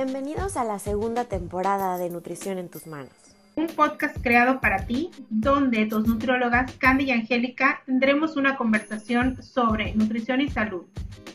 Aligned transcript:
Bienvenidos 0.00 0.56
a 0.56 0.62
la 0.62 0.78
segunda 0.78 1.24
temporada 1.24 1.98
de 1.98 2.08
Nutrición 2.08 2.58
en 2.58 2.68
tus 2.68 2.86
manos. 2.86 3.10
Un 3.56 3.66
podcast 3.66 4.16
creado 4.22 4.60
para 4.60 4.86
ti, 4.86 5.10
donde 5.28 5.86
dos 5.86 6.06
nutriólogas, 6.06 6.70
Candy 6.78 7.06
y 7.06 7.10
Angélica, 7.10 7.82
tendremos 7.84 8.36
una 8.36 8.56
conversación 8.56 9.42
sobre 9.42 9.92
nutrición 9.96 10.40
y 10.40 10.50
salud, 10.50 10.86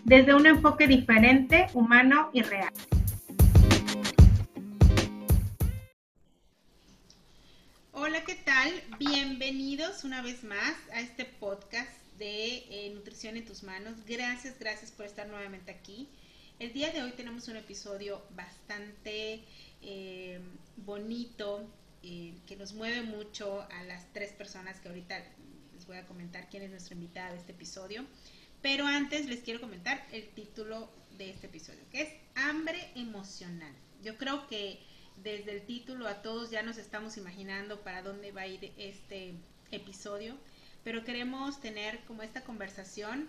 desde 0.05 0.33
un 0.33 0.45
enfoque 0.45 0.87
diferente, 0.87 1.67
humano 1.73 2.29
y 2.31 2.41
real. 2.41 2.71
Hola, 7.91 8.23
¿qué 8.23 8.35
tal? 8.45 8.71
Bienvenidos 8.97 10.05
una 10.05 10.21
vez 10.21 10.45
más 10.45 10.73
a 10.93 11.01
este 11.01 11.25
podcast 11.25 11.91
de 12.17 12.63
eh, 12.69 12.93
Nutrición 12.95 13.35
en 13.35 13.43
tus 13.43 13.63
manos. 13.63 14.05
Gracias, 14.07 14.57
gracias 14.57 14.89
por 14.89 15.05
estar 15.05 15.27
nuevamente 15.27 15.69
aquí. 15.69 16.07
El 16.63 16.71
día 16.71 16.91
de 16.91 17.03
hoy 17.03 17.11
tenemos 17.11 17.49
un 17.49 17.57
episodio 17.57 18.23
bastante 18.37 19.43
eh, 19.81 20.39
bonito, 20.77 21.69
eh, 22.03 22.35
que 22.47 22.55
nos 22.55 22.71
mueve 22.71 23.01
mucho 23.01 23.67
a 23.69 23.83
las 23.83 24.07
tres 24.13 24.31
personas 24.31 24.79
que 24.79 24.87
ahorita 24.87 25.21
les 25.73 25.85
voy 25.85 25.97
a 25.97 26.07
comentar 26.07 26.47
quién 26.49 26.63
es 26.63 26.69
nuestra 26.69 26.95
invitada 26.95 27.31
de 27.33 27.39
este 27.39 27.51
episodio. 27.51 28.05
Pero 28.61 28.85
antes 28.85 29.25
les 29.25 29.41
quiero 29.41 29.59
comentar 29.59 30.07
el 30.13 30.29
título 30.29 30.89
de 31.17 31.31
este 31.31 31.47
episodio, 31.47 31.81
que 31.91 32.03
es 32.03 32.13
Hambre 32.35 32.91
Emocional. 32.95 33.73
Yo 34.01 34.17
creo 34.17 34.47
que 34.47 34.79
desde 35.21 35.51
el 35.51 35.65
título 35.65 36.07
a 36.07 36.21
todos 36.21 36.49
ya 36.49 36.63
nos 36.63 36.77
estamos 36.77 37.17
imaginando 37.17 37.81
para 37.81 38.03
dónde 38.03 38.31
va 38.31 38.43
a 38.43 38.47
ir 38.47 38.71
este 38.77 39.33
episodio, 39.71 40.37
pero 40.85 41.03
queremos 41.03 41.59
tener 41.59 41.99
como 42.05 42.23
esta 42.23 42.45
conversación 42.45 43.27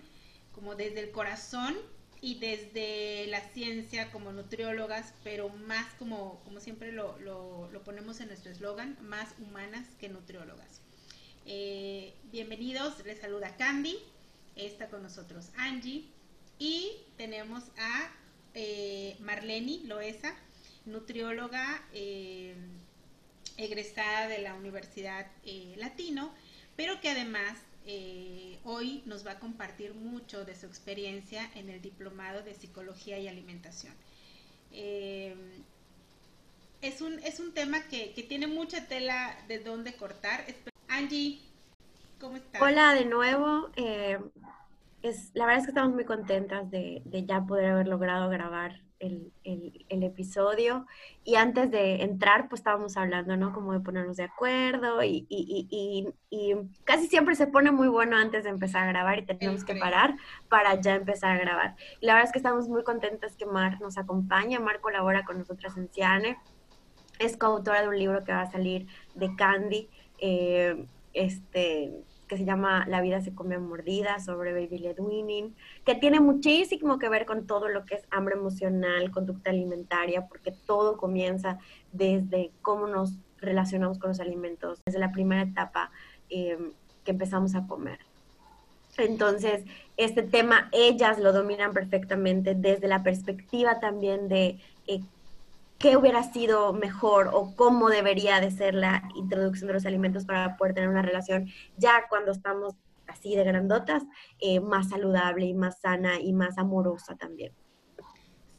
como 0.53 0.77
desde 0.77 1.01
el 1.01 1.11
corazón 1.11 1.77
y 2.25 2.37
desde 2.37 3.27
la 3.27 3.43
ciencia 3.51 4.11
como 4.11 4.33
nutriólogas, 4.33 5.13
pero 5.23 5.51
más 5.51 5.93
como, 5.99 6.41
como 6.45 6.59
siempre 6.59 6.91
lo, 6.91 7.19
lo, 7.19 7.85
ponemos 7.85 8.19
en 8.21 8.29
nuestro 8.29 8.51
eslogan, 8.51 8.97
más 9.03 9.35
humanas 9.39 9.87
que 10.01 10.09
nutriólogas. 10.09 10.81
Eh, 11.45 12.15
bienvenidos, 12.33 13.05
les 13.05 13.21
saluda 13.21 13.55
Candy, 13.59 13.99
está 14.57 14.89
con 14.89 15.03
nosotros 15.03 15.51
Angie 15.59 16.07
y 16.59 16.93
tenemos 17.19 17.65
a 17.77 18.11
eh, 18.55 19.19
Marleni 19.21 19.83
Loesa, 19.85 20.35
nutrióloga 20.87 21.87
eh, 21.93 22.55
egresada 23.59 24.29
de 24.29 24.39
la 24.39 24.55
Universidad 24.55 25.27
Latino, 25.77 26.33
pero 26.75 27.03
que 27.03 27.11
además 27.11 27.59
eh, 27.87 28.59
hoy 28.65 29.03
nos 29.07 29.27
va 29.27 29.33
a 29.33 29.39
compartir 29.39 29.95
mucho 29.95 30.45
de 30.45 30.55
su 30.55 30.67
experiencia 30.67 31.51
en 31.55 31.69
el 31.69 31.83
diplomado 31.83 32.43
de 32.43 32.55
psicología 32.55 33.19
y 33.19 33.29
alimentación. 33.29 33.93
Eh, 34.73 35.35
es, 36.81 37.01
un, 37.01 37.19
es 37.21 37.41
un 37.41 37.53
tema 37.53 37.83
que, 37.89 38.13
tiene 38.29 38.47
mucha 38.47 38.87
tela 38.87 39.37
de 39.49 39.59
dónde 39.59 39.95
cortar. 39.95 40.45
Angie, 40.89 41.41
¿cómo 42.21 42.37
estás? 42.37 42.63
Hola 42.63 42.95
de 42.95 43.05
nuevo. 43.05 43.71
Eh, 43.77 44.19
es, 45.03 45.31
la 45.35 45.45
verdad 45.45 45.61
es 45.61 45.67
que 45.67 45.71
estamos 45.73 45.95
muy 45.95 46.05
contentas 46.05 46.71
de, 46.71 47.03
de 47.05 47.27
ya 47.27 47.43
poder 47.43 47.67
haber 47.67 47.89
logrado 47.89 48.31
grabar 48.31 48.84
el, 49.05 49.33
el, 49.89 50.03
episodio 50.03 50.87
y 51.25 51.37
antes 51.37 51.71
de 51.71 52.03
entrar 52.03 52.49
pues 52.49 52.61
estábamos 52.61 52.97
hablando, 52.97 53.37
¿no? 53.37 53.53
Como 53.53 53.73
de 53.73 53.81
ponernos 53.81 54.17
de 54.17 54.25
acuerdo 54.25 55.03
y, 55.03 55.27
y, 55.29 55.69
y, 55.71 56.09
y, 56.31 56.55
casi 56.85 57.07
siempre 57.07 57.35
se 57.35 57.47
pone 57.47 57.71
muy 57.71 57.89
bueno 57.89 58.17
antes 58.17 58.45
de 58.45 58.51
empezar 58.51 58.85
a 58.85 58.87
grabar 58.89 59.19
y 59.19 59.27
tenemos 59.27 59.65
que 59.65 59.77
parar 59.77 60.17
para 60.49 60.81
ya 60.81 60.95
empezar 60.95 61.33
a 61.33 61.39
grabar. 61.39 61.77
Y 62.01 62.07
la 62.07 62.15
verdad 62.15 62.29
es 62.29 62.33
que 62.33 62.39
estamos 62.39 62.69
muy 62.69 62.85
contentas 62.85 63.37
que 63.37 63.47
Mar 63.47 63.81
nos 63.81 63.99
acompaña, 63.99 64.61
Mar 64.61 64.81
colabora 64.81 65.25
con 65.25 65.39
nosotras 65.39 65.77
en 65.77 65.89
Ciane, 65.89 66.39
es 67.19 67.37
coautora 67.37 67.83
de 67.83 67.89
un 67.89 67.99
libro 67.99 68.25
que 68.25 68.33
va 68.33 68.43
a 68.43 68.51
salir 68.51 68.87
de 69.15 69.35
Candy, 69.37 69.89
eh, 70.19 70.87
este 71.13 72.05
que 72.29 72.37
se 72.37 72.45
llama 72.45 72.87
La 72.89 73.01
vida 73.01 73.21
se 73.21 73.35
come 73.35 73.57
a 73.57 73.59
mordidas 73.59 74.25
sobre 74.25 74.53
baby 74.53 74.79
led 74.79 74.99
weaning, 74.99 75.55
que 75.85 75.95
tiene 75.95 76.21
muchísimo 76.21 76.99
que 76.99 77.09
ver 77.09 77.27
con 77.27 77.47
todo 77.47 77.69
lo 77.69 77.85
que 77.85 77.97
es 77.97 78.05
hambre 78.11 78.35
emocional, 78.35 79.11
conducta 79.11 79.51
alimentaria, 79.51 80.27
porque 80.27 80.53
todo 80.67 80.97
comienza 80.97 81.59
desde 81.93 82.51
cómo 82.63 82.87
nos 82.87 83.19
relacionamos 83.39 83.99
con 83.99 84.11
los 84.11 84.21
alimentos, 84.21 84.81
desde 84.87 84.99
la 84.99 85.13
primera 85.13 85.43
etapa 85.43 85.91
em, 86.31 86.73
que 87.05 87.11
empezamos 87.11 87.55
a 87.55 87.67
comer. 87.67 87.99
Entonces, 88.97 89.65
este 89.97 90.23
tema 90.23 90.69
ellas 90.73 91.19
lo 91.19 91.33
dominan 91.33 91.73
perfectamente 91.73 92.55
desde 92.55 92.89
la 92.89 93.03
perspectiva 93.03 93.81
también 93.81 94.29
de 94.29 94.61
eh, 94.87 95.01
qué 95.79 95.97
hubiera 95.97 96.23
sido 96.23 96.73
mejor 96.73 97.31
o 97.33 97.55
cómo 97.57 97.89
debería 97.89 98.41
de 98.41 98.51
ser 98.51 98.75
la 98.75 99.09
introducción 99.15 99.69
de 99.69 99.75
los 99.75 99.87
alimentos 99.87 100.25
para 100.25 100.57
poder 100.57 100.75
tener 100.75 100.89
una 100.89 101.03
relación 101.03 101.49
ya 101.77 102.07
cuando 102.09 102.33
estamos 102.33 102.75
así 103.07 103.37
de 103.37 103.45
grandotas, 103.45 104.03
eh, 104.41 104.61
más 104.61 104.89
saludable 104.89 105.47
y 105.47 105.55
más 105.55 105.81
sana 105.81 106.21
y 106.21 106.33
más 106.33 106.59
amorosa 106.59 107.17
también. 107.17 107.53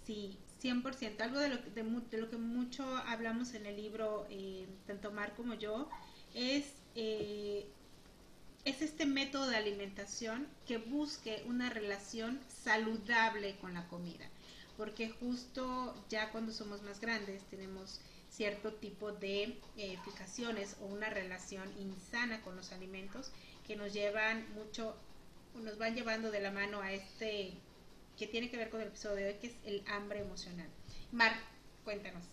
Sí, 0.03 0.37
100%. 0.61 1.21
Algo 1.21 1.39
de 1.39 1.49
lo, 1.49 1.57
de, 1.57 2.17
lo 2.17 2.29
que 2.29 2.37
mucho 2.37 2.85
hablamos 3.07 3.53
en 3.53 3.65
el 3.65 3.75
libro, 3.75 4.25
eh, 4.29 4.67
tanto 4.85 5.11
Mar 5.11 5.33
como 5.35 5.55
yo, 5.55 5.89
es, 6.33 6.75
eh, 6.95 7.67
es 8.65 8.81
este 8.81 9.05
método 9.05 9.47
de 9.47 9.57
alimentación 9.57 10.47
que 10.67 10.77
busque 10.77 11.43
una 11.47 11.69
relación 11.69 12.39
saludable 12.47 13.57
con 13.57 13.73
la 13.73 13.87
comida 13.87 14.29
porque 14.77 15.09
justo 15.09 15.95
ya 16.09 16.31
cuando 16.31 16.51
somos 16.51 16.81
más 16.83 16.99
grandes 16.99 17.43
tenemos 17.45 18.01
cierto 18.29 18.73
tipo 18.73 19.11
de 19.11 19.57
eh, 19.77 19.97
fijaciones 20.03 20.75
o 20.81 20.85
una 20.85 21.09
relación 21.09 21.71
insana 21.79 22.41
con 22.41 22.55
los 22.55 22.71
alimentos 22.71 23.31
que 23.65 23.75
nos 23.75 23.93
llevan 23.93 24.45
mucho, 24.53 24.95
nos 25.55 25.77
van 25.77 25.95
llevando 25.95 26.31
de 26.31 26.41
la 26.41 26.51
mano 26.51 26.81
a 26.81 26.91
este 26.91 27.53
que 28.17 28.27
tiene 28.27 28.49
que 28.49 28.57
ver 28.57 28.69
con 28.69 28.81
el 28.81 28.87
episodio 28.87 29.15
de 29.17 29.27
hoy, 29.27 29.33
que 29.35 29.47
es 29.47 29.53
el 29.65 29.83
hambre 29.87 30.21
emocional. 30.21 30.67
Mar, 31.11 31.33
cuéntanos. 31.83 32.23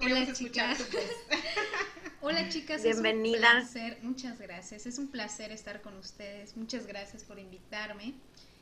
Hola 0.00 0.32
chicas. 0.32 0.78
Hola 2.20 2.48
chicas. 2.48 2.82
Bienvenida. 2.82 3.66
Muchas 4.02 4.38
gracias. 4.38 4.86
Es 4.86 4.98
un 4.98 5.08
placer 5.08 5.52
estar 5.52 5.82
con 5.82 5.96
ustedes. 5.96 6.56
Muchas 6.56 6.86
gracias 6.86 7.24
por 7.24 7.38
invitarme. 7.38 8.14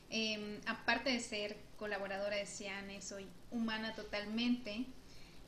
Em, 0.09 0.61
aparte 0.67 1.11
de 1.11 1.21
ser 1.21 1.57
colaboradora 1.77 2.37
de 2.37 2.47
Ciane, 2.47 3.03
soy 3.03 3.27
humana 3.51 3.95
totalmente 3.95 4.87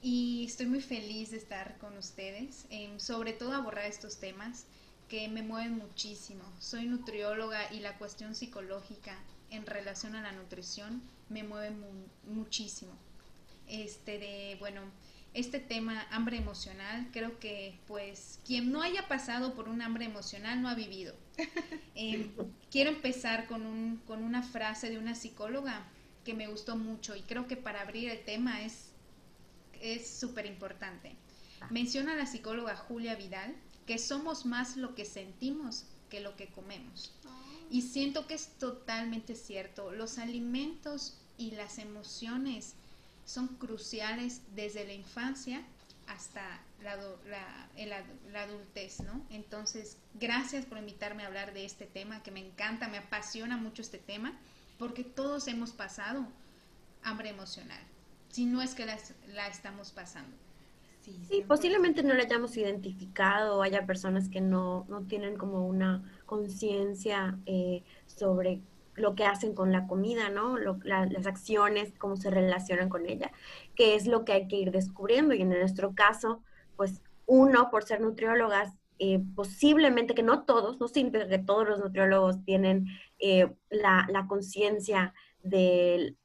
y 0.02 0.44
estoy 0.46 0.66
muy 0.66 0.80
feliz 0.80 1.30
de 1.30 1.36
estar 1.36 1.78
con 1.78 1.96
ustedes, 1.96 2.66
em, 2.70 2.98
sobre 2.98 3.32
todo 3.32 3.52
abordar 3.52 3.86
estos 3.86 4.18
temas 4.18 4.66
que 5.08 5.28
me 5.28 5.42
mueven 5.42 5.76
muchísimo. 5.78 6.42
Soy 6.58 6.86
nutrióloga 6.86 7.72
y 7.72 7.80
la 7.80 7.96
cuestión 7.98 8.34
psicológica 8.34 9.16
en 9.50 9.64
relación 9.64 10.14
a 10.14 10.22
la 10.22 10.32
nutrición 10.32 11.02
me 11.28 11.42
mueve 11.42 11.74
muchísimo. 12.24 12.92
Este 13.68 14.18
de, 14.18 14.56
bueno, 14.58 14.82
este 15.38 15.60
tema 15.60 16.06
hambre 16.10 16.36
emocional, 16.36 17.08
creo 17.12 17.38
que 17.38 17.78
pues 17.86 18.40
quien 18.44 18.72
no 18.72 18.82
haya 18.82 19.06
pasado 19.06 19.54
por 19.54 19.68
un 19.68 19.82
hambre 19.82 20.04
emocional 20.04 20.60
no 20.60 20.68
ha 20.68 20.74
vivido. 20.74 21.14
Em, 21.94 22.30
quiero 22.70 22.90
empezar 22.90 23.46
con, 23.46 23.66
un, 23.66 23.98
con 24.06 24.22
una 24.22 24.42
frase 24.42 24.90
de 24.90 24.98
una 24.98 25.14
psicóloga 25.14 25.84
que 26.24 26.34
me 26.34 26.46
gustó 26.46 26.76
mucho 26.76 27.16
y 27.16 27.22
creo 27.22 27.46
que 27.46 27.56
para 27.56 27.80
abrir 27.80 28.08
el 28.10 28.24
tema 28.24 28.62
es 28.62 28.92
súper 30.20 30.46
importante. 30.46 31.16
Menciona 31.70 32.14
la 32.14 32.26
psicóloga 32.26 32.76
Julia 32.76 33.14
Vidal 33.14 33.54
que 33.86 33.98
somos 33.98 34.46
más 34.46 34.76
lo 34.76 34.94
que 34.94 35.04
sentimos 35.04 35.86
que 36.08 36.20
lo 36.20 36.36
que 36.36 36.48
comemos. 36.48 37.14
Oh. 37.26 37.30
Y 37.70 37.82
siento 37.82 38.26
que 38.26 38.34
es 38.34 38.48
totalmente 38.58 39.34
cierto. 39.34 39.92
Los 39.92 40.18
alimentos 40.18 41.18
y 41.36 41.52
las 41.52 41.78
emociones 41.78 42.74
son 43.28 43.48
cruciales 43.58 44.40
desde 44.54 44.86
la 44.86 44.94
infancia 44.94 45.62
hasta 46.06 46.40
la, 46.82 46.96
la, 48.32 48.42
adultez, 48.42 49.00
¿no? 49.00 49.20
Entonces, 49.28 49.98
gracias 50.14 50.64
por 50.64 50.78
invitarme 50.78 51.24
a 51.24 51.26
hablar 51.26 51.52
de 51.52 51.66
este 51.66 51.84
tema 51.84 52.22
que 52.22 52.30
me 52.30 52.40
encanta, 52.40 52.88
me 52.88 52.96
apasiona 52.96 53.58
mucho 53.58 53.82
este 53.82 53.98
tema, 53.98 54.32
porque 54.78 55.04
todos 55.04 55.46
hemos 55.46 55.72
pasado 55.72 56.26
hambre 57.02 57.28
emocional, 57.28 57.80
si 58.30 58.46
no 58.46 58.62
es 58.62 58.74
que 58.74 58.86
la 58.86 59.46
estamos 59.48 59.92
pasando. 59.92 60.34
Sí, 61.28 61.44
posiblemente 61.46 62.02
no 62.02 62.14
la 62.14 62.22
hayamos 62.22 62.56
identificado, 62.56 63.62
haya 63.62 63.86
personas 63.86 64.28
que 64.28 64.40
no, 64.40 64.86
no 64.88 65.02
tienen 65.02 65.36
como 65.36 65.66
una 65.66 66.02
conciencia 66.26 67.38
eh, 67.46 67.82
sobre 68.06 68.60
lo 68.98 69.14
que 69.14 69.24
hacen 69.24 69.54
con 69.54 69.72
la 69.72 69.86
comida, 69.86 70.28
¿no? 70.28 70.56
las 70.58 71.26
acciones, 71.26 71.92
cómo 71.98 72.16
se 72.16 72.30
relacionan 72.30 72.88
con 72.88 73.06
ella, 73.06 73.32
que 73.74 73.94
es 73.94 74.06
lo 74.06 74.24
que 74.24 74.32
hay 74.32 74.48
que 74.48 74.56
ir 74.56 74.70
descubriendo. 74.70 75.34
Y 75.34 75.42
en 75.42 75.50
nuestro 75.50 75.94
caso, 75.94 76.42
pues 76.76 77.02
uno, 77.26 77.70
por 77.70 77.84
ser 77.84 78.00
nutriólogas, 78.00 78.72
eh, 78.98 79.22
posiblemente 79.36 80.14
que 80.14 80.22
no 80.22 80.44
todos, 80.44 80.80
no 80.80 80.88
siempre 80.88 81.28
que 81.28 81.38
todos 81.38 81.68
los 81.68 81.78
nutriólogos 81.78 82.44
tienen 82.44 82.86
eh, 83.20 83.52
la, 83.70 84.26
conciencia 84.28 85.14
de, 85.42 86.16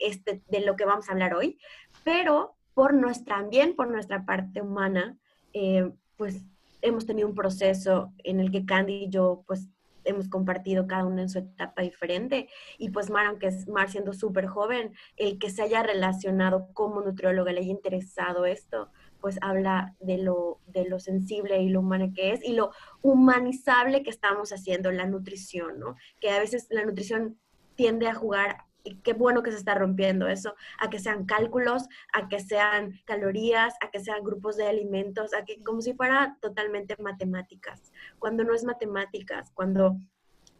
este, 0.00 0.42
de 0.48 0.60
lo 0.60 0.76
que 0.76 0.84
vamos 0.84 1.08
a 1.08 1.12
hablar 1.12 1.34
hoy, 1.34 1.58
pero 2.04 2.54
por 2.74 2.94
nuestra, 2.94 3.36
también 3.36 3.74
por 3.74 3.90
nuestra 3.90 4.24
parte 4.24 4.62
humana, 4.62 5.16
eh, 5.52 5.90
pues 6.16 6.42
hemos 6.82 7.06
tenido 7.06 7.26
un 7.28 7.34
proceso 7.34 8.12
en 8.22 8.38
el 8.38 8.52
que 8.52 8.64
Candy 8.64 9.04
y 9.04 9.08
yo, 9.08 9.42
pues 9.46 9.68
hemos 10.06 10.28
compartido 10.28 10.86
cada 10.86 11.04
uno 11.04 11.20
en 11.20 11.28
su 11.28 11.38
etapa 11.40 11.82
diferente. 11.82 12.48
Y 12.78 12.90
pues 12.90 13.10
Mar, 13.10 13.26
aunque 13.26 13.48
es 13.48 13.68
Mar 13.68 13.90
siendo 13.90 14.12
súper 14.12 14.46
joven, 14.46 14.94
el 15.16 15.38
que 15.38 15.50
se 15.50 15.62
haya 15.62 15.82
relacionado 15.82 16.68
como 16.72 17.02
nutrióloga, 17.02 17.52
le 17.52 17.60
haya 17.60 17.70
interesado 17.70 18.46
esto, 18.46 18.90
pues 19.20 19.38
habla 19.42 19.94
de 20.00 20.18
lo, 20.18 20.60
de 20.66 20.88
lo 20.88 20.98
sensible 21.00 21.60
y 21.60 21.68
lo 21.68 21.80
humano 21.80 22.12
que 22.14 22.32
es 22.32 22.44
y 22.44 22.52
lo 22.52 22.70
humanizable 23.02 24.02
que 24.02 24.10
estamos 24.10 24.52
haciendo 24.52 24.92
la 24.92 25.06
nutrición, 25.06 25.78
¿no? 25.78 25.96
Que 26.20 26.30
a 26.30 26.38
veces 26.38 26.66
la 26.70 26.84
nutrición 26.84 27.38
tiende 27.74 28.08
a 28.08 28.14
jugar 28.14 28.65
y 28.86 28.94
qué 29.02 29.12
bueno 29.14 29.42
que 29.42 29.50
se 29.50 29.58
está 29.58 29.74
rompiendo 29.74 30.28
eso, 30.28 30.54
a 30.78 30.88
que 30.88 31.00
sean 31.00 31.26
cálculos, 31.26 31.88
a 32.12 32.28
que 32.28 32.38
sean 32.38 33.00
calorías, 33.04 33.74
a 33.80 33.90
que 33.90 34.00
sean 34.00 34.22
grupos 34.22 34.56
de 34.56 34.68
alimentos, 34.68 35.34
a 35.34 35.44
que 35.44 35.62
como 35.62 35.82
si 35.82 35.92
fuera 35.92 36.38
totalmente 36.40 36.96
matemáticas, 37.02 37.92
cuando 38.20 38.44
no 38.44 38.54
es 38.54 38.64
matemáticas, 38.64 39.50
cuando 39.54 39.98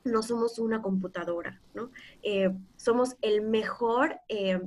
no 0.04 0.22
somos 0.22 0.58
una 0.58 0.82
computadora, 0.82 1.60
¿no? 1.74 1.90
Eh, 2.22 2.52
somos 2.76 3.16
el 3.22 3.42
mejor, 3.42 4.20
eh, 4.28 4.60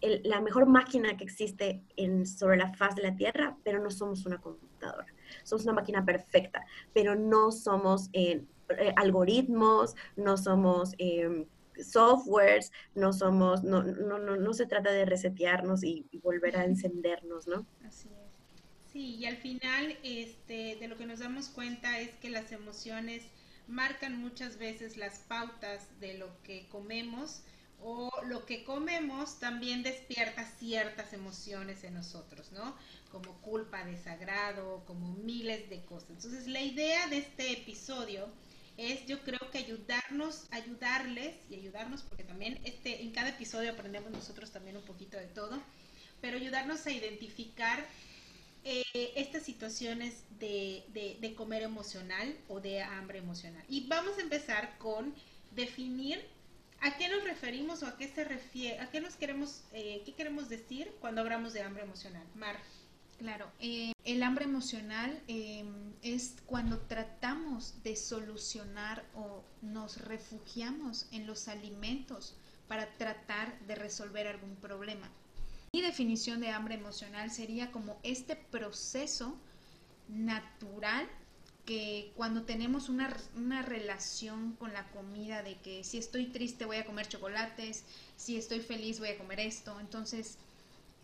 la 0.00 0.40
mejor 0.40 0.66
máquina 0.66 1.16
que 1.16 1.24
existe 1.24 1.82
en, 1.96 2.26
sobre 2.26 2.58
la 2.58 2.74
faz 2.74 2.94
de 2.94 3.02
la 3.02 3.16
Tierra, 3.16 3.56
pero 3.64 3.82
no 3.82 3.90
somos 3.90 4.26
una 4.26 4.38
computadora. 4.38 5.06
Somos 5.44 5.64
una 5.64 5.74
máquina 5.74 6.04
perfecta, 6.04 6.64
pero 6.92 7.14
no 7.14 7.52
somos 7.52 8.08
eh, 8.12 8.44
algoritmos, 8.96 9.94
no 10.16 10.36
somos 10.36 10.94
softwares, 11.84 12.72
no 12.94 13.12
somos, 13.12 13.62
no, 13.62 13.82
no, 13.82 14.18
no, 14.18 14.36
no 14.36 14.54
se 14.54 14.66
trata 14.66 14.90
de 14.90 15.04
resetearnos 15.04 15.84
y, 15.84 16.06
volver 16.22 16.56
a 16.56 16.64
encendernos, 16.64 17.46
¿no? 17.46 17.66
Así 17.86 18.08
es. 18.08 18.92
Sí, 18.92 19.16
y 19.16 19.26
al 19.26 19.36
final 19.36 19.96
este, 20.02 20.76
de 20.76 20.88
lo 20.88 20.96
que 20.96 21.06
nos 21.06 21.20
damos 21.20 21.48
cuenta 21.48 21.98
es 22.00 22.10
que 22.16 22.30
las 22.30 22.52
emociones 22.52 23.22
marcan 23.66 24.20
muchas 24.20 24.58
veces 24.58 24.96
las 24.96 25.20
pautas 25.20 26.00
de 26.00 26.14
lo 26.14 26.42
que 26.42 26.68
comemos 26.68 27.42
o 27.80 28.10
lo 28.26 28.44
que 28.44 28.64
comemos 28.64 29.38
también 29.38 29.82
despierta 29.82 30.44
ciertas 30.44 31.12
emociones 31.12 31.84
en 31.84 31.94
nosotros, 31.94 32.50
¿no? 32.52 32.74
Como 33.12 33.40
culpa, 33.40 33.84
desagrado, 33.84 34.82
como 34.86 35.14
miles 35.14 35.70
de 35.70 35.84
cosas. 35.84 36.10
Entonces 36.10 36.48
la 36.48 36.60
idea 36.60 37.06
de 37.08 37.18
este 37.18 37.52
episodio 37.52 38.26
es 38.78 39.04
yo 39.06 39.20
creo 39.24 39.50
que 39.50 39.58
ayudarnos, 39.58 40.46
ayudarles 40.52 41.36
y 41.50 41.56
ayudarnos, 41.56 42.02
porque 42.02 42.22
también 42.22 42.60
este, 42.64 43.02
en 43.02 43.10
cada 43.10 43.30
episodio 43.30 43.72
aprendemos 43.72 44.10
nosotros 44.12 44.52
también 44.52 44.76
un 44.76 44.84
poquito 44.84 45.18
de 45.18 45.26
todo, 45.26 45.60
pero 46.20 46.38
ayudarnos 46.38 46.86
a 46.86 46.92
identificar 46.92 47.84
eh, 48.64 48.84
estas 49.16 49.42
situaciones 49.42 50.22
de, 50.38 50.84
de, 51.20 51.34
comer 51.34 51.62
emocional 51.62 52.36
o 52.48 52.60
de 52.60 52.82
hambre 52.82 53.18
emocional. 53.18 53.64
Y 53.68 53.86
vamos 53.88 54.16
a 54.18 54.20
empezar 54.20 54.78
con 54.78 55.14
definir 55.50 56.24
a 56.80 56.96
qué 56.96 57.08
nos 57.08 57.24
referimos 57.24 57.82
o 57.82 57.86
a 57.86 57.96
qué 57.96 58.08
se 58.08 58.24
refiere, 58.24 58.78
a 58.78 58.90
qué 58.90 59.00
nos 59.00 59.16
queremos, 59.16 59.64
eh, 59.72 60.02
qué 60.04 60.14
queremos 60.14 60.48
decir 60.48 60.92
cuando 61.00 61.20
hablamos 61.20 61.52
de 61.52 61.62
hambre 61.62 61.82
emocional. 61.82 62.26
Mar. 62.34 62.56
Claro, 63.18 63.50
eh, 63.58 63.92
el 64.04 64.22
hambre 64.22 64.44
emocional 64.44 65.20
em, 65.26 65.92
es 66.02 66.36
cuando 66.46 66.78
tratamos 66.78 67.82
de 67.82 67.96
solucionar 67.96 69.04
o 69.14 69.42
nos 69.60 70.00
refugiamos 70.02 71.06
en 71.10 71.26
los 71.26 71.48
alimentos 71.48 72.36
para 72.68 72.86
tratar 72.96 73.58
de 73.66 73.74
resolver 73.74 74.28
algún 74.28 74.54
problema. 74.56 75.08
Mi 75.72 75.82
definición 75.82 76.40
de 76.40 76.50
hambre 76.50 76.76
emocional 76.76 77.32
sería 77.32 77.72
como 77.72 77.98
este 78.04 78.36
proceso 78.36 79.36
natural 80.08 81.08
que 81.64 82.12
cuando 82.14 82.44
tenemos 82.44 82.88
una, 82.88 83.14
una, 83.36 83.62
relación 83.62 84.52
con 84.54 84.72
la 84.72 84.88
comida 84.90 85.42
de 85.42 85.56
que 85.56 85.84
si 85.84 85.98
estoy 85.98 86.26
triste 86.26 86.64
voy 86.64 86.76
a 86.76 86.86
comer 86.86 87.08
chocolates, 87.08 87.84
si 88.16 88.36
estoy 88.36 88.60
feliz 88.60 89.00
voy 89.00 89.10
a 89.10 89.18
comer 89.18 89.40
esto, 89.40 89.78
entonces 89.80 90.38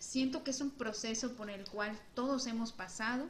siento 0.05 0.45
que 0.45 0.51
es 0.51 0.61
un 0.61 0.71
proceso 0.71 1.35
por 1.35 1.51
el 1.51 1.65
cual 1.69 1.99
todos 2.15 2.47
hemos 2.47 2.73
pasado 2.73 3.29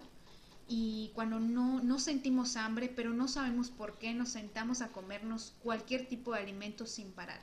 y 0.66 1.10
cuando 1.14 1.38
no, 1.40 1.82
no 1.82 1.98
sentimos 1.98 2.56
hambre, 2.56 2.88
pero 2.94 3.10
no 3.10 3.28
sabemos 3.28 3.70
por 3.70 3.98
qué, 3.98 4.14
nos 4.14 4.30
sentamos 4.30 4.80
a 4.80 4.88
comernos 4.88 5.54
cualquier 5.62 6.08
tipo 6.08 6.32
de 6.32 6.40
alimento 6.40 6.86
sin 6.86 7.12
parar. 7.12 7.40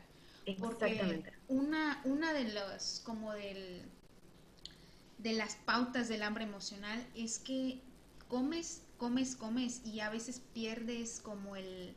Porque 0.59 1.23
una, 1.47 2.01
una 2.03 2.33
de 2.33 2.45
las, 2.45 3.01
como 3.05 3.31
del, 3.33 3.83
de 5.19 5.33
las 5.33 5.55
pautas 5.55 6.09
del 6.09 6.23
hambre 6.23 6.43
emocional 6.43 7.07
es 7.15 7.37
que 7.39 7.79
comes, 8.27 8.81
comes, 8.97 9.35
comes 9.35 9.85
y 9.85 9.99
a 9.99 10.09
veces 10.09 10.41
pierdes 10.53 11.19
como 11.21 11.55
el, 11.55 11.95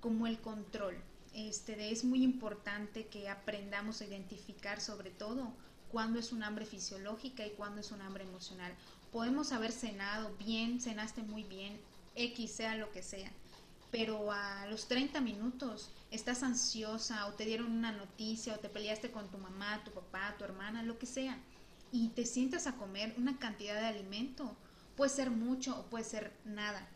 como 0.00 0.26
el 0.26 0.40
control. 0.40 0.96
Este, 1.34 1.90
es 1.90 2.04
muy 2.04 2.22
importante 2.22 3.08
que 3.08 3.28
aprendamos 3.28 4.00
a 4.00 4.06
identificar 4.06 4.80
sobre 4.80 5.10
todo 5.10 5.52
cuándo 5.92 6.18
es 6.18 6.32
un 6.32 6.42
hambre 6.42 6.66
fisiológica 6.66 7.46
y 7.46 7.50
cuándo 7.50 7.80
es 7.80 7.90
un 7.90 8.02
hambre 8.02 8.24
emocional. 8.24 8.72
Podemos 9.12 9.52
haber 9.52 9.72
cenado 9.72 10.34
bien, 10.38 10.80
cenaste 10.80 11.22
muy 11.22 11.42
bien, 11.44 11.80
X 12.14 12.50
sea 12.50 12.76
lo 12.76 12.90
que 12.92 13.02
sea, 13.02 13.30
pero 13.90 14.32
a 14.32 14.66
los 14.66 14.88
30 14.88 15.20
minutos 15.20 15.90
estás 16.10 16.42
ansiosa 16.42 17.26
o 17.26 17.34
te 17.34 17.44
dieron 17.44 17.72
una 17.72 17.92
noticia 17.92 18.54
o 18.54 18.58
te 18.58 18.68
peleaste 18.68 19.10
con 19.10 19.30
tu 19.30 19.38
mamá, 19.38 19.82
tu 19.84 19.90
papá, 19.90 20.34
tu 20.38 20.44
hermana, 20.44 20.82
lo 20.82 20.98
que 20.98 21.06
sea, 21.06 21.38
y 21.92 22.08
te 22.08 22.26
sientas 22.26 22.66
a 22.66 22.76
comer 22.76 23.14
una 23.16 23.38
cantidad 23.38 23.80
de 23.80 23.86
alimento, 23.86 24.56
puede 24.96 25.10
ser 25.10 25.30
mucho 25.30 25.78
o 25.78 25.84
puede 25.84 26.04
ser 26.04 26.32
nada, 26.44 26.88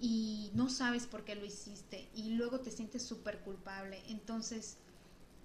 y 0.00 0.50
no 0.54 0.68
sabes 0.70 1.06
por 1.06 1.24
qué 1.24 1.34
lo 1.34 1.44
hiciste 1.44 2.08
y 2.14 2.30
luego 2.30 2.60
te 2.60 2.70
sientes 2.70 3.02
súper 3.02 3.40
culpable. 3.40 4.00
Entonces, 4.08 4.76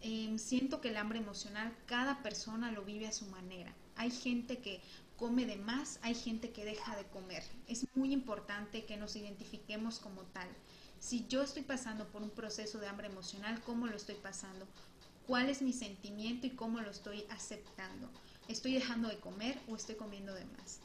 Em, 0.05 0.37
siento 0.37 0.81
que 0.81 0.89
el 0.89 0.97
hambre 0.97 1.19
emocional 1.19 1.73
cada 1.85 2.21
persona 2.21 2.73
lo 2.73 2.83
vive 2.83 3.07
a 3.07 3.13
su 3.13 3.25
manera. 3.27 3.73
Hay 3.95 4.11
gente 4.11 4.57
que 4.57 4.81
come 5.15 5.45
de 5.45 5.55
más, 5.55 5.97
hay 6.01 6.13
gente 6.13 6.51
que 6.51 6.65
deja 6.65 6.97
de 6.97 7.05
comer. 7.05 7.41
Es 7.69 7.85
muy 7.95 8.11
importante 8.11 8.83
que 8.83 8.97
nos 8.97 9.15
identifiquemos 9.15 9.99
como 9.99 10.23
tal. 10.23 10.49
Si 10.99 11.25
yo 11.27 11.41
estoy 11.41 11.63
pasando 11.63 12.05
por 12.09 12.21
un 12.21 12.31
proceso 12.31 12.79
de 12.79 12.87
hambre 12.87 13.07
emocional, 13.07 13.61
¿cómo 13.61 13.87
lo 13.87 13.95
estoy 13.95 14.15
pasando? 14.15 14.67
¿Cuál 15.25 15.49
es 15.49 15.61
mi 15.61 15.71
sentimiento 15.71 16.47
y 16.47 16.49
cómo 16.49 16.81
lo 16.81 16.91
estoy 16.91 17.23
aceptando? 17.29 18.09
¿Estoy 18.49 18.73
dejando 18.73 19.07
de 19.07 19.21
comer 19.21 19.57
o 19.69 19.77
estoy 19.77 19.95
comiendo 19.95 20.33
de 20.33 20.43
más? 20.43 20.81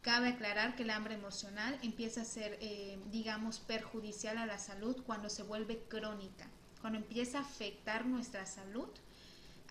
Cabe 0.00 0.28
aclarar 0.28 0.76
que 0.76 0.84
el 0.84 0.90
hambre 0.90 1.14
emocional 1.14 1.76
empieza 1.82 2.22
a 2.22 2.24
ser, 2.24 2.56
eh, 2.60 3.00
digamos, 3.10 3.58
perjudicial 3.58 4.38
a 4.38 4.46
la 4.46 4.60
salud 4.60 4.96
cuando 5.04 5.28
se 5.28 5.42
vuelve 5.42 5.82
crónica 5.88 6.48
cuando 6.80 6.98
empieza 6.98 7.38
a 7.38 7.42
afectar 7.42 8.06
nuestra 8.06 8.46
salud, 8.46 8.88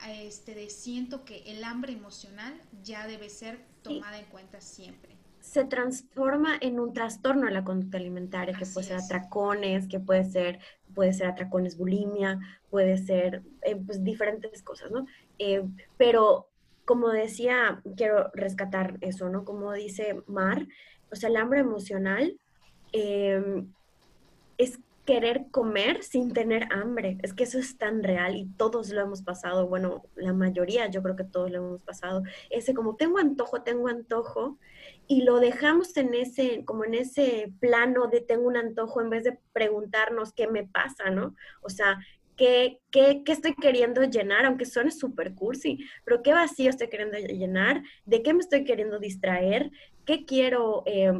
este, 0.07 0.55
de 0.55 0.69
siento 0.69 1.25
que 1.25 1.43
el 1.47 1.63
hambre 1.63 1.93
emocional 1.93 2.53
ya 2.83 3.07
debe 3.07 3.29
ser 3.29 3.59
tomada 3.81 4.17
en 4.17 4.25
cuenta 4.25 4.61
siempre. 4.61 5.11
Se 5.41 5.65
transforma 5.65 6.57
en 6.61 6.79
un 6.79 6.93
trastorno 6.93 7.47
de 7.47 7.51
la 7.51 7.63
conducta 7.63 7.97
alimentaria, 7.97 8.57
que 8.57 8.65
puede 8.65 8.87
ser 8.87 8.97
atracones, 8.97 9.87
que 9.87 9.99
puede 9.99 10.25
ser, 10.25 10.59
puede 10.93 11.13
ser 11.13 11.27
atracones 11.27 11.77
bulimia, 11.77 12.39
puede 12.69 12.97
ser 12.97 13.43
eh, 13.63 13.75
pues, 13.75 14.03
diferentes 14.03 14.61
cosas, 14.61 14.91
¿no? 14.91 15.05
Eh, 15.37 15.63
pero 15.97 16.49
como 16.85 17.09
decía, 17.09 17.81
quiero 17.95 18.31
rescatar 18.33 18.97
eso, 19.01 19.29
¿no? 19.29 19.45
Como 19.45 19.73
dice 19.73 20.23
Mar, 20.27 20.67
o 21.11 21.15
sea, 21.15 21.29
el 21.29 21.37
hambre 21.37 21.59
emocional 21.59 22.37
eh, 22.93 23.63
es 24.57 24.79
querer 25.09 25.47
comer 25.49 26.03
sin 26.03 26.33
tener 26.33 26.67
hambre. 26.71 27.17
Es 27.23 27.33
que 27.33 27.45
eso 27.45 27.57
es 27.57 27.79
tan 27.79 28.03
real 28.03 28.35
y 28.35 28.45
todos 28.45 28.89
lo 28.89 29.01
hemos 29.01 29.23
pasado. 29.23 29.67
Bueno, 29.67 30.03
la 30.15 30.33
mayoría, 30.33 30.85
yo 30.85 31.01
creo 31.01 31.15
que 31.15 31.23
todos 31.23 31.49
lo 31.49 31.57
hemos 31.57 31.81
pasado. 31.81 32.21
Ese 32.51 32.75
como 32.75 32.95
tengo 32.95 33.17
antojo, 33.17 33.63
tengo 33.63 33.87
antojo 33.87 34.59
y 35.07 35.23
lo 35.23 35.39
dejamos 35.39 35.97
en 35.97 36.13
ese, 36.13 36.63
como 36.63 36.85
en 36.85 36.93
ese 36.93 37.51
plano 37.59 38.05
de 38.05 38.21
tengo 38.21 38.47
un 38.47 38.55
antojo 38.55 39.01
en 39.01 39.09
vez 39.09 39.23
de 39.23 39.39
preguntarnos 39.51 40.31
qué 40.31 40.45
me 40.45 40.67
pasa, 40.67 41.09
¿no? 41.09 41.35
O 41.61 41.69
sea, 41.71 41.97
¿Qué, 42.37 42.79
qué, 42.89 43.23
qué, 43.25 43.33
estoy 43.33 43.53
queriendo 43.55 44.01
llenar? 44.03 44.45
Aunque 44.45 44.65
suene 44.65 44.91
súper 44.91 45.33
cursi, 45.35 45.79
pero 46.05 46.21
¿qué 46.23 46.31
vacío 46.31 46.69
estoy 46.69 46.87
queriendo 46.87 47.17
llenar? 47.17 47.83
¿De 48.05 48.23
qué 48.23 48.33
me 48.33 48.39
estoy 48.39 48.63
queriendo 48.63 48.97
distraer? 48.97 49.71
¿Qué 50.05 50.23
quiero 50.23 50.83
eh, 50.85 51.11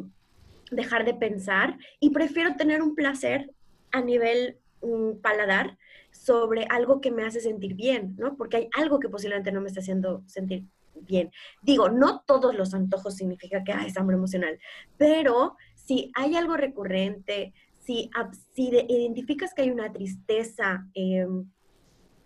dejar 0.72 1.04
de 1.04 1.16
pensar? 1.16 1.78
Y 2.00 2.12
prefiero 2.12 2.56
tener 2.56 2.82
un 2.82 2.96
placer 2.96 3.52
a 3.92 4.02
nivel 4.02 4.58
mm, 4.82 5.22
paladar 5.22 5.78
sobre 6.12 6.66
algo 6.70 7.02
que 7.02 7.12
me 7.12 7.24
hace 7.24 7.40
sentir 7.40 7.76
bien, 7.76 8.16
¿no? 8.18 8.36
Porque 8.36 8.58
hay 8.58 8.70
algo 8.78 9.00
que 9.00 9.10
posiblemente 9.10 9.52
no 9.52 9.62
me 9.62 9.68
está 9.68 9.80
haciendo 9.80 10.24
sentir 10.26 10.66
bien. 11.02 11.32
Digo, 11.62 11.90
no 11.90 12.24
todos 12.26 12.56
los 12.56 12.74
antojos 12.74 13.16
significa 13.16 13.64
que 13.64 13.72
es 13.86 13.98
hambre 13.98 14.16
emocional, 14.16 14.60
pero 14.98 15.56
si 15.76 16.12
hay 16.16 16.36
algo 16.36 16.58
recurrente, 16.58 17.54
si, 17.80 18.10
si 18.54 18.70
identificas 18.70 19.54
que 19.54 19.64
hay 19.64 19.72
una 19.72 19.92
tristeza 19.92 20.86
em, 20.94 21.50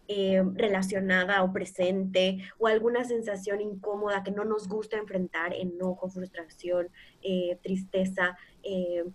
eh, 0.10 0.44
relacionada 0.56 1.44
o 1.44 1.54
presente 1.54 2.40
o 2.60 2.68
alguna 2.68 3.06
sensación 3.06 3.62
incómoda 3.62 4.22
que 4.22 4.32
no 4.32 4.44
nos 4.44 4.68
gusta 4.68 4.98
enfrentar, 4.98 5.54
enojo, 5.54 6.10
frustración, 6.10 6.90
eh, 7.22 7.58
tristeza, 7.64 8.38
eh, 8.64 9.06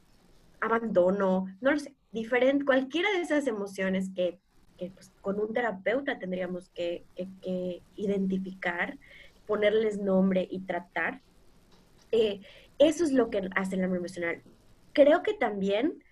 abandono, 0.61 1.45
no 1.61 1.73
lo 1.73 1.79
sé, 1.79 1.95
diferente, 2.13 2.65
cualquiera 2.65 3.11
de 3.13 3.21
esas 3.21 3.47
emociones 3.47 4.11
que, 4.15 4.39
pues, 4.77 5.13
con 5.21 5.41
un 5.41 5.53
terapeuta 5.53 6.19
tendríamos 6.19 6.69
que, 6.71 7.05
identificar, 7.97 8.99
ponerles 9.47 9.99
nombre 9.99 10.47
y 10.51 10.61
tratar. 10.61 11.21
eso 12.11 13.05
es 13.05 13.13
lo 13.13 13.31
que 13.31 13.49
hace 13.57 13.77
el 13.77 13.85
hambre 13.85 13.99
emocional. 13.99 14.43
Creo 14.93 15.23
que 15.23 15.35
también 15.35 16.03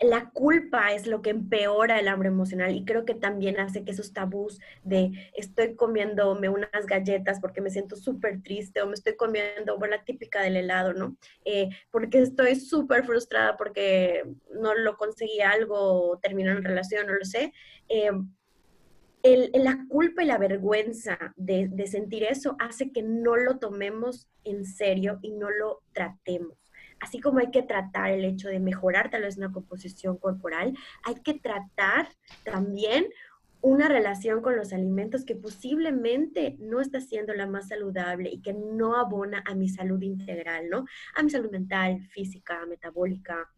la 0.00 0.30
culpa 0.30 0.92
es 0.92 1.06
lo 1.06 1.22
que 1.22 1.30
empeora 1.30 2.00
el 2.00 2.08
hambre 2.08 2.28
emocional 2.28 2.74
y 2.74 2.84
creo 2.84 3.04
que 3.04 3.14
también 3.14 3.60
hace 3.60 3.84
que 3.84 3.92
esos 3.92 4.12
tabús 4.12 4.60
de 4.82 5.30
estoy 5.34 5.76
comiéndome 5.76 6.48
unas 6.48 6.86
galletas 6.86 7.40
porque 7.40 7.60
me 7.60 7.70
siento 7.70 7.96
súper 7.96 8.42
triste 8.42 8.82
o 8.82 8.86
me 8.86 8.94
estoy 8.94 9.16
comiendo, 9.16 9.78
bueno, 9.78 9.96
la 9.96 10.04
típica 10.04 10.42
del 10.42 10.56
helado, 10.56 10.92
¿no? 10.94 11.16
Eh, 11.44 11.68
porque 11.90 12.20
estoy 12.20 12.56
súper 12.56 13.04
frustrada 13.04 13.56
porque 13.56 14.24
no 14.52 14.74
lo 14.74 14.96
conseguí 14.96 15.40
algo 15.40 15.76
o 16.10 16.18
terminó 16.18 16.50
en 16.52 16.64
relación, 16.64 17.06
no 17.06 17.14
lo 17.14 17.24
sé. 17.24 17.52
Eh, 17.88 18.10
la 19.54 19.86
culpa 19.88 20.22
y 20.22 20.26
la 20.26 20.36
vergüenza 20.36 21.16
de 21.36 21.86
sentir 21.86 22.24
eso 22.24 22.56
hace 22.58 22.92
que 22.92 23.02
no 23.02 23.36
lo 23.36 23.58
tomemos 23.58 24.28
en 24.44 24.66
serio 24.66 25.18
y 25.22 25.30
no 25.30 25.50
lo 25.50 25.80
tratemos 25.92 26.63
así 27.04 27.20
como 27.20 27.38
hay 27.38 27.50
que 27.50 27.62
tratar 27.62 28.10
el 28.10 28.24
hecho 28.24 28.48
de 28.48 28.60
mejorar 28.60 29.10
tal 29.10 29.22
vez 29.22 29.36
una 29.36 29.52
composición 29.52 30.16
corporal, 30.16 30.74
hay 31.04 31.16
que 31.16 31.34
tratar 31.34 32.08
también 32.44 33.04
una 33.60 33.88
relación 33.88 34.40
con 34.40 34.56
los 34.56 34.72
alimentos 34.72 35.24
que 35.24 35.36
posiblemente 35.36 36.56
no 36.58 36.80
está 36.80 37.00
siendo 37.00 37.34
la 37.34 37.46
más 37.46 37.68
saludable 37.68 38.30
y 38.30 38.40
que 38.40 38.54
no 38.54 38.96
abona 38.96 39.42
a 39.46 39.54
mi 39.54 39.68
salud 39.68 40.00
integral, 40.02 40.70
¿no? 40.70 40.86
A 41.14 41.22
mi 41.22 41.30
salud 41.30 41.50
mental, 41.50 42.00
física, 42.08 42.64
metabólica, 42.66 43.50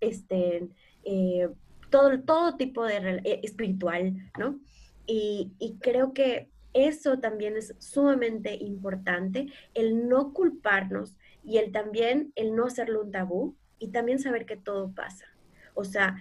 este, 0.00 0.68
eh, 1.04 1.48
todo, 1.90 2.20
todo 2.22 2.56
tipo 2.56 2.84
de 2.84 3.20
eh, 3.24 3.40
espiritual, 3.42 4.14
¿no? 4.38 4.60
Y, 5.06 5.52
y 5.58 5.76
creo 5.78 6.14
que 6.14 6.50
eso 6.72 7.18
también 7.18 7.56
es 7.56 7.74
sumamente 7.78 8.54
importante, 8.54 9.46
el 9.74 10.08
no 10.08 10.32
culparnos 10.32 11.18
y 11.42 11.58
el 11.58 11.72
también, 11.72 12.32
el 12.36 12.54
no 12.54 12.66
hacerlo 12.66 13.02
un 13.02 13.10
tabú 13.10 13.56
y 13.78 13.88
también 13.88 14.18
saber 14.18 14.46
que 14.46 14.56
todo 14.56 14.92
pasa. 14.92 15.26
O 15.74 15.84
sea, 15.84 16.16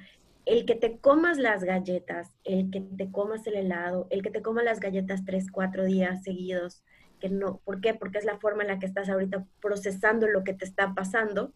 el 0.45 0.65
que 0.65 0.75
te 0.75 0.97
comas 0.97 1.37
las 1.37 1.63
galletas, 1.63 2.31
el 2.43 2.71
que 2.71 2.81
te 2.81 3.11
comas 3.11 3.45
el 3.47 3.55
helado, 3.55 4.07
el 4.09 4.23
que 4.23 4.31
te 4.31 4.41
comas 4.41 4.63
las 4.63 4.79
galletas 4.79 5.23
tres, 5.25 5.51
cuatro 5.51 5.85
días 5.85 6.23
seguidos, 6.23 6.83
que 7.19 7.29
no, 7.29 7.61
¿por 7.63 7.81
qué? 7.81 7.93
Porque 7.93 8.17
es 8.17 8.25
la 8.25 8.39
forma 8.39 8.63
en 8.63 8.69
la 8.69 8.79
que 8.79 8.87
estás 8.87 9.09
ahorita 9.09 9.45
procesando 9.61 10.27
lo 10.27 10.43
que 10.43 10.53
te 10.53 10.65
está 10.65 10.93
pasando, 10.95 11.53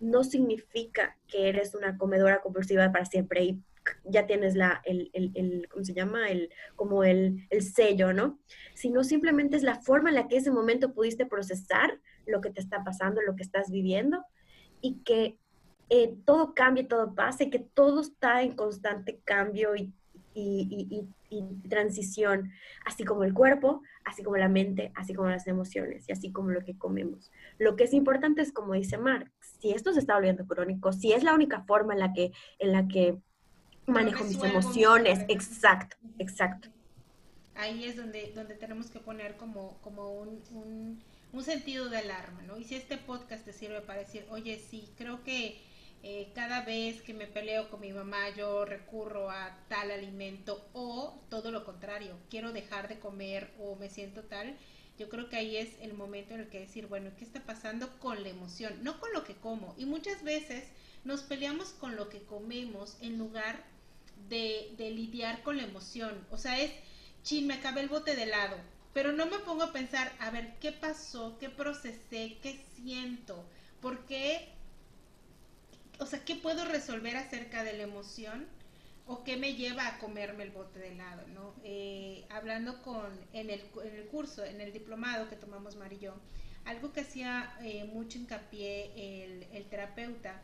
no 0.00 0.22
significa 0.22 1.16
que 1.26 1.48
eres 1.48 1.74
una 1.74 1.96
comedora 1.96 2.40
compulsiva 2.40 2.92
para 2.92 3.06
siempre 3.06 3.44
y 3.44 3.62
ya 4.04 4.26
tienes 4.26 4.54
la, 4.54 4.82
el, 4.84 5.10
el, 5.14 5.32
el 5.34 5.68
¿cómo 5.68 5.84
se 5.84 5.94
llama? 5.94 6.28
El, 6.28 6.50
como 6.76 7.04
el, 7.04 7.46
el 7.48 7.62
sello, 7.62 8.12
¿no? 8.12 8.38
Sino 8.74 9.02
simplemente 9.02 9.56
es 9.56 9.62
la 9.62 9.76
forma 9.80 10.10
en 10.10 10.16
la 10.16 10.28
que 10.28 10.36
ese 10.36 10.50
momento 10.50 10.92
pudiste 10.92 11.24
procesar 11.24 11.98
lo 12.28 12.40
que 12.40 12.50
te 12.50 12.60
está 12.60 12.84
pasando, 12.84 13.20
lo 13.22 13.34
que 13.34 13.42
estás 13.42 13.70
viviendo 13.70 14.24
y 14.80 15.00
que 15.02 15.38
eh, 15.90 16.14
todo 16.24 16.54
cambie, 16.54 16.84
todo 16.84 17.14
pase, 17.14 17.50
que 17.50 17.58
todo 17.58 18.00
está 18.00 18.42
en 18.42 18.54
constante 18.54 19.20
cambio 19.24 19.74
y, 19.74 19.92
transición, 21.68 22.52
así 22.86 23.04
como 23.04 23.24
el 23.24 23.34
cuerpo, 23.34 23.82
así 24.04 24.22
como 24.22 24.36
la 24.36 24.48
mente, 24.48 24.92
así 24.94 25.14
como 25.14 25.28
las 25.28 25.48
emociones 25.48 26.08
y 26.08 26.12
así 26.12 26.30
como 26.30 26.50
lo 26.50 26.64
que 26.64 26.78
comemos. 26.78 27.32
Lo 27.58 27.74
que 27.74 27.84
es 27.84 27.92
importante 27.92 28.40
es, 28.40 28.52
como 28.52 28.74
dice 28.74 28.98
Mark, 28.98 29.32
si 29.40 29.72
esto 29.72 29.92
se 29.92 29.98
está 29.98 30.14
volviendo 30.14 30.46
crónico, 30.46 30.92
si 30.92 31.12
es 31.12 31.24
la 31.24 31.34
única 31.34 31.62
forma 31.64 31.92
en 31.92 31.98
la 31.98 32.12
que, 32.12 32.32
en 32.60 32.72
la 32.72 32.86
que 32.86 33.18
manejo 33.86 34.24
mis 34.24 34.42
emociones, 34.42 35.24
exacto, 35.28 35.96
exacto. 36.18 36.68
Ahí 37.56 37.84
es 37.84 37.96
donde, 37.96 38.30
donde 38.32 38.54
tenemos 38.54 38.90
que 38.90 39.00
poner 39.00 39.36
como, 39.36 39.78
como 39.80 40.12
un 40.12 40.40
un 40.52 41.02
sentido 41.48 41.88
de 41.88 41.98
alarma, 41.98 42.42
¿no? 42.42 42.58
Y 42.58 42.64
si 42.64 42.74
este 42.74 42.96
podcast 42.96 43.44
te 43.44 43.52
sirve 43.52 43.80
para 43.80 44.00
decir, 44.00 44.26
oye, 44.30 44.58
sí, 44.70 44.88
creo 44.96 45.22
que 45.22 45.60
eh, 46.02 46.30
cada 46.34 46.62
vez 46.62 47.02
que 47.02 47.12
me 47.12 47.26
peleo 47.26 47.70
con 47.70 47.80
mi 47.80 47.92
mamá 47.92 48.30
yo 48.36 48.64
recurro 48.64 49.30
a 49.30 49.58
tal 49.68 49.90
alimento 49.90 50.68
o 50.72 51.20
todo 51.28 51.50
lo 51.50 51.64
contrario, 51.64 52.16
quiero 52.30 52.52
dejar 52.52 52.88
de 52.88 52.98
comer 52.98 53.50
o 53.58 53.76
me 53.76 53.90
siento 53.90 54.22
tal, 54.24 54.56
yo 54.98 55.08
creo 55.08 55.28
que 55.28 55.36
ahí 55.36 55.56
es 55.56 55.70
el 55.80 55.94
momento 55.94 56.34
en 56.34 56.40
el 56.40 56.48
que 56.48 56.60
decir, 56.60 56.86
bueno, 56.86 57.10
¿qué 57.16 57.24
está 57.24 57.40
pasando 57.44 57.98
con 57.98 58.22
la 58.22 58.28
emoción? 58.28 58.82
No 58.82 58.98
con 58.98 59.12
lo 59.12 59.24
que 59.24 59.36
como. 59.36 59.74
Y 59.78 59.86
muchas 59.86 60.24
veces 60.24 60.64
nos 61.04 61.22
peleamos 61.22 61.68
con 61.70 61.94
lo 61.94 62.08
que 62.08 62.22
comemos 62.22 62.96
en 63.00 63.16
lugar 63.16 63.64
de, 64.28 64.74
de 64.76 64.90
lidiar 64.90 65.42
con 65.42 65.56
la 65.56 65.62
emoción. 65.62 66.26
O 66.30 66.38
sea, 66.38 66.58
es, 66.58 66.72
chin, 67.22 67.46
me 67.46 67.54
acabé 67.54 67.82
el 67.82 67.88
bote 67.88 68.16
de 68.16 68.24
helado 68.24 68.56
pero 68.98 69.12
no 69.12 69.26
me 69.26 69.38
pongo 69.38 69.62
a 69.62 69.72
pensar, 69.72 70.12
a 70.18 70.28
ver, 70.30 70.56
¿qué 70.58 70.72
pasó? 70.72 71.38
¿Qué 71.38 71.48
procesé? 71.48 72.36
¿Qué 72.42 72.60
siento? 72.74 73.44
¿Por 73.80 74.04
qué? 74.06 74.48
O 76.00 76.06
sea, 76.06 76.24
¿qué 76.24 76.34
puedo 76.34 76.64
resolver 76.64 77.16
acerca 77.16 77.62
de 77.62 77.74
la 77.74 77.84
emoción? 77.84 78.48
¿O 79.06 79.22
qué 79.22 79.36
me 79.36 79.54
lleva 79.54 79.86
a 79.86 79.98
comerme 80.00 80.42
el 80.42 80.50
bote 80.50 80.80
de 80.80 80.88
helado? 80.94 81.22
¿no? 81.28 81.54
Eh, 81.62 82.26
hablando 82.28 82.82
con, 82.82 83.06
en 83.32 83.50
el, 83.50 83.60
en 83.84 83.94
el, 83.94 84.06
curso, 84.08 84.44
en 84.44 84.60
el 84.60 84.72
diplomado 84.72 85.28
que 85.28 85.36
tomamos 85.36 85.76
Mari 85.76 85.94
y 85.94 86.00
yo, 86.00 86.14
algo 86.64 86.92
que 86.92 87.02
hacía 87.02 87.56
eh, 87.62 87.84
mucho 87.84 88.18
hincapié 88.18 88.90
el, 88.96 89.46
el 89.52 89.64
terapeuta 89.66 90.42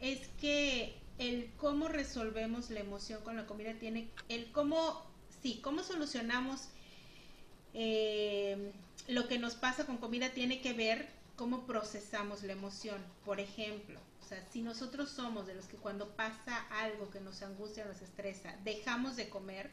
es 0.00 0.28
que 0.42 1.00
el 1.16 1.54
cómo 1.56 1.88
resolvemos 1.88 2.68
la 2.68 2.80
emoción 2.80 3.22
con 3.24 3.36
la 3.36 3.46
comida 3.46 3.72
tiene, 3.80 4.10
el 4.28 4.52
cómo, 4.52 5.10
sí, 5.42 5.58
cómo 5.62 5.82
solucionamos 5.82 6.68
eh, 7.74 8.72
lo 9.08 9.28
que 9.28 9.38
nos 9.38 9.54
pasa 9.54 9.84
con 9.84 9.98
comida 9.98 10.30
tiene 10.30 10.60
que 10.60 10.72
ver 10.72 11.08
cómo 11.36 11.66
procesamos 11.66 12.42
la 12.42 12.52
emoción. 12.52 13.02
Por 13.24 13.40
ejemplo, 13.40 14.00
si 14.50 14.62
nosotros 14.62 15.10
somos 15.10 15.46
de 15.46 15.54
los 15.54 15.66
que 15.66 15.76
cuando 15.76 16.08
pasa 16.10 16.66
algo 16.70 17.10
que 17.10 17.20
nos 17.20 17.42
angustia, 17.42 17.84
nos 17.84 18.00
estresa, 18.00 18.56
dejamos 18.64 19.16
de 19.16 19.28
comer, 19.28 19.70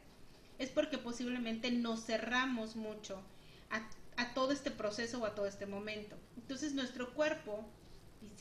es 0.60 0.70
porque 0.70 0.98
posiblemente 0.98 1.72
nos 1.72 2.06
cerramos 2.06 2.76
mucho 2.76 3.22
a, 3.70 3.88
a 4.22 4.34
todo 4.34 4.52
este 4.52 4.72
proceso 4.72 5.20
o 5.20 5.26
a 5.26 5.36
todo 5.36 5.46
este 5.46 5.66
momento. 5.66 6.18
Entonces 6.38 6.74
nuestro 6.74 7.14
cuerpo 7.14 7.64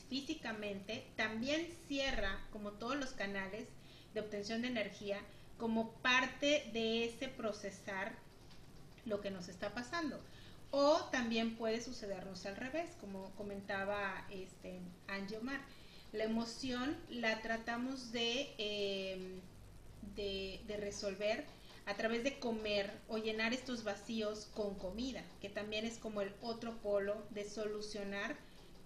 físicamente 0.09 1.07
también 1.15 1.67
cierra 1.87 2.39
como 2.51 2.71
todos 2.71 2.97
los 2.97 3.11
canales 3.11 3.67
de 4.13 4.19
obtención 4.19 4.61
de 4.61 4.67
energía 4.67 5.19
como 5.57 5.93
parte 5.93 6.69
de 6.73 7.05
ese 7.05 7.27
procesar 7.27 8.15
lo 9.05 9.21
que 9.21 9.31
nos 9.31 9.47
está 9.47 9.73
pasando. 9.73 10.19
O 10.71 10.97
también 11.11 11.55
puede 11.57 11.81
sucedernos 11.81 12.45
al 12.45 12.55
revés, 12.55 12.95
como 12.99 13.31
comentaba 13.31 14.25
este, 14.31 14.79
Angie 15.07 15.37
Omar. 15.37 15.61
La 16.13 16.23
emoción 16.23 16.97
la 17.09 17.41
tratamos 17.41 18.11
de, 18.11 18.53
em, 18.57 19.41
de, 20.15 20.61
de 20.67 20.77
resolver 20.77 21.45
a 21.85 21.95
través 21.95 22.23
de 22.23 22.39
comer 22.39 22.91
o 23.09 23.17
llenar 23.17 23.53
estos 23.53 23.83
vacíos 23.83 24.49
con 24.53 24.75
comida, 24.75 25.23
que 25.41 25.49
también 25.49 25.85
es 25.85 25.97
como 25.97 26.21
el 26.21 26.33
otro 26.41 26.77
polo 26.77 27.21
de 27.31 27.49
solucionar 27.49 28.35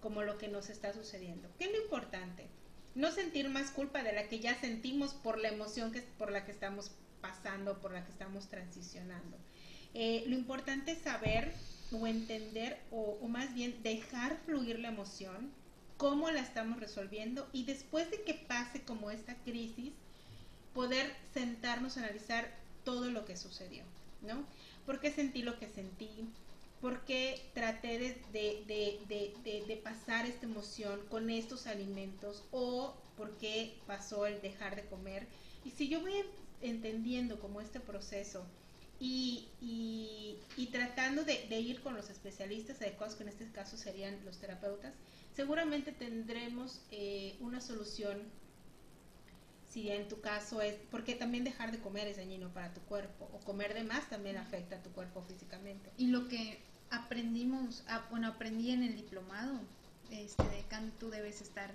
como 0.01 0.23
lo 0.23 0.37
que 0.37 0.47
nos 0.47 0.69
está 0.69 0.93
sucediendo. 0.93 1.49
¿Qué 1.57 1.65
es 1.65 1.71
lo 1.71 1.81
importante? 1.81 2.47
No 2.93 3.11
sentir 3.11 3.49
más 3.49 3.71
culpa 3.71 4.03
de 4.03 4.13
la 4.13 4.27
que 4.27 4.39
ya 4.39 4.59
sentimos 4.59 5.13
por 5.13 5.39
la 5.39 5.49
emoción 5.49 5.91
que, 5.91 6.01
por 6.01 6.31
la 6.31 6.45
que 6.45 6.51
estamos 6.51 6.91
pasando, 7.21 7.81
por 7.81 7.91
la 7.91 8.05
que 8.05 8.11
estamos 8.11 8.47
transicionando. 8.47 9.37
Eh, 9.97 10.25
lo 10.27 10.35
importante 10.35 10.91
es 10.91 10.97
saber 10.97 11.53
o 11.93 12.05
entender 12.05 12.77
o, 12.91 13.17
más 13.29 13.53
bien 13.53 13.81
dejar 13.81 14.37
fluir 14.45 14.77
la 14.79 14.89
emoción, 14.89 15.49
cómo 15.95 16.29
la 16.31 16.41
estamos 16.41 16.81
resolviendo 16.81 17.47
y 17.53 17.63
después 17.63 18.11
de 18.11 18.21
que 18.23 18.33
pase 18.33 18.81
como 18.81 19.09
esta 19.09 19.35
crisis, 19.45 19.93
poder 20.73 21.09
sentarnos 21.33 21.95
a 21.95 22.01
analizar 22.01 22.51
todo 22.83 23.09
lo 23.09 23.23
que 23.23 23.37
sucedió, 23.37 23.83
¿no? 24.21 24.45
¿Por 24.85 24.99
qué 24.99 25.13
sentí 25.13 25.43
lo 25.43 25.57
que 25.57 25.69
sentí? 25.69 26.09
¿Por 26.81 27.05
qué 27.05 27.41
traté 27.53 27.97
de, 27.97 28.17
de, 28.33 29.65
de, 29.65 29.77
pasar 29.77 30.25
esta 30.25 30.45
emoción 30.45 30.99
con 31.09 31.29
estos 31.29 31.67
alimentos? 31.67 32.43
¿O 32.51 32.93
por 33.15 33.31
qué 33.37 33.73
pasó 33.87 34.25
el 34.25 34.41
dejar 34.41 34.75
de 34.75 34.85
comer? 34.87 35.25
Y 35.63 35.71
si 35.71 35.87
yo 35.87 36.01
voy 36.01 36.11
entendiendo 36.61 37.39
como 37.39 37.61
este 37.61 37.79
proceso, 37.79 38.45
y, 38.99 39.47
y, 39.61 40.67
tratando 40.67 41.23
de, 41.23 41.59
ir 41.59 41.81
con 41.81 41.95
los 41.95 42.09
especialistas 42.09 42.81
adecuados, 42.81 43.15
que 43.15 43.23
en 43.23 43.29
este 43.29 43.49
caso 43.51 43.77
serían 43.77 44.23
los 44.25 44.39
terapeutas, 44.39 44.93
seguramente 45.33 45.91
tendremos 45.91 46.81
eh, 46.91 47.35
una 47.39 47.61
solución 47.61 48.21
si 49.69 49.89
en 49.89 50.07
tu 50.07 50.21
caso 50.21 50.61
es, 50.61 50.75
porque 50.89 51.15
también 51.15 51.43
dejar 51.43 51.71
de 51.71 51.79
comer 51.79 52.07
es 52.07 52.15
dañino 52.15 52.47
para 52.53 52.73
tu 52.73 52.79
cuerpo, 52.81 53.29
o 53.33 53.39
comer 53.39 53.73
de 53.73 53.83
más 53.83 54.09
también 54.09 54.37
afecta 54.37 54.77
a 54.77 54.83
tu 54.83 54.89
cuerpo 54.91 55.21
físicamente. 55.21 55.91
Y 55.97 56.07
lo 56.07 56.29
que 56.29 56.61
aprendimos, 56.91 57.83
ah, 57.89 58.05
bueno, 58.09 58.29
aprendí 58.29 58.71
en 58.71 58.83
el 58.83 58.95
diplomado, 58.95 59.59
este, 60.11 60.43
de 60.43 60.63
Can, 60.69 60.93
tú 60.97 61.09
debes 61.09 61.41
estar 61.41 61.73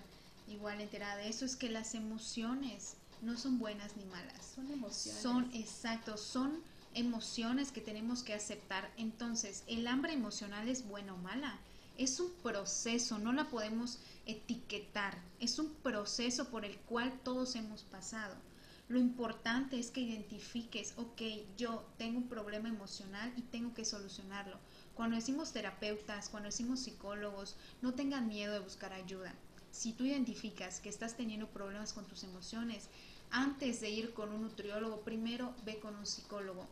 igual 0.49 0.81
enterada 0.81 1.17
de 1.17 1.29
eso, 1.29 1.45
es 1.45 1.57
que 1.57 1.69
las 1.69 1.95
emociones 1.95 2.97
no 3.21 3.37
son 3.37 3.59
buenas 3.59 3.97
ni 3.99 4.07
malas. 4.07 4.53
Son 4.55 4.71
emociones. 4.71 5.21
Son, 5.21 5.51
exacto, 5.53 6.17
son 6.17 6.63
emociones 6.95 7.73
que 7.73 7.81
tenemos 7.81 8.23
que 8.23 8.35
aceptar. 8.35 8.93
Entonces, 8.97 9.65
el 9.67 9.87
hambre 9.87 10.13
emocional 10.13 10.69
es 10.69 10.87
buena 10.87 11.15
o 11.15 11.19
mala. 11.19 11.59
Es 11.99 12.21
un 12.21 12.31
proceso, 12.43 13.19
no 13.19 13.33
la 13.33 13.49
podemos 13.51 13.99
etiquetar. 14.27 15.19
Es 15.39 15.59
un 15.59 15.75
proceso 15.83 16.49
por 16.49 16.65
el 16.65 16.77
cual 16.79 17.13
todos 17.23 17.57
hemos 17.57 17.83
pasado. 17.83 18.35
Lo 18.89 18.99
importante 18.99 19.79
es 19.79 19.93
que 19.93 20.01
identifiques, 20.01 20.95
ok, 20.97 21.23
yo 21.57 21.85
tengo 21.97 22.19
un 22.19 22.29
problema 22.29 22.69
emocional 22.69 23.33
y 23.37 23.43
tengo 23.43 23.73
que 23.73 23.85
solucionarlo. 23.85 24.57
Cuando 24.97 25.15
decimos 25.15 25.53
terapeutas, 25.53 26.29
cuando 26.29 26.49
decimos 26.49 26.81
psicólogos, 26.81 27.55
no 27.83 27.95
tengan 27.95 28.27
miedo 28.27 28.53
de 28.53 28.59
buscar 28.59 28.93
ayuda. 28.93 29.33
Si 29.71 29.93
tú 29.93 30.05
identificas 30.05 30.81
que 30.81 30.89
estás 30.89 31.17
teniendo 31.17 31.47
problemas 31.47 31.93
con 31.93 32.05
tus 32.07 32.25
emociones, 32.25 32.89
antes 33.31 33.81
de 33.81 33.91
ir 33.91 34.13
con 34.13 34.33
un 34.33 34.43
nutriólogo, 34.43 35.03
primero 35.03 35.55
ve 35.65 35.79
con 35.79 35.95
un 35.95 36.05
psicólogo. 36.05 36.67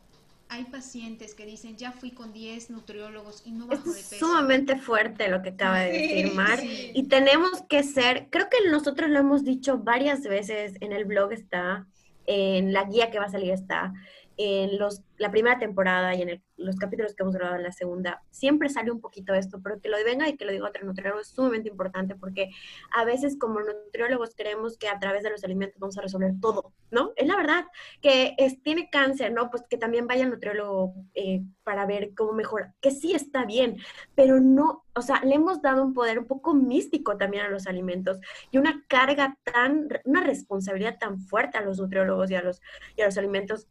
Hay 0.50 0.64
pacientes 0.64 1.34
que 1.34 1.44
dicen, 1.44 1.76
ya 1.76 1.92
fui 1.92 2.12
con 2.12 2.32
10 2.32 2.70
nutriólogos 2.70 3.42
y 3.44 3.52
no 3.52 3.66
bajo 3.66 3.90
de 3.90 3.96
peso. 3.96 4.14
Es 4.14 4.18
sumamente 4.18 4.76
fuerte 4.76 5.28
lo 5.28 5.42
que 5.42 5.50
acaba 5.50 5.80
de 5.80 5.92
decir 5.92 6.32
Mar. 6.32 6.60
Y 6.62 7.08
tenemos 7.08 7.62
que 7.68 7.82
ser, 7.82 8.28
creo 8.30 8.48
que 8.48 8.70
nosotros 8.70 9.10
lo 9.10 9.18
hemos 9.18 9.44
dicho 9.44 9.78
varias 9.78 10.22
veces, 10.22 10.74
en 10.80 10.92
el 10.92 11.04
blog 11.04 11.32
está, 11.32 11.86
en 12.26 12.72
la 12.72 12.84
guía 12.84 13.10
que 13.10 13.18
va 13.18 13.26
a 13.26 13.30
salir 13.30 13.52
está, 13.52 13.92
en 14.38 14.78
los, 14.78 15.02
la 15.16 15.32
primera 15.32 15.58
temporada 15.58 16.14
y 16.14 16.22
en 16.22 16.42
los 16.56 16.76
capítulos 16.76 17.14
que 17.14 17.24
hemos 17.24 17.34
grabado 17.34 17.56
en 17.56 17.64
la 17.64 17.72
segunda, 17.72 18.22
siempre 18.30 18.68
sale 18.68 18.92
un 18.92 19.00
poquito 19.00 19.34
esto, 19.34 19.60
pero 19.62 19.80
que 19.80 19.88
lo 19.88 19.96
venga 20.04 20.28
y 20.28 20.36
que 20.36 20.44
lo 20.44 20.52
diga 20.52 20.68
otro 20.68 20.86
nutriólogo 20.86 21.20
es 21.20 21.28
sumamente 21.28 21.68
importante 21.68 22.14
porque 22.14 22.50
a 22.94 23.04
veces 23.04 23.36
como 23.36 23.60
nutriólogos 23.60 24.36
creemos 24.36 24.78
que 24.78 24.88
a 24.88 24.98
través 25.00 25.24
de 25.24 25.30
los 25.30 25.42
alimentos 25.42 25.80
vamos 25.80 25.98
a 25.98 26.02
resolver 26.02 26.34
todo, 26.40 26.72
¿no? 26.92 27.12
Es 27.16 27.26
la 27.26 27.36
verdad, 27.36 27.66
que 28.00 28.36
es, 28.38 28.62
tiene 28.62 28.88
cáncer, 28.90 29.32
¿no? 29.32 29.50
Pues 29.50 29.64
que 29.68 29.76
también 29.76 30.06
vaya 30.06 30.24
al 30.24 30.30
nutriólogo 30.30 30.94
eh, 31.14 31.42
para 31.64 31.84
ver 31.84 32.14
cómo 32.14 32.32
mejora, 32.32 32.76
que 32.80 32.92
sí 32.92 33.14
está 33.14 33.44
bien, 33.44 33.78
pero 34.14 34.38
no, 34.38 34.84
o 34.94 35.02
sea, 35.02 35.20
le 35.24 35.34
hemos 35.34 35.60
dado 35.62 35.82
un 35.82 35.94
poder 35.94 36.20
un 36.20 36.26
poco 36.26 36.54
místico 36.54 37.16
también 37.16 37.44
a 37.44 37.48
los 37.48 37.66
alimentos 37.66 38.20
y 38.52 38.58
una 38.58 38.84
carga 38.86 39.36
tan, 39.42 39.88
una 40.04 40.22
responsabilidad 40.22 40.96
tan 40.98 41.18
fuerte 41.18 41.58
a 41.58 41.62
los 41.62 41.80
nutriólogos 41.80 42.30
y 42.30 42.36
a 42.36 42.42
los, 42.42 42.62
y 42.96 43.02
a 43.02 43.06
los 43.06 43.18
alimentos 43.18 43.66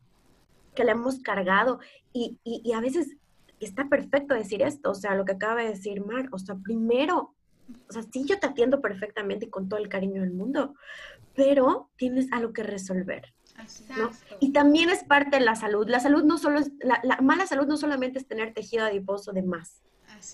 que 0.77 0.86
le 0.86 0.91
hemos 0.91 1.19
cargado 1.22 1.79
y, 2.13 2.38
y, 2.43 2.72
a 2.74 2.79
veces 2.79 3.17
está 3.60 3.89
perfecto 3.89 4.36
decir 4.36 4.62
esto, 4.62 4.91
o 4.91 4.96
sea, 4.96 5.15
lo 5.15 5.25
que 5.25 5.31
acaba 5.31 5.63
de 5.63 5.69
decir 5.69 6.05
Mar, 6.05 6.29
o 6.31 6.38
sea, 6.38 6.55
primero, 6.55 7.34
o 7.89 7.91
sea, 7.91 8.03
sí, 8.03 8.25
yo 8.25 8.39
te 8.39 8.46
atiendo 8.46 8.79
perfectamente 8.79 9.48
y 9.48 9.50
con 9.50 9.67
todo 9.67 9.79
el 9.79 9.89
cariño 9.89 10.22
del 10.22 10.34
mundo, 10.34 10.75
pero 11.36 11.89
tienes 11.98 12.31
algo 12.31 12.53
que 12.53 12.62
resolver. 12.62 13.34
¿no? 13.98 14.12
Y 14.39 14.51
también 14.51 14.91
es 14.91 15.03
parte 15.03 15.38
de 15.39 15.43
la 15.43 15.55
salud. 15.55 15.89
La 15.89 16.00
salud 16.00 16.24
no 16.24 16.38
solo 16.38 16.60
es, 16.60 16.72
la, 16.79 17.00
la 17.01 17.17
mala 17.22 17.48
salud 17.48 17.65
no 17.65 17.75
solamente 17.75 18.19
es 18.19 18.27
tener 18.27 18.53
tejido 18.53 18.86
adiposo 18.86 19.34
de 19.34 19.41
más, 19.41 19.81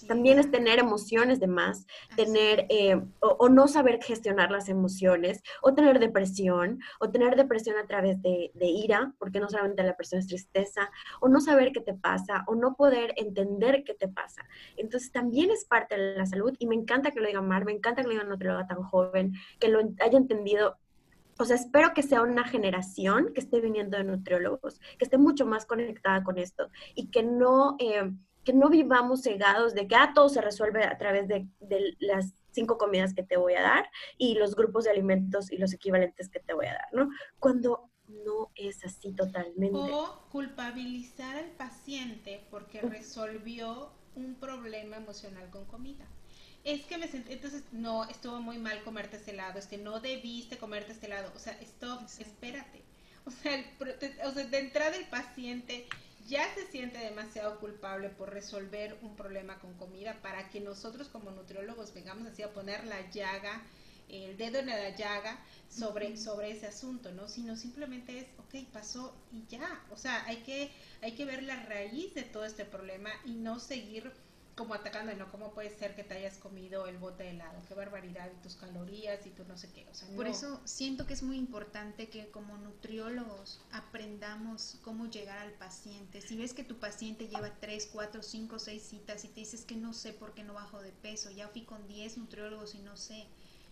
también 0.07 0.39
es. 0.39 0.51
tener 0.51 0.79
emociones 0.79 1.39
de 1.39 1.47
más, 1.47 1.85
tener 2.15 2.65
eh, 2.69 3.01
o, 3.19 3.49
no 3.49 3.67
saber 3.67 3.99
gestionar 4.01 4.51
las 4.51 4.69
emociones, 4.69 5.41
o 5.61 5.73
tener 5.73 5.99
depresión, 5.99 6.79
o 6.99 7.09
tener 7.09 7.35
depresión 7.35 7.77
a 7.77 7.87
través 7.87 8.21
de, 8.21 8.51
ira, 8.59 9.13
porque 9.19 9.39
no 9.39 9.49
solamente 9.49 9.81
la 9.83 9.89
depresión 9.89 10.19
es 10.19 10.27
tristeza, 10.27 10.89
o 11.21 11.27
no 11.27 11.41
saber 11.41 11.71
qué 11.71 11.81
te 11.81 11.93
pasa, 11.93 12.43
o 12.47 12.55
no 12.55 12.75
poder 12.75 13.13
entender 13.17 13.83
qué 13.83 13.93
te 13.93 14.07
pasa. 14.07 14.43
Entonces 14.77 15.11
también 15.11 15.51
es 15.51 15.65
parte 15.65 15.97
de 15.97 16.17
la 16.17 16.25
salud 16.25 16.53
y 16.59 16.67
me 16.67 16.75
encanta 16.75 17.11
que 17.11 17.19
lo 17.19 17.27
diga 17.27 17.41
Mar, 17.41 17.65
me 17.65 17.71
encanta 17.71 18.01
que 18.01 18.07
lo 18.07 18.13
diga 18.13 18.23
un 18.23 18.29
nutrióloga 18.29 18.67
tan 18.67 18.83
joven, 18.83 19.33
que 19.59 19.67
lo 19.67 19.79
haya 19.79 20.17
entendido 20.17 20.77
o 21.39 21.45
sea, 21.45 21.55
espero 21.55 21.93
que 21.93 22.03
sea 22.03 22.21
una 22.21 22.43
generación 22.43 23.33
que 23.33 23.41
esté 23.41 23.59
viniendo 23.59 23.97
de 23.97 24.03
nutriólogos, 24.03 24.79
que 24.97 25.05
esté 25.05 25.17
mucho 25.17 25.45
más 25.45 25.65
conectada 25.65 26.23
con 26.23 26.37
esto 26.37 26.69
y 26.95 27.07
que 27.07 27.23
no, 27.23 27.75
eh, 27.79 28.11
que 28.43 28.53
no 28.53 28.69
vivamos 28.69 29.23
cegados 29.23 29.73
de 29.73 29.87
que 29.87 29.95
ah, 29.95 30.11
todo 30.13 30.29
se 30.29 30.41
resuelve 30.41 30.83
a 30.83 30.97
través 30.97 31.27
de, 31.27 31.47
las 31.99 32.33
cinco 32.51 32.77
comidas 32.77 33.13
que 33.13 33.23
te 33.23 33.37
voy 33.37 33.53
a 33.55 33.61
dar 33.61 33.89
y 34.17 34.35
los 34.35 34.55
grupos 34.55 34.83
de 34.83 34.91
alimentos 34.91 35.51
y 35.51 35.57
los 35.57 35.73
equivalentes 35.73 36.29
que 36.29 36.39
te 36.39 36.53
voy 36.53 36.67
a 36.67 36.73
dar, 36.73 36.87
¿no? 36.91 37.09
Cuando 37.39 37.89
no 38.07 38.51
es 38.55 38.83
así 38.85 39.11
totalmente. 39.13 39.75
O 39.75 40.27
culpabilizar 40.31 41.35
al 41.37 41.51
paciente 41.51 42.45
porque 42.51 42.81
resolvió 42.81 43.91
un 44.15 44.35
problema 44.35 44.97
emocional 44.97 45.49
con 45.49 45.65
comida. 45.65 46.05
Es 46.63 46.85
que 46.85 46.97
me 46.97 47.07
sentí, 47.07 47.33
entonces, 47.33 47.63
no, 47.71 48.05
estuvo 48.05 48.39
muy 48.39 48.57
mal 48.57 48.83
comerte 48.83 49.17
este 49.17 49.31
helado, 49.31 49.59
es 49.59 49.67
que 49.67 49.77
no 49.77 49.99
debiste 49.99 50.57
comerte 50.57 50.93
este 50.93 51.07
helado. 51.07 51.31
O 51.35 51.39
sea, 51.39 51.53
stop, 51.61 52.03
espérate. 52.19 52.83
O 53.25 53.31
sea, 53.31 53.65
o 54.25 54.31
sea, 54.31 54.45
de 54.45 54.59
entrada 54.59 54.95
el 54.95 55.05
paciente 55.05 55.87
ya 56.27 56.53
se 56.53 56.67
siente 56.67 56.97
demasiado 56.97 57.59
culpable 57.59 58.09
por 58.09 58.31
resolver 58.31 58.97
un 59.01 59.15
problema 59.15 59.59
con 59.59 59.73
comida 59.73 60.19
para 60.21 60.49
que 60.49 60.59
nosotros 60.61 61.07
como 61.09 61.31
nutriólogos 61.31 61.93
vengamos 61.93 62.27
así 62.27 62.43
a 62.43 62.53
poner 62.53 62.85
la 62.85 63.09
llaga, 63.11 63.61
el 64.09 64.37
dedo 64.37 64.59
en 64.59 64.67
la 64.67 64.95
llaga 64.95 65.39
sobre, 65.69 66.17
sobre 66.17 66.51
ese 66.51 66.67
asunto, 66.67 67.11
¿no? 67.11 67.27
Sino 67.27 67.55
simplemente 67.55 68.19
es, 68.19 68.25
ok, 68.37 68.67
pasó 68.71 69.15
y 69.31 69.45
ya. 69.47 69.83
O 69.91 69.97
sea, 69.97 70.23
hay 70.25 70.37
que, 70.37 70.71
hay 71.01 71.13
que 71.13 71.25
ver 71.25 71.43
la 71.43 71.63
raíz 71.65 72.13
de 72.13 72.23
todo 72.23 72.45
este 72.45 72.65
problema 72.65 73.09
y 73.25 73.31
no 73.31 73.59
seguir 73.59 74.11
como 74.55 74.73
atacando, 74.73 75.13
¿no? 75.15 75.31
¿Cómo 75.31 75.51
puede 75.53 75.75
ser 75.77 75.95
que 75.95 76.03
te 76.03 76.15
hayas 76.15 76.37
comido 76.37 76.85
el 76.85 76.97
bote 76.97 77.23
de 77.23 77.31
helado? 77.31 77.61
Qué 77.67 77.73
barbaridad, 77.73 78.29
y 78.31 78.41
tus 78.43 78.55
calorías 78.55 79.25
y 79.25 79.31
tú 79.31 79.43
no 79.45 79.57
sé 79.57 79.71
qué. 79.71 79.87
O 79.89 79.95
sea, 79.95 80.07
Por 80.15 80.27
eso 80.27 80.61
siento 80.65 81.07
que 81.07 81.13
es 81.13 81.23
muy 81.23 81.37
importante 81.37 82.09
que 82.09 82.29
como 82.29 82.57
nutriólogos 82.57 83.59
aprendamos 83.71 84.77
cómo 84.83 85.07
llegar 85.07 85.39
al 85.39 85.53
paciente. 85.53 86.21
Si 86.21 86.35
ves 86.35 86.53
que 86.53 86.63
tu 86.63 86.77
paciente 86.77 87.27
lleva 87.27 87.51
3, 87.59 87.89
4, 87.91 88.21
5, 88.21 88.59
6 88.59 88.83
citas 88.83 89.25
y 89.25 89.29
te 89.29 89.39
dices 89.39 89.65
que 89.65 89.75
no 89.75 89.93
sé 89.93 90.13
por 90.13 90.33
qué 90.33 90.43
no 90.43 90.53
bajo 90.53 90.81
de 90.81 90.91
peso, 90.91 91.31
ya 91.31 91.47
fui 91.47 91.63
con 91.63 91.87
10 91.87 92.17
nutriólogos 92.17 92.75
y 92.75 92.79
no 92.79 92.95
sé. 92.95 93.27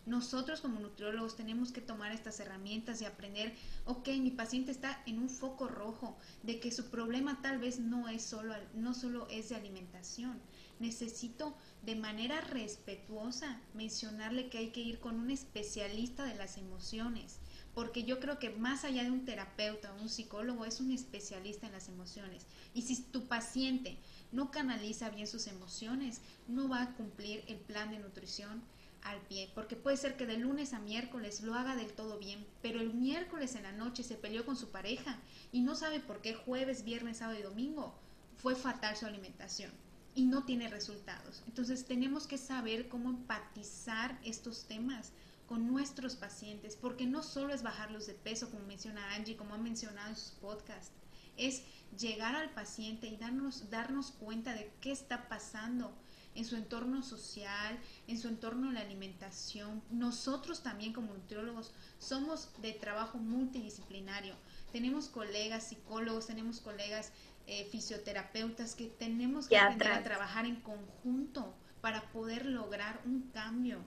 Nosotros 0.06 0.62
como 0.62 0.80
nutriólogos 0.80 1.36
tenemos 1.36 1.72
que 1.72 1.80
tomar 1.80 2.12
estas 2.12 2.40
herramientas 2.40 3.02
y 3.02 3.06
aprender, 3.06 3.54
ok, 3.86 4.10
mi 4.20 4.32
paciente 4.32 4.72
está 4.72 5.02
en 5.06 5.20
un 5.20 5.30
foco 5.30 5.68
rojo 5.68 6.18
de 6.42 6.60
que 6.60 6.72
su 6.72 6.90
problema 6.90 7.40
tal 7.42 7.60
vez 7.60 7.80
no 7.80 8.10
es 8.10 8.24
solo, 8.24 8.56
no 8.74 8.96
solo 8.96 9.28
es 9.30 9.50
de 9.50 9.56
alimentación, 9.56 10.42
necesito 10.80 11.56
de 11.84 11.96
manera 11.96 12.42
respetuosa 12.42 13.62
mencionarle 13.76 14.50
que 14.50 14.58
hay 14.58 14.70
que 14.72 14.82
ir 14.82 15.00
con 15.00 15.20
un 15.20 15.30
especialista 15.30 16.26
de 16.26 16.36
las 16.36 16.58
emociones, 16.58 17.38
porque 17.76 18.04
yo 18.04 18.20
creo 18.20 18.40
que 18.40 18.50
más 18.50 18.84
allá 18.84 19.04
de 19.04 19.12
un 19.12 19.24
terapeuta 19.24 19.94
o 19.94 20.02
un 20.02 20.10
psicólogo 20.10 20.66
es 20.66 20.82
un 20.82 20.92
especialista 20.92 21.68
en 21.68 21.74
las 21.74 21.88
emociones. 21.88 22.46
Y 22.74 22.82
si 22.82 23.02
tu 23.04 23.28
paciente 23.28 23.98
no 24.32 24.50
canaliza 24.50 25.10
bien 25.10 25.28
sus 25.28 25.48
emociones, 25.48 26.22
no 26.48 26.68
va 26.68 26.82
a 26.82 26.96
cumplir 26.96 27.44
el 27.48 27.58
plan 27.58 27.92
de 27.92 28.00
nutrición 28.00 28.64
al 29.04 29.20
pie, 29.22 29.52
porque 29.56 29.76
puede 29.76 29.98
ser 29.98 30.16
que 30.16 30.26
de 30.26 30.38
lunes 30.38 30.74
a 30.74 30.80
miércoles 30.80 31.42
lo 31.42 31.56
haga 31.56 31.76
del 31.76 31.94
todo 31.94 32.20
bien, 32.20 32.46
pero 32.62 32.80
el 32.80 32.94
miércoles 32.94 33.56
en 33.56 33.64
la 33.64 33.72
noche 33.72 34.04
se 34.04 34.16
peleó 34.16 34.46
con 34.46 34.56
su 34.56 34.70
pareja 34.70 35.20
y 35.52 35.62
no 35.62 35.76
sabe 35.76 36.00
por 36.00 36.22
qué 36.22 36.34
jueves, 36.34 36.84
viernes, 36.84 37.18
sábado 37.18 37.40
y 37.40 37.44
domingo 37.44 37.96
fue 38.38 38.56
fatal 38.56 38.96
su 38.96 39.06
alimentación 39.06 39.72
y 40.16 40.26
no 40.26 40.44
tiene 40.44 40.68
resultados. 40.70 41.44
Entonces 41.48 41.86
tenemos 41.86 42.28
que 42.28 42.38
saber 42.38 42.90
cómo 42.90 43.10
empatizar 43.10 44.20
estos 44.24 44.66
temas 44.66 45.12
con 45.48 45.68
nuestros 45.68 46.16
pacientes, 46.16 46.76
porque 46.76 47.06
no 47.06 47.24
solo 47.24 47.54
es 47.54 47.62
bajarlos 47.62 48.08
de 48.08 48.14
peso, 48.14 48.50
como 48.50 48.66
menciona 48.66 49.14
Angie, 49.16 49.36
como 49.36 49.54
ha 49.54 49.58
mencionado 49.58 50.10
en 50.10 50.16
sus 50.16 50.32
podcasts, 50.32 50.94
es 51.38 51.64
llegar 51.98 52.36
al 52.36 52.52
paciente 52.52 53.08
y 53.08 53.18
darnos, 53.18 53.70
darnos 53.70 54.12
cuenta 54.12 54.54
de 54.54 54.72
qué 54.80 54.92
está 54.92 55.28
pasando 55.28 55.94
en 56.36 56.46
su 56.46 56.56
entorno 56.56 57.04
social, 57.04 57.78
en 58.08 58.18
su 58.18 58.28
entorno 58.28 58.68
de 58.68 58.74
la 58.74 58.82
alimentación. 58.82 59.82
Nosotros 59.90 60.62
también 60.62 60.94
como 60.94 61.14
nutriólogos 61.14 61.72
somos 62.00 62.50
de 62.62 62.74
trabajo 62.74 63.18
multidisciplinario. 63.18 64.36
Tenemos 64.72 65.08
colegas 65.08 65.68
psicólogos, 65.68 66.28
tenemos 66.28 66.62
colegas 66.62 67.12
eh, 67.48 67.68
fisioterapeutas 67.72 68.76
que 68.76 68.88
tenemos 68.88 69.48
que 69.48 69.58
aprender 69.58 69.92
a 69.92 70.04
trabajar 70.04 70.46
en 70.46 70.58
conjunto 70.58 71.54
para 71.82 72.02
poder 72.12 72.46
lograr 72.46 73.02
un 73.06 73.30
cambio. 73.34 73.80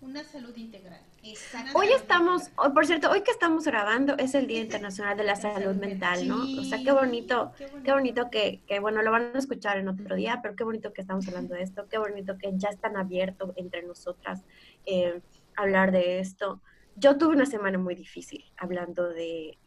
Una 0.00 0.24
salud 0.24 0.56
integral. 0.56 1.02
Hoy 1.74 1.88
estamos, 1.94 2.48
por 2.74 2.86
cierto, 2.86 3.10
hoy 3.10 3.22
que 3.22 3.30
estamos 3.30 3.64
grabando 3.64 4.16
es 4.16 4.34
el 4.34 4.46
Día 4.46 4.60
Internacional 4.60 5.16
de 5.18 5.24
la 5.24 5.36
Salud 5.36 5.74
Mental, 5.76 6.26
¿no? 6.26 6.42
o 6.42 6.64
sea, 6.64 6.78
qué 6.82 6.92
bonito, 6.92 7.52
qué 7.84 7.92
bonito, 7.92 8.30
que, 8.30 8.62
que, 8.66 8.80
bueno, 8.80 9.02
lo 9.02 9.10
van 9.10 9.34
a 9.34 9.38
escuchar 9.38 9.76
en 9.76 9.88
otro 9.88 10.16
día, 10.16 10.40
pero 10.42 10.56
qué 10.56 10.64
bonito 10.64 10.94
que 10.94 11.02
estamos 11.02 11.28
hablando 11.28 11.54
de 11.54 11.62
esto, 11.62 11.86
qué 11.90 11.98
bonito 11.98 12.38
que 12.38 12.52
ya 12.54 12.70
están 12.70 12.96
abiertos 12.96 13.52
entre 13.56 13.82
nosotras 13.82 14.44
eh, 14.86 15.20
hablar 15.56 15.92
de 15.92 16.20
esto. 16.20 16.62
yo 16.96 17.18
tuve 17.18 17.34
una 17.34 17.46
semana 17.46 17.76
muy 17.76 17.94
difícil 17.94 18.44
hablando 18.56 19.08
de, 19.08 19.58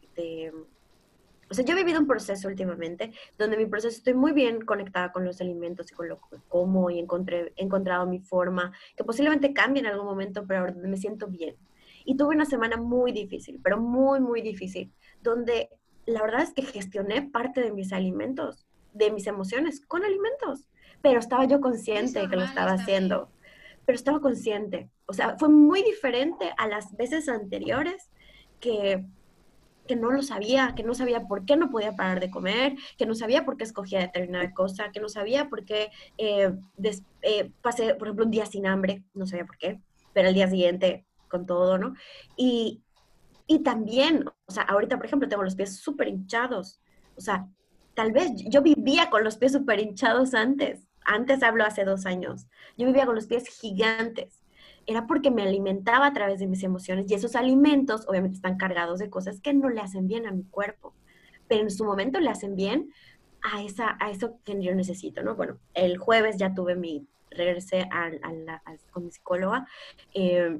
o 1.50 1.54
sea, 1.54 1.64
yo 1.64 1.72
he 1.74 1.76
vivido 1.76 2.00
un 2.00 2.06
proceso 2.06 2.48
últimamente 2.48 3.12
donde 3.38 3.56
mi 3.56 3.66
proceso 3.66 3.96
estoy 3.96 4.14
muy 4.14 4.32
bien 4.32 4.60
conectada 4.62 5.12
con 5.12 5.24
los 5.24 5.40
alimentos 5.40 5.90
y 5.90 5.94
con 5.94 6.08
lo 6.08 6.16
que 6.16 6.36
como 6.48 6.90
y 6.90 6.98
encontré, 6.98 7.52
he 7.56 7.64
encontrado 7.64 8.06
mi 8.06 8.20
forma, 8.20 8.72
que 8.96 9.04
posiblemente 9.04 9.52
cambie 9.52 9.80
en 9.80 9.86
algún 9.86 10.06
momento, 10.06 10.44
pero 10.46 10.60
ahora 10.60 10.74
me 10.74 10.96
siento 10.96 11.26
bien. 11.28 11.56
Y 12.04 12.16
tuve 12.16 12.34
una 12.34 12.44
semana 12.44 12.76
muy 12.76 13.12
difícil, 13.12 13.60
pero 13.62 13.78
muy, 13.78 14.20
muy 14.20 14.42
difícil, 14.42 14.92
donde 15.22 15.70
la 16.06 16.22
verdad 16.22 16.42
es 16.42 16.52
que 16.52 16.62
gestioné 16.62 17.22
parte 17.22 17.62
de 17.62 17.72
mis 17.72 17.92
alimentos, 17.92 18.66
de 18.92 19.10
mis 19.10 19.26
emociones 19.26 19.80
con 19.80 20.04
alimentos, 20.04 20.68
pero 21.02 21.18
estaba 21.18 21.44
yo 21.46 21.60
consciente 21.60 22.20
de 22.20 22.28
que 22.28 22.36
lo 22.36 22.44
estaba 22.44 22.72
haciendo, 22.72 23.30
pero 23.84 23.96
estaba 23.96 24.20
consciente. 24.20 24.90
O 25.06 25.12
sea, 25.12 25.36
fue 25.38 25.48
muy 25.48 25.82
diferente 25.82 26.52
a 26.56 26.68
las 26.68 26.96
veces 26.96 27.28
anteriores 27.28 28.10
que 28.60 29.04
que 29.86 29.96
no 29.96 30.10
lo 30.10 30.22
sabía, 30.22 30.74
que 30.74 30.82
no 30.82 30.94
sabía 30.94 31.26
por 31.26 31.44
qué 31.44 31.56
no 31.56 31.70
podía 31.70 31.94
parar 31.94 32.20
de 32.20 32.30
comer, 32.30 32.74
que 32.96 33.06
no 33.06 33.14
sabía 33.14 33.44
por 33.44 33.56
qué 33.56 33.64
escogía 33.64 34.00
determinada 34.00 34.52
cosa, 34.52 34.90
que 34.92 35.00
no 35.00 35.08
sabía 35.08 35.48
por 35.48 35.64
qué 35.64 35.90
eh, 36.18 36.52
eh, 37.22 37.50
pasé, 37.62 37.94
por 37.94 38.08
ejemplo, 38.08 38.24
un 38.24 38.30
día 38.30 38.46
sin 38.46 38.66
hambre, 38.66 39.02
no 39.14 39.26
sabía 39.26 39.44
por 39.44 39.58
qué, 39.58 39.80
pero 40.12 40.28
el 40.28 40.34
día 40.34 40.48
siguiente 40.48 41.06
con 41.28 41.46
todo, 41.46 41.78
¿no? 41.78 41.94
Y, 42.36 42.82
y 43.46 43.60
también, 43.60 44.24
o 44.46 44.52
sea, 44.52 44.62
ahorita, 44.62 44.96
por 44.96 45.06
ejemplo, 45.06 45.28
tengo 45.28 45.42
los 45.42 45.56
pies 45.56 45.76
súper 45.76 46.08
hinchados. 46.08 46.80
O 47.16 47.20
sea, 47.20 47.48
tal 47.94 48.12
vez 48.12 48.30
yo 48.36 48.62
vivía 48.62 49.10
con 49.10 49.24
los 49.24 49.36
pies 49.36 49.52
súper 49.52 49.80
hinchados 49.80 50.34
antes. 50.34 50.86
Antes 51.04 51.42
hablo 51.42 51.64
hace 51.64 51.84
dos 51.84 52.06
años. 52.06 52.46
Yo 52.78 52.86
vivía 52.86 53.04
con 53.04 53.14
los 53.14 53.26
pies 53.26 53.48
gigantes. 53.60 54.43
Era 54.86 55.06
porque 55.06 55.30
me 55.30 55.42
alimentaba 55.42 56.06
a 56.06 56.12
través 56.12 56.38
de 56.40 56.46
mis 56.46 56.62
emociones 56.62 57.10
y 57.10 57.14
esos 57.14 57.36
alimentos 57.36 58.06
obviamente 58.08 58.36
están 58.36 58.56
cargados 58.56 58.98
de 58.98 59.10
cosas 59.10 59.40
que 59.40 59.54
no 59.54 59.68
le 59.68 59.80
hacen 59.80 60.08
bien 60.08 60.26
a 60.26 60.32
mi 60.32 60.44
cuerpo, 60.44 60.94
pero 61.48 61.62
en 61.62 61.70
su 61.70 61.84
momento 61.84 62.20
le 62.20 62.30
hacen 62.30 62.56
bien 62.56 62.92
a, 63.42 63.62
esa, 63.62 63.96
a 64.00 64.10
eso 64.10 64.38
que 64.44 64.60
yo 64.62 64.74
necesito, 64.74 65.22
¿no? 65.22 65.34
Bueno, 65.34 65.58
el 65.74 65.98
jueves 65.98 66.36
ya 66.36 66.54
tuve 66.54 66.76
mi, 66.76 67.06
regresé 67.30 67.88
a, 67.90 68.10
con 68.90 69.04
mi 69.04 69.10
psicóloga. 69.10 69.66
Eh, 70.14 70.58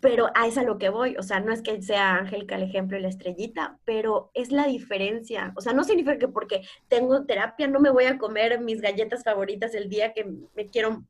pero 0.00 0.30
a 0.34 0.46
eso 0.46 0.60
a 0.60 0.64
lo 0.64 0.78
que 0.78 0.90
voy, 0.90 1.16
o 1.16 1.22
sea, 1.22 1.40
no 1.40 1.52
es 1.52 1.62
que 1.62 1.82
sea 1.82 2.16
Angélica 2.16 2.54
el 2.54 2.62
ejemplo 2.62 2.96
y 2.96 3.00
la 3.00 3.08
estrellita, 3.08 3.78
pero 3.84 4.30
es 4.34 4.52
la 4.52 4.66
diferencia, 4.66 5.52
o 5.56 5.60
sea, 5.60 5.72
no 5.72 5.82
significa 5.84 6.18
que 6.18 6.28
porque 6.28 6.62
tengo 6.88 7.24
terapia 7.24 7.66
no 7.66 7.80
me 7.80 7.90
voy 7.90 8.04
a 8.04 8.18
comer 8.18 8.60
mis 8.60 8.80
galletas 8.80 9.24
favoritas 9.24 9.74
el 9.74 9.88
día 9.88 10.12
que 10.12 10.24
me 10.54 10.68
quiero, 10.68 11.04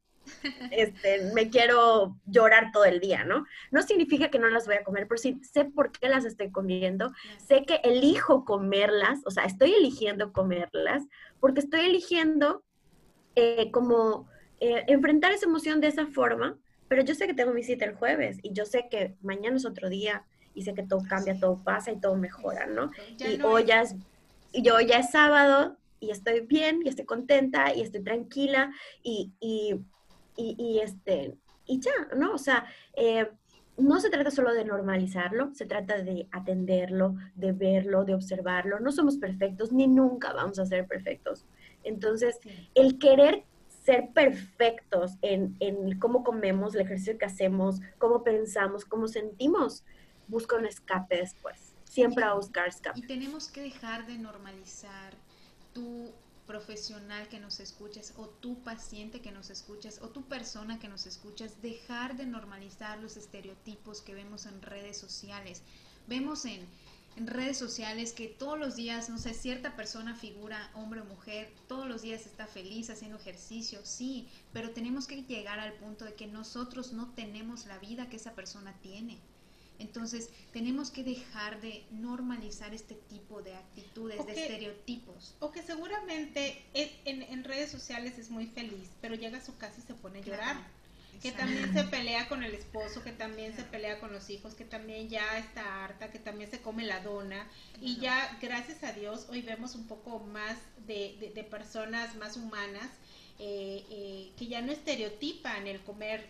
este, 0.70 1.32
me 1.34 1.50
quiero 1.50 2.16
llorar 2.26 2.70
todo 2.72 2.84
el 2.84 3.00
día, 3.00 3.24
¿no? 3.24 3.44
No 3.70 3.82
significa 3.82 4.30
que 4.30 4.38
no 4.38 4.48
las 4.48 4.66
voy 4.66 4.76
a 4.76 4.84
comer, 4.84 5.06
pero 5.08 5.18
sí 5.18 5.40
sé 5.42 5.64
por 5.64 5.92
qué 5.92 6.08
las 6.08 6.24
estoy 6.24 6.50
comiendo, 6.50 7.12
sé 7.46 7.64
que 7.64 7.80
elijo 7.84 8.44
comerlas, 8.44 9.20
o 9.24 9.30
sea, 9.30 9.44
estoy 9.44 9.72
eligiendo 9.74 10.32
comerlas, 10.32 11.04
porque 11.40 11.60
estoy 11.60 11.80
eligiendo 11.80 12.64
eh, 13.34 13.70
como 13.70 14.28
eh, 14.60 14.84
enfrentar 14.88 15.32
esa 15.32 15.46
emoción 15.46 15.80
de 15.80 15.88
esa 15.88 16.06
forma 16.06 16.58
pero 16.88 17.02
yo 17.02 17.14
sé 17.14 17.26
que 17.26 17.34
tengo 17.34 17.52
mi 17.52 17.62
cita 17.62 17.84
el 17.84 17.94
jueves 17.94 18.38
y 18.42 18.52
yo 18.52 18.64
sé 18.64 18.88
que 18.90 19.14
mañana 19.22 19.56
es 19.56 19.66
otro 19.66 19.88
día 19.88 20.24
y 20.54 20.62
sé 20.62 20.74
que 20.74 20.82
todo 20.82 21.02
cambia, 21.08 21.38
todo 21.38 21.62
pasa 21.62 21.92
y 21.92 22.00
todo 22.00 22.16
mejora, 22.16 22.66
¿no? 22.66 22.90
y 23.18 23.40
hoy 23.42 23.64
ya 23.66 23.82
es, 23.82 23.94
y 24.52 24.62
yo 24.62 24.80
ya 24.80 24.98
es 24.98 25.10
sábado 25.10 25.76
y 26.00 26.10
estoy 26.10 26.40
bien 26.40 26.80
y 26.84 26.88
estoy 26.88 27.04
contenta 27.04 27.74
y 27.74 27.82
estoy 27.82 28.02
tranquila 28.02 28.72
y, 29.02 29.32
y, 29.40 29.80
y, 30.38 30.78
este, 30.78 31.36
y 31.66 31.80
ya, 31.80 31.92
¿no? 32.16 32.32
O 32.34 32.38
sea, 32.38 32.64
eh, 32.94 33.28
no 33.76 34.00
se 34.00 34.10
trata 34.10 34.30
solo 34.30 34.52
de 34.52 34.64
normalizarlo, 34.64 35.54
se 35.54 35.66
trata 35.66 36.02
de 36.02 36.28
atenderlo, 36.32 37.16
de 37.34 37.52
verlo, 37.52 38.04
de 38.04 38.14
observarlo. 38.14 38.80
No 38.80 38.92
somos 38.92 39.16
perfectos 39.16 39.72
ni 39.72 39.86
nunca 39.86 40.32
vamos 40.32 40.58
a 40.58 40.66
ser 40.66 40.86
perfectos. 40.86 41.46
Entonces, 41.84 42.38
el 42.74 42.98
querer 42.98 43.44
ser 43.84 44.10
perfectos 44.12 45.12
en, 45.22 45.56
en, 45.60 45.98
cómo 45.98 46.24
comemos, 46.24 46.74
el 46.74 46.82
ejercicio 46.82 47.16
que 47.16 47.24
hacemos, 47.24 47.80
cómo 47.98 48.22
pensamos, 48.22 48.84
cómo 48.84 49.08
sentimos, 49.08 49.84
busca 50.26 50.56
un 50.56 50.66
escape 50.66 51.16
después. 51.16 51.74
Siempre 51.84 52.24
a 52.24 52.34
buscar 52.34 52.68
escape. 52.68 52.98
Y 52.98 53.06
tenemos 53.06 53.48
que 53.48 53.62
dejar 53.62 54.06
de 54.06 54.18
normalizar 54.18 55.14
tu 55.72 56.12
profesional 56.48 57.28
que 57.28 57.38
nos 57.38 57.60
escuches 57.60 58.12
o 58.16 58.26
tu 58.26 58.64
paciente 58.64 59.20
que 59.20 59.30
nos 59.30 59.50
escuches 59.50 60.00
o 60.02 60.08
tu 60.08 60.22
persona 60.24 60.80
que 60.80 60.88
nos 60.88 61.06
escuchas, 61.06 61.62
dejar 61.62 62.16
de 62.16 62.26
normalizar 62.26 62.98
los 62.98 63.16
estereotipos 63.16 64.02
que 64.02 64.14
vemos 64.14 64.46
en 64.46 64.60
redes 64.60 64.98
sociales. 64.98 65.62
Vemos 66.08 66.44
en 66.44 66.66
en 67.18 67.26
redes 67.26 67.58
sociales 67.58 68.12
que 68.12 68.28
todos 68.28 68.56
los 68.56 68.76
días, 68.76 69.10
no 69.10 69.18
sé, 69.18 69.34
cierta 69.34 69.74
persona, 69.74 70.14
figura, 70.14 70.70
hombre 70.74 71.00
o 71.00 71.04
mujer, 71.04 71.52
todos 71.66 71.88
los 71.88 72.00
días 72.02 72.26
está 72.26 72.46
feliz 72.46 72.90
haciendo 72.90 73.18
ejercicio, 73.18 73.80
sí, 73.82 74.28
pero 74.52 74.70
tenemos 74.70 75.08
que 75.08 75.24
llegar 75.24 75.58
al 75.58 75.72
punto 75.72 76.04
de 76.04 76.14
que 76.14 76.28
nosotros 76.28 76.92
no 76.92 77.12
tenemos 77.14 77.66
la 77.66 77.78
vida 77.78 78.08
que 78.08 78.16
esa 78.16 78.36
persona 78.36 78.72
tiene. 78.82 79.18
Entonces, 79.78 80.30
tenemos 80.52 80.90
que 80.90 81.04
dejar 81.04 81.60
de 81.60 81.84
normalizar 81.90 82.74
este 82.74 82.94
tipo 82.94 83.42
de 83.42 83.54
actitudes, 83.54 84.24
de 84.26 84.32
estereotipos. 84.32 85.34
O 85.40 85.52
que 85.52 85.62
seguramente 85.62 86.62
en, 86.74 87.22
en, 87.22 87.44
redes 87.44 87.70
sociales 87.70 88.18
es 88.18 88.30
muy 88.30 88.46
feliz, 88.46 88.90
pero 89.00 89.14
llega 89.14 89.38
a 89.38 89.44
su 89.44 89.56
casa 89.56 89.76
y 89.78 89.82
se 89.82 89.94
pone 89.94 90.18
a 90.18 90.22
llorar 90.22 90.78
que 91.20 91.32
también 91.32 91.72
se 91.72 91.84
pelea 91.84 92.28
con 92.28 92.42
el 92.42 92.54
esposo, 92.54 93.02
que 93.02 93.12
también 93.12 93.54
se 93.54 93.64
pelea 93.64 93.98
con 93.98 94.12
los 94.12 94.30
hijos, 94.30 94.54
que 94.54 94.64
también 94.64 95.08
ya 95.08 95.38
está 95.38 95.84
harta, 95.84 96.10
que 96.10 96.18
también 96.18 96.50
se 96.50 96.60
come 96.60 96.84
la 96.84 97.00
dona. 97.00 97.46
Y 97.80 97.98
ya, 97.98 98.38
gracias 98.40 98.84
a 98.84 98.92
Dios, 98.92 99.26
hoy 99.28 99.42
vemos 99.42 99.74
un 99.74 99.86
poco 99.86 100.20
más 100.20 100.56
de, 100.86 101.32
de, 101.34 101.44
personas 101.44 102.14
más 102.16 102.36
humanas 102.36 102.88
eh, 103.38 103.84
eh, 103.90 104.32
que 104.36 104.46
ya 104.46 104.62
no 104.62 104.72
estereotipan 104.72 105.66
el 105.66 105.80
comer 105.82 106.24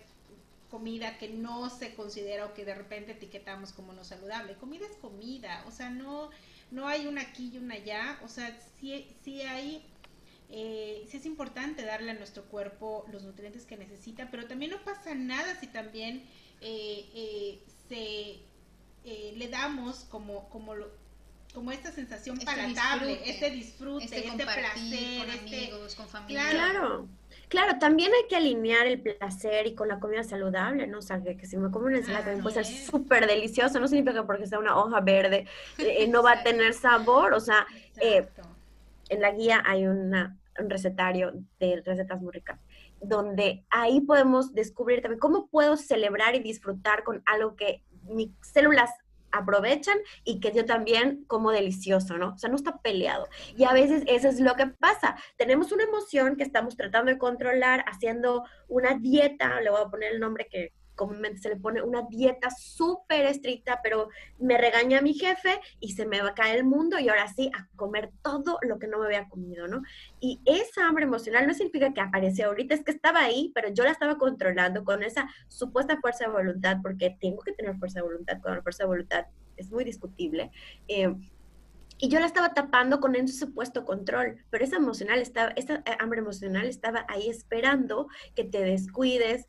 comida 0.70 1.18
que 1.18 1.28
no 1.28 1.70
se 1.70 1.94
considera 1.94 2.46
o 2.46 2.54
que 2.54 2.64
de 2.64 2.74
repente 2.74 3.12
etiquetamos 3.12 3.72
como 3.72 3.92
no 3.92 4.04
saludable. 4.04 4.54
Comida 4.54 4.86
es 4.86 4.96
comida, 4.96 5.64
o 5.66 5.70
sea, 5.70 5.90
no, 5.90 6.30
no 6.70 6.88
hay 6.88 7.06
una 7.06 7.22
aquí 7.22 7.50
y 7.54 7.58
una 7.58 7.74
allá, 7.74 8.18
o 8.22 8.28
sea, 8.28 8.58
sí, 8.80 9.08
sí 9.24 9.42
hay 9.42 9.84
eh, 10.50 11.06
sí 11.10 11.18
es 11.18 11.26
importante 11.26 11.82
darle 11.82 12.12
a 12.12 12.14
nuestro 12.14 12.44
cuerpo 12.44 13.04
los 13.12 13.22
nutrientes 13.22 13.66
que 13.66 13.76
necesita, 13.76 14.30
pero 14.30 14.46
también 14.46 14.70
no 14.70 14.82
pasa 14.82 15.14
nada 15.14 15.58
si 15.60 15.66
también 15.66 16.24
eh, 16.60 17.06
eh, 17.14 17.62
se 17.88 18.40
eh, 19.04 19.34
le 19.36 19.48
damos 19.48 20.06
como, 20.10 20.48
como, 20.48 20.74
lo, 20.74 20.90
como 21.54 21.70
esta 21.70 21.92
sensación 21.92 22.38
este 22.38 22.46
palatable, 22.46 23.20
este 23.24 23.50
disfrute, 23.50 24.04
este, 24.04 24.26
este 24.26 24.44
placer, 24.44 25.18
con 25.18 25.30
este 25.30 25.56
amigos, 25.56 25.94
con 25.94 26.08
familia. 26.08 26.50
Claro. 26.50 27.08
Claro, 27.48 27.78
también 27.78 28.12
hay 28.12 28.28
que 28.28 28.36
alinear 28.36 28.86
el 28.86 29.00
placer 29.00 29.66
y 29.66 29.74
con 29.74 29.88
la 29.88 29.98
comida 30.00 30.22
saludable, 30.22 30.86
¿no? 30.86 30.98
O 30.98 31.02
sea, 31.02 31.22
que, 31.22 31.46
si 31.46 31.56
me 31.56 31.70
como 31.70 31.86
una 31.86 31.98
ensalada 31.98 32.24
también 32.24 32.42
puede 32.42 32.62
ser 32.62 32.66
súper 32.66 33.26
delicioso, 33.26 33.80
no 33.80 33.88
significa 33.88 34.20
que 34.20 34.26
porque 34.26 34.46
sea 34.46 34.58
una 34.58 34.76
hoja 34.76 35.00
verde 35.00 35.46
no 36.08 36.22
va 36.22 36.32
a 36.32 36.42
tener 36.42 36.74
sabor, 36.74 37.32
o 37.32 37.40
sea, 37.40 37.66
en 38.00 39.20
la 39.20 39.32
guía 39.32 39.62
hay 39.64 39.86
una, 39.86 40.36
un 40.58 40.68
recetario 40.68 41.32
de 41.58 41.82
recetas 41.84 42.20
muy 42.20 42.32
ricas, 42.32 42.60
donde 43.00 43.64
ahí 43.70 44.00
podemos 44.00 44.52
descubrir 44.54 45.00
también 45.00 45.20
cómo 45.20 45.46
puedo 45.48 45.76
celebrar 45.76 46.34
y 46.34 46.40
disfrutar 46.40 47.04
con 47.04 47.22
algo 47.26 47.56
que 47.56 47.82
mis 48.02 48.30
células 48.42 48.90
aprovechan 49.32 49.98
y 50.24 50.40
que 50.40 50.52
yo 50.52 50.64
también 50.64 51.24
como 51.26 51.50
delicioso, 51.50 52.18
¿no? 52.18 52.34
O 52.34 52.38
sea, 52.38 52.50
no 52.50 52.56
está 52.56 52.78
peleado. 52.78 53.28
Y 53.56 53.64
a 53.64 53.72
veces 53.72 54.02
eso 54.06 54.28
es 54.28 54.40
lo 54.40 54.54
que 54.54 54.66
pasa. 54.66 55.16
Tenemos 55.36 55.72
una 55.72 55.84
emoción 55.84 56.36
que 56.36 56.44
estamos 56.44 56.76
tratando 56.76 57.10
de 57.10 57.18
controlar 57.18 57.84
haciendo 57.86 58.44
una 58.68 58.94
dieta, 58.94 59.60
le 59.60 59.70
voy 59.70 59.82
a 59.82 59.88
poner 59.88 60.12
el 60.12 60.20
nombre 60.20 60.48
que 60.50 60.72
comúnmente 60.98 61.40
se 61.40 61.48
le 61.48 61.56
pone 61.56 61.80
una 61.80 62.02
dieta 62.02 62.50
súper 62.50 63.24
estricta, 63.24 63.80
pero 63.82 64.08
me 64.38 64.58
regaña 64.58 65.00
mi 65.00 65.14
jefe 65.14 65.60
y 65.80 65.92
se 65.92 66.04
me 66.04 66.20
va 66.20 66.30
a 66.30 66.34
caer 66.34 66.58
el 66.58 66.64
mundo 66.64 66.98
y 66.98 67.08
ahora 67.08 67.28
sí 67.28 67.50
a 67.54 67.68
comer 67.76 68.10
todo 68.22 68.58
lo 68.62 68.78
que 68.78 68.88
no 68.88 68.98
me 68.98 69.06
había 69.06 69.28
comido, 69.28 69.68
¿no? 69.68 69.82
Y 70.20 70.40
esa 70.44 70.86
hambre 70.86 71.04
emocional 71.04 71.46
no 71.46 71.54
significa 71.54 71.94
que 71.94 72.00
apareció 72.00 72.48
ahorita, 72.48 72.74
es 72.74 72.84
que 72.84 72.90
estaba 72.90 73.20
ahí, 73.20 73.52
pero 73.54 73.70
yo 73.70 73.84
la 73.84 73.92
estaba 73.92 74.18
controlando 74.18 74.84
con 74.84 75.02
esa 75.02 75.28
supuesta 75.46 75.98
fuerza 76.00 76.26
de 76.26 76.32
voluntad, 76.32 76.78
porque 76.82 77.16
tengo 77.20 77.42
que 77.42 77.52
tener 77.52 77.78
fuerza 77.78 78.00
de 78.00 78.06
voluntad, 78.06 78.40
con 78.42 78.54
la 78.54 78.62
fuerza 78.62 78.82
de 78.82 78.88
voluntad 78.88 79.26
es 79.56 79.70
muy 79.70 79.84
discutible. 79.84 80.50
Eh, 80.88 81.14
y 82.00 82.08
yo 82.08 82.20
la 82.20 82.26
estaba 82.26 82.54
tapando 82.54 83.00
con 83.00 83.16
ese 83.16 83.36
supuesto 83.36 83.84
control, 83.84 84.36
pero 84.50 84.64
esa 84.64 84.76
emocional 84.76 85.18
estaba, 85.18 85.50
esa 85.56 85.82
hambre 85.98 86.20
emocional 86.20 86.66
estaba 86.66 87.04
ahí 87.08 87.28
esperando 87.28 88.06
que 88.36 88.44
te 88.44 88.62
descuides, 88.62 89.46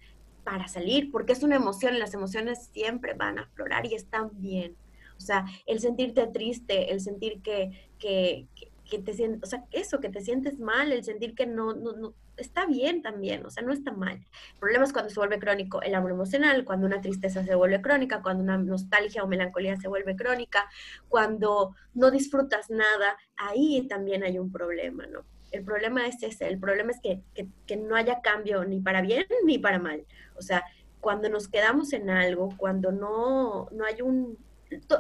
para 0.50 0.68
salir, 0.68 1.12
porque 1.12 1.34
es 1.34 1.44
una 1.44 1.58
emoción 1.58 2.00
las 2.00 2.16
emociones 2.16 2.70
siempre 2.74 3.14
van 3.14 3.38
a 3.38 3.44
aflorar 3.44 3.86
y 3.86 3.94
están 3.94 4.32
bien. 4.34 4.76
O 5.16 5.22
sea, 5.22 5.46
el 5.68 5.80
sentirte 5.80 6.26
triste, 6.26 6.92
el 6.92 7.02
sentir 7.02 7.44
que, 7.44 7.92
que, 8.00 8.48
que 8.90 8.98
te 8.98 9.14
sientes, 9.14 9.44
o 9.44 9.46
sea, 9.46 9.66
eso, 9.70 10.00
que 10.00 10.10
te 10.10 10.22
sientes 10.22 10.58
mal, 10.58 10.92
el 10.92 11.04
sentir 11.04 11.36
que 11.36 11.46
no, 11.46 11.76
no, 11.76 11.92
no, 11.92 12.16
está 12.36 12.66
bien 12.66 13.04
también, 13.04 13.46
o 13.46 13.52
sea, 13.52 13.62
no 13.62 13.72
está 13.72 13.92
mal. 13.92 14.16
El 14.54 14.60
problema 14.60 14.86
es 14.86 14.92
cuando 14.94 15.12
se 15.12 15.20
vuelve 15.20 15.38
crónico 15.38 15.84
el 15.84 15.94
amor 15.94 16.12
emocional, 16.12 16.66
cuando 16.66 16.88
una 16.88 17.00
tristeza 17.00 17.44
se 17.44 17.54
vuelve 17.54 17.80
crónica, 17.80 18.24
cuando 18.24 18.42
una 18.42 18.58
nostalgia 18.58 19.24
o 19.24 19.28
melancolía 19.28 19.78
se 19.78 19.88
vuelve 19.88 20.16
crónica, 20.16 20.68
cuando 21.10 21.76
no 21.94 22.10
disfrutas 22.10 22.72
nada, 22.72 23.18
ahí 23.38 23.86
también 23.88 24.24
hay 24.24 24.40
un 24.40 24.52
problema, 24.52 25.06
¿no? 25.06 25.26
El 25.52 25.64
problema 25.64 26.08
es 26.08 26.22
ese, 26.24 26.48
el 26.48 26.60
problema 26.60 26.92
es 26.92 27.00
que, 27.02 27.22
que, 27.34 27.48
que 27.66 27.78
no 27.78 27.96
haya 27.96 28.22
cambio 28.22 28.66
ni 28.66 28.80
para 28.80 29.02
bien 29.02 29.26
ni 29.46 29.58
para 29.58 29.80
mal. 29.80 30.06
O 30.36 30.42
sea, 30.42 30.64
cuando 31.00 31.30
nos 31.30 31.48
quedamos 31.48 31.94
en 31.94 32.10
algo, 32.10 32.50
cuando 32.58 32.92
no, 32.92 33.70
no 33.72 33.86
hay 33.86 34.02
un... 34.02 34.38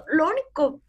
Lo 0.07 0.27
único 0.27 0.81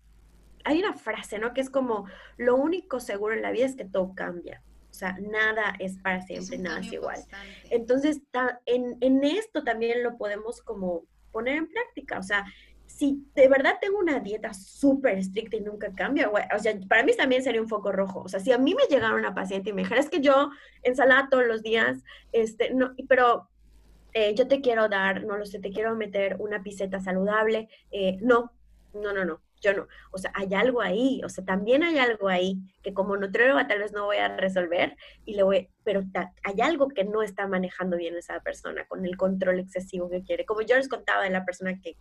hay 0.65 0.81
una 0.81 0.95
frase, 0.95 1.39
¿no? 1.39 1.53
Que 1.55 1.61
es 1.61 1.71
como, 1.71 2.07
lo 2.37 2.57
único 2.57 3.01
seguro 3.01 3.35
en 3.35 3.43
la 3.43 3.51
vida 3.51 3.67
es 3.67 3.77
que 3.77 3.85
todo 3.85 4.15
cambia. 4.15 4.63
O 4.91 4.93
sea, 4.93 5.17
nada 5.21 5.75
es 5.79 5.99
para 5.99 6.21
siempre, 6.23 6.59
nada 6.59 6.81
es 6.81 6.93
igual. 6.93 7.21
Entonces, 7.71 8.21
en, 8.67 8.97
en, 9.01 9.25
esto 9.25 9.63
también 9.63 10.03
lo 10.03 10.17
podemos 10.19 10.63
como 10.63 11.05
poner 11.31 11.57
en 11.57 11.69
práctica. 11.69 12.19
O 12.19 12.23
sea, 12.23 12.45
si 12.97 13.27
de 13.35 13.49
verdad 13.49 13.77
tengo 13.81 13.99
una 13.99 14.21
dieta 14.21 14.53
súper 14.53 15.19
estricta 15.19 15.57
y 15.57 15.61
nunca 15.61 15.93
cambia, 15.95 16.31
o 16.31 16.59
sea, 16.59 16.75
para 16.89 17.05
mí 17.05 17.13
también 17.17 17.43
sería 17.43 17.63
un 17.63 17.69
foco 17.69 17.93
rojo. 17.93 18.21
O 18.21 18.29
sea, 18.29 18.41
si 18.41 18.53
a 18.53 18.59
mí 18.59 18.75
me 18.75 18.85
llegara 18.91 19.15
una 19.15 19.35
paciente 19.35 19.71
y 19.71 19.73
me 19.73 19.83
dijera, 19.83 20.01
es 20.01 20.11
que 20.11 20.21
yo 20.21 20.51
ensalada 20.83 21.29
todos 21.31 21.47
los 21.47 21.63
días, 21.63 22.03
este, 22.33 22.75
no, 22.75 22.95
pero 23.09 23.49
eh, 24.13 24.35
yo 24.35 24.49
te 24.49 24.61
quiero 24.61 24.89
dar, 24.89 25.25
no 25.25 25.37
lo 25.37 25.47
sé, 25.47 25.61
te 25.61 25.71
quiero 25.71 25.95
meter 25.97 26.37
una 26.41 26.63
piseta 26.63 27.01
saludable, 27.01 27.69
eh, 27.91 28.19
no, 28.21 28.53
no, 28.93 29.13
no, 29.13 29.25
no 29.25 29.41
yo 29.61 29.75
no. 29.75 29.89
O 30.11 30.19
sea, 30.19 30.33
hay 30.35 30.55
algo 30.55 30.81
ahí, 30.81 31.21
o 31.25 31.29
sea, 31.29 31.45
también 31.45 31.83
hay 31.83 31.99
algo 31.99 32.29
ahí 32.29 32.59
que 32.83 32.95
como 32.95 33.17
nutrióloga 33.17 33.67
tal 33.67 33.81
vez 33.81 33.93
no 33.93 34.07
voy 34.07 34.17
a 34.17 34.37
resolver, 34.37 34.97
y 35.25 35.35
le 35.35 35.43
voy, 35.43 35.69
pero 35.85 36.03
hay 36.43 36.61
algo 36.61 36.89
que 36.89 37.05
no 37.05 37.23
está 37.23 37.47
manejando 37.47 37.97
bien 37.97 38.17
esa 38.17 38.41
persona 38.41 38.87
con 38.87 39.05
el 39.05 39.17
control 39.17 39.61
excesivo 39.61 40.09
que 40.11 40.23
quiere. 40.23 40.45
Como 40.45 40.63
yo 40.63 40.77
les 40.77 40.89
contaba 40.89 41.25
de 41.25 41.31
la 41.31 41.45
persona 41.45 41.79
que, 41.81 41.97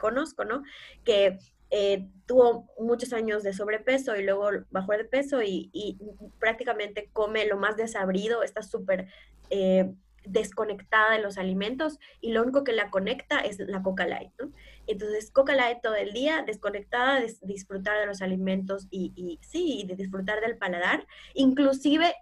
conozco, 0.00 0.44
¿no? 0.44 0.62
Que 1.04 1.38
eh, 1.70 2.08
tuvo 2.26 2.66
muchos 2.78 3.12
años 3.12 3.42
de 3.42 3.54
sobrepeso 3.54 4.16
y 4.16 4.22
luego 4.24 4.50
bajó 4.70 4.92
de 4.92 5.04
peso 5.04 5.42
y, 5.42 5.98
prácticamente 6.38 7.10
come 7.12 7.46
lo 7.46 7.56
más 7.56 7.76
desabrido, 7.76 8.42
está 8.42 8.62
súper... 8.62 9.08
Eh, 9.50 9.92
desconectada 10.24 11.16
de 11.16 11.18
los 11.20 11.36
alimentos 11.36 11.98
y 12.20 12.30
lo 12.30 12.42
único 12.42 12.62
que 12.62 12.72
la 12.72 12.90
conecta 12.90 13.40
es 13.40 13.58
la 13.58 13.82
coca 13.82 14.06
light, 14.06 14.30
¿no? 14.38 14.52
Entonces, 14.86 15.32
coca 15.32 15.56
light 15.56 15.78
todo 15.82 15.96
el 15.96 16.12
día, 16.12 16.44
desconectada 16.46 17.18
de 17.18 17.34
disfrutar 17.42 17.98
de 17.98 18.06
los 18.06 18.22
alimentos 18.22 18.86
y, 18.88 19.12
y 19.16 19.40
sí, 19.42 19.84
de 19.84 19.96
disfrutar 19.96 20.40
del 20.40 20.56
paladar, 20.56 21.08
inclusive 21.34 22.14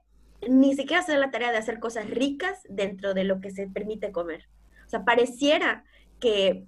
ni 0.48 0.74
siquiera 0.74 1.02
hacer 1.02 1.18
la 1.18 1.30
tarea 1.30 1.52
de 1.52 1.58
hacer 1.58 1.78
cosas 1.78 2.08
ricas 2.08 2.60
dentro 2.68 3.14
de 3.14 3.24
lo 3.24 3.40
que 3.40 3.50
se 3.50 3.66
permite 3.66 4.12
comer. 4.12 4.48
O 4.86 4.88
sea, 4.88 5.04
pareciera 5.04 5.84
que 6.18 6.64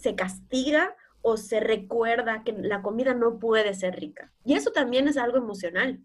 se 0.00 0.14
castiga 0.14 0.96
o 1.22 1.36
se 1.36 1.60
recuerda 1.60 2.42
que 2.44 2.52
la 2.52 2.82
comida 2.82 3.14
no 3.14 3.38
puede 3.38 3.74
ser 3.74 3.96
rica. 3.96 4.32
Y 4.44 4.54
eso 4.54 4.72
también 4.72 5.08
es 5.08 5.16
algo 5.16 5.36
emocional. 5.36 6.00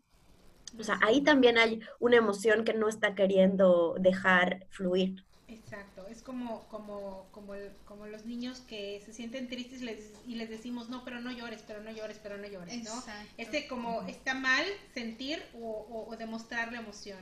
O 0.78 0.84
sea, 0.84 1.00
ahí 1.02 1.22
también 1.22 1.58
hay 1.58 1.80
una 2.00 2.18
emoción 2.18 2.66
que 2.66 2.74
no 2.74 2.90
está 2.90 3.16
queriendo 3.16 3.96
dejar 4.00 4.66
fluir. 4.70 5.24
Exacto, 5.48 6.06
es 6.08 6.22
como, 6.22 6.68
como, 6.68 7.28
como, 7.32 7.54
como 7.86 8.08
los 8.08 8.26
niños 8.26 8.62
que 8.62 9.02
se 9.06 9.14
sienten 9.14 9.48
tristes 9.48 9.82
y 10.28 10.36
les 10.36 10.50
decimos, 10.50 10.90
no, 10.90 11.04
pero 11.06 11.22
no 11.22 11.32
llores, 11.32 11.64
pero 11.66 11.82
no 11.82 11.92
llores, 11.92 12.20
pero 12.22 12.38
no 12.38 12.48
llores, 12.48 12.84
¿no? 12.84 13.04
Este 13.38 13.68
como 13.68 14.02
está 14.08 14.34
mal 14.34 14.66
sentir 14.94 15.42
o, 15.54 16.06
o, 16.10 16.16
demostrar 16.18 16.72
la 16.72 16.80
emoción. 16.80 17.20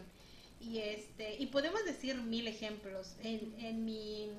Y, 0.59 0.79
este, 0.79 1.35
y 1.37 1.47
podemos 1.47 1.83
decir 1.83 2.15
mil 2.21 2.47
ejemplos. 2.47 3.17
En, 3.21 3.53
en, 3.59 3.83
mi, 3.83 4.31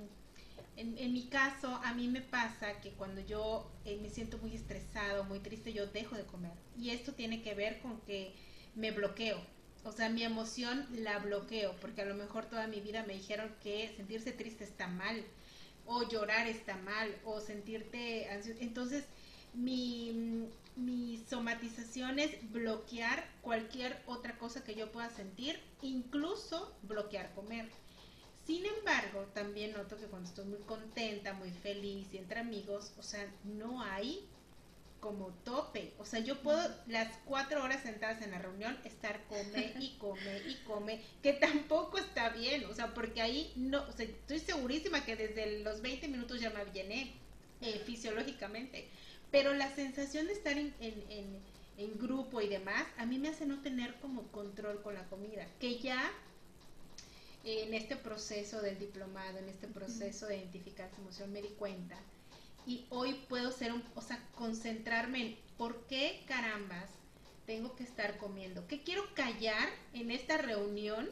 en, 0.77 0.99
en 0.99 1.13
mi 1.13 1.27
caso, 1.29 1.69
a 1.85 1.95
mí 1.95 2.09
me 2.09 2.21
pasa 2.21 2.81
que 2.81 2.91
cuando 2.93 3.21
yo 3.21 3.71
eh, 3.85 3.99
me 4.03 4.11
siento 4.11 4.39
muy 4.39 4.55
estresado, 4.55 5.25
muy 5.25 5.41
triste, 5.41 5.73
yo 5.73 5.87
dejo 5.87 6.17
de 6.17 6.25
comer. 6.25 6.53
Y 6.77 6.91
esto 6.91 7.13
tiene 7.13 7.43
que 7.43 7.55
ver 7.55 7.81
con 7.81 8.01
que 8.03 8.35
me 8.75 8.91
bloqueo. 8.91 9.39
O 9.85 9.93
sea, 9.93 10.09
mi 10.09 10.23
emoción 10.23 10.87
la 10.93 11.19
bloqueo, 11.19 11.77
porque 11.81 12.03
a 12.03 12.07
lo 12.07 12.15
mejor 12.15 12.47
toda 12.47 12.67
mi 12.67 12.81
vida 12.81 13.05
me 13.07 13.15
dijeron 13.15 13.55
que 13.63 13.93
sentirse 13.97 14.33
triste 14.33 14.65
está 14.65 14.89
mal, 14.89 15.23
o 15.87 16.09
llorar 16.09 16.47
está 16.47 16.77
mal, 16.79 17.15
o 17.25 17.41
sentirte 17.41 18.29
ansioso. 18.31 18.61
Entonces, 18.63 19.05
mi, 19.53 20.49
mi 20.77 21.23
somatización 21.29 22.19
es 22.19 22.51
bloquear 22.51 23.29
cualquier 23.43 24.03
otra 24.07 24.37
cosa 24.39 24.65
que 24.65 24.75
yo 24.75 24.91
pueda 24.91 25.11
sentir, 25.11 25.61
incluso 25.83 26.75
bloquear 26.83 27.33
comer. 27.35 27.71
Sin 28.47 28.65
embargo, 28.67 29.23
también 29.33 29.73
noto 29.73 29.97
que 29.97 30.07
cuando 30.07 30.29
estoy 30.29 30.45
muy 30.45 30.59
contenta, 30.61 31.33
muy 31.33 31.51
feliz 31.51 32.13
y 32.13 32.19
entre 32.19 32.41
amigos, 32.41 32.93
o 32.99 33.03
sea, 33.03 33.27
no 33.45 33.83
hay 33.83 34.29
como 35.05 35.29
tope. 35.45 35.93
O 35.99 36.07
sea, 36.07 36.21
yo 36.21 36.41
puedo 36.41 36.59
las 36.87 37.19
cuatro 37.27 37.63
horas 37.63 37.83
sentadas 37.83 38.23
en 38.23 38.31
la 38.31 38.39
reunión 38.39 38.75
estar 38.85 39.23
come 39.29 39.75
y 39.81 39.97
come 39.99 40.39
y 40.49 40.55
come, 40.67 41.03
que 41.23 41.35
tampoco 41.35 41.99
está 41.99 42.31
bien. 42.31 42.65
O 42.65 42.75
sea, 42.75 42.95
porque 42.95 43.21
ahí 43.21 43.53
no, 43.55 43.83
o 43.87 43.93
sea, 43.93 44.07
estoy 44.07 44.39
segurísima 44.39 45.05
que 45.05 45.15
desde 45.15 45.61
los 45.63 45.83
20 45.83 46.09
minutos 46.09 46.41
ya 46.41 46.49
me 46.51 46.65
llené 46.73 47.13
eh, 47.61 47.83
fisiológicamente. 47.85 48.89
Pero 49.31 49.53
la 49.53 49.75
sensación 49.75 50.27
de 50.27 50.33
estar 50.33 50.57
en, 50.57 50.75
en, 50.81 51.39
en, 51.77 51.99
grupo 51.99 52.41
y 52.41 52.49
demás, 52.49 52.85
a 52.97 53.05
mí 53.05 53.19
me 53.19 53.29
hace 53.29 53.45
no 53.45 53.61
tener 53.61 53.95
como 53.97 54.23
control 54.29 54.81
con 54.83 54.95
la 54.95 55.05
comida. 55.09 55.47
Que 55.61 55.81
ya 55.81 56.11
en 57.45 57.75
este 57.75 57.97
proceso 57.97 58.63
del 58.63 58.79
diplomado, 58.79 59.39
en 59.39 59.49
este 59.49 59.69
proceso 59.69 60.27
de 60.27 60.39
identificar 60.39 60.91
su 60.95 61.01
emoción, 61.01 61.33
me 61.33 61.43
di 61.43 61.49
cuenta 61.49 61.97
y 62.67 62.87
hoy 62.91 63.15
puedo 63.29 63.53
ser, 63.53 63.73
un, 63.73 63.83
o 63.95 64.01
sea, 64.01 64.23
concentrarme 64.35 65.21
en 65.21 65.37
por 65.59 65.87
qué 65.87 66.23
carambas 66.27 66.91
tengo 67.47 67.77
que 67.77 67.85
estar 67.85 68.17
comiendo, 68.17 68.67
qué 68.67 68.83
quiero 68.83 69.03
callar 69.15 69.69
en 69.93 70.11
esta 70.11 70.39
reunión 70.39 71.11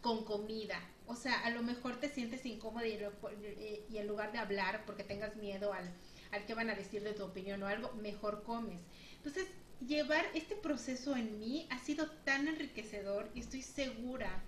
con 0.00 0.24
comida. 0.24 0.80
O 1.06 1.16
sea, 1.16 1.40
a 1.40 1.50
lo 1.50 1.62
mejor 1.62 1.98
te 1.98 2.08
sientes 2.08 2.46
incómodo 2.46 2.86
y, 2.86 2.92
eh, 2.92 3.84
en 3.92 4.06
lugar 4.06 4.30
de 4.32 4.38
hablar 4.38 4.84
porque 4.86 5.02
tengas 5.02 5.34
miedo 5.36 5.72
al, 5.72 5.92
al 6.30 6.46
que 6.46 6.54
van 6.54 6.70
a 6.70 6.76
decir 6.76 7.02
de 7.02 7.14
tu 7.14 7.24
opinión 7.24 7.62
o 7.62 7.66
algo, 7.66 7.92
mejor 7.94 8.44
comes. 8.44 8.80
Entonces, 9.16 9.48
llevar 9.86 10.24
este 10.34 10.54
proceso 10.54 11.16
en 11.16 11.40
mí 11.40 11.66
ha 11.70 11.78
sido 11.80 12.08
tan 12.24 12.46
enriquecedor 12.46 13.28
y 13.34 13.40
estoy 13.40 13.62
segura 13.62 14.42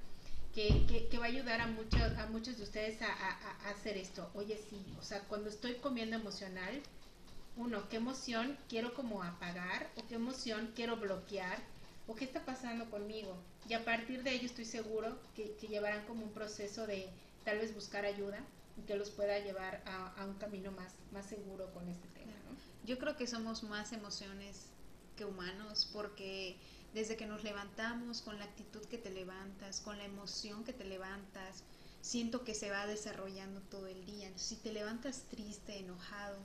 que, 0.54 1.08
que, 1.10 1.18
va 1.18 1.24
a 1.24 1.28
ayudar 1.28 1.60
a 1.60 1.66
muchos, 1.66 2.00
a 2.00 2.26
muchos 2.26 2.56
de 2.56 2.62
ustedes 2.62 3.02
a, 3.02 3.06
a, 3.06 3.70
hacer 3.70 3.96
esto. 3.96 4.30
Oye, 4.34 4.56
sí, 4.70 4.84
o 4.98 5.02
sea, 5.02 5.20
cuando 5.24 5.48
estoy 5.50 5.74
comiendo 5.74 6.16
emocional, 6.16 6.80
uno, 7.56 7.88
¿qué 7.88 7.96
emoción 7.96 8.56
quiero 8.68 8.94
como 8.94 9.22
apagar? 9.22 9.90
¿O 9.96 10.06
qué 10.06 10.14
emoción 10.14 10.72
quiero 10.76 10.96
bloquear? 10.96 11.58
¿O 12.06 12.14
qué 12.14 12.24
está 12.24 12.44
pasando 12.44 12.88
conmigo? 12.88 13.36
Y 13.68 13.74
a 13.74 13.84
partir 13.84 14.22
de 14.22 14.32
ello 14.32 14.46
estoy 14.46 14.64
seguro 14.64 15.18
que, 15.34 15.56
que 15.56 15.66
llevarán 15.66 16.06
como 16.06 16.24
un 16.24 16.32
proceso 16.32 16.86
de 16.86 17.08
tal 17.44 17.58
vez 17.58 17.74
buscar 17.74 18.04
ayuda 18.04 18.38
y 18.76 18.82
que 18.82 18.96
los 18.96 19.10
pueda 19.10 19.38
llevar 19.40 19.82
a, 19.86 20.08
a 20.20 20.24
un 20.24 20.34
camino 20.34 20.70
más, 20.72 20.94
más 21.12 21.26
seguro 21.26 21.72
con 21.72 21.88
este 21.88 22.06
tema. 22.08 22.32
¿no? 22.32 22.56
Yo 22.86 22.98
creo 22.98 23.16
que 23.16 23.26
somos 23.26 23.64
más 23.64 23.92
emociones 23.92 24.66
que 25.16 25.24
humanos 25.24 25.88
porque 25.92 26.56
desde 26.94 27.16
que 27.16 27.26
nos 27.26 27.42
levantamos, 27.42 28.22
con 28.22 28.38
la 28.38 28.44
actitud 28.44 28.80
que 28.86 28.98
te 28.98 29.10
levantas, 29.10 29.80
con 29.80 29.98
la 29.98 30.04
emoción 30.04 30.64
que 30.64 30.72
te 30.72 30.84
levantas, 30.84 31.64
siento 32.00 32.44
que 32.44 32.54
se 32.54 32.70
va 32.70 32.86
desarrollando 32.86 33.60
todo 33.62 33.86
el 33.88 34.06
día. 34.06 34.30
si 34.36 34.56
te 34.56 34.72
levantas 34.72 35.24
triste, 35.30 35.78
enojado, 35.78 36.38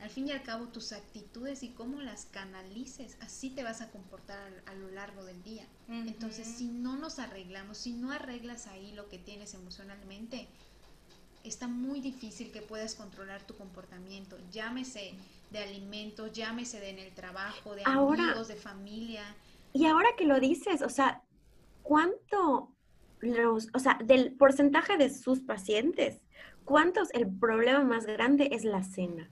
al 0.00 0.10
fin 0.10 0.28
y 0.28 0.32
al 0.32 0.42
cabo 0.42 0.66
tus 0.66 0.92
actitudes 0.92 1.62
y 1.62 1.70
cómo 1.70 2.02
las 2.02 2.26
canalices, 2.26 3.16
así 3.20 3.48
te 3.48 3.62
vas 3.62 3.80
a 3.80 3.90
comportar 3.90 4.62
a, 4.66 4.74
lo 4.74 4.90
largo 4.90 5.24
del 5.24 5.42
día. 5.42 5.66
Entonces, 5.88 6.46
si 6.46 6.66
no 6.66 6.96
nos 6.96 7.18
arreglamos, 7.18 7.78
si 7.78 7.92
no 7.92 8.12
arreglas 8.12 8.66
ahí 8.66 8.92
lo 8.92 9.08
que 9.08 9.18
tienes 9.18 9.54
emocionalmente, 9.54 10.46
está 11.44 11.66
muy 11.66 12.00
difícil 12.00 12.52
que 12.52 12.60
puedas 12.60 12.94
controlar 12.94 13.46
tu 13.46 13.56
comportamiento. 13.56 14.36
Llámese 14.52 15.14
de 15.50 15.60
alimentos, 15.60 16.32
llámese 16.32 16.80
de 16.80 16.90
en 16.90 16.98
el 16.98 17.12
trabajo, 17.12 17.74
de 17.74 17.82
amigos, 17.84 18.48
de 18.48 18.56
familia. 18.56 19.24
Y 19.76 19.84
ahora 19.84 20.08
que 20.16 20.24
lo 20.24 20.40
dices, 20.40 20.80
o 20.80 20.88
sea, 20.88 21.22
¿cuánto, 21.82 22.72
los, 23.20 23.68
o 23.74 23.78
sea, 23.78 23.98
del 24.02 24.32
porcentaje 24.32 24.96
de 24.96 25.10
sus 25.10 25.40
pacientes, 25.40 26.22
cuántos 26.64 27.12
el 27.12 27.28
problema 27.28 27.84
más 27.84 28.06
grande 28.06 28.48
es 28.52 28.64
la 28.64 28.82
cena? 28.82 29.30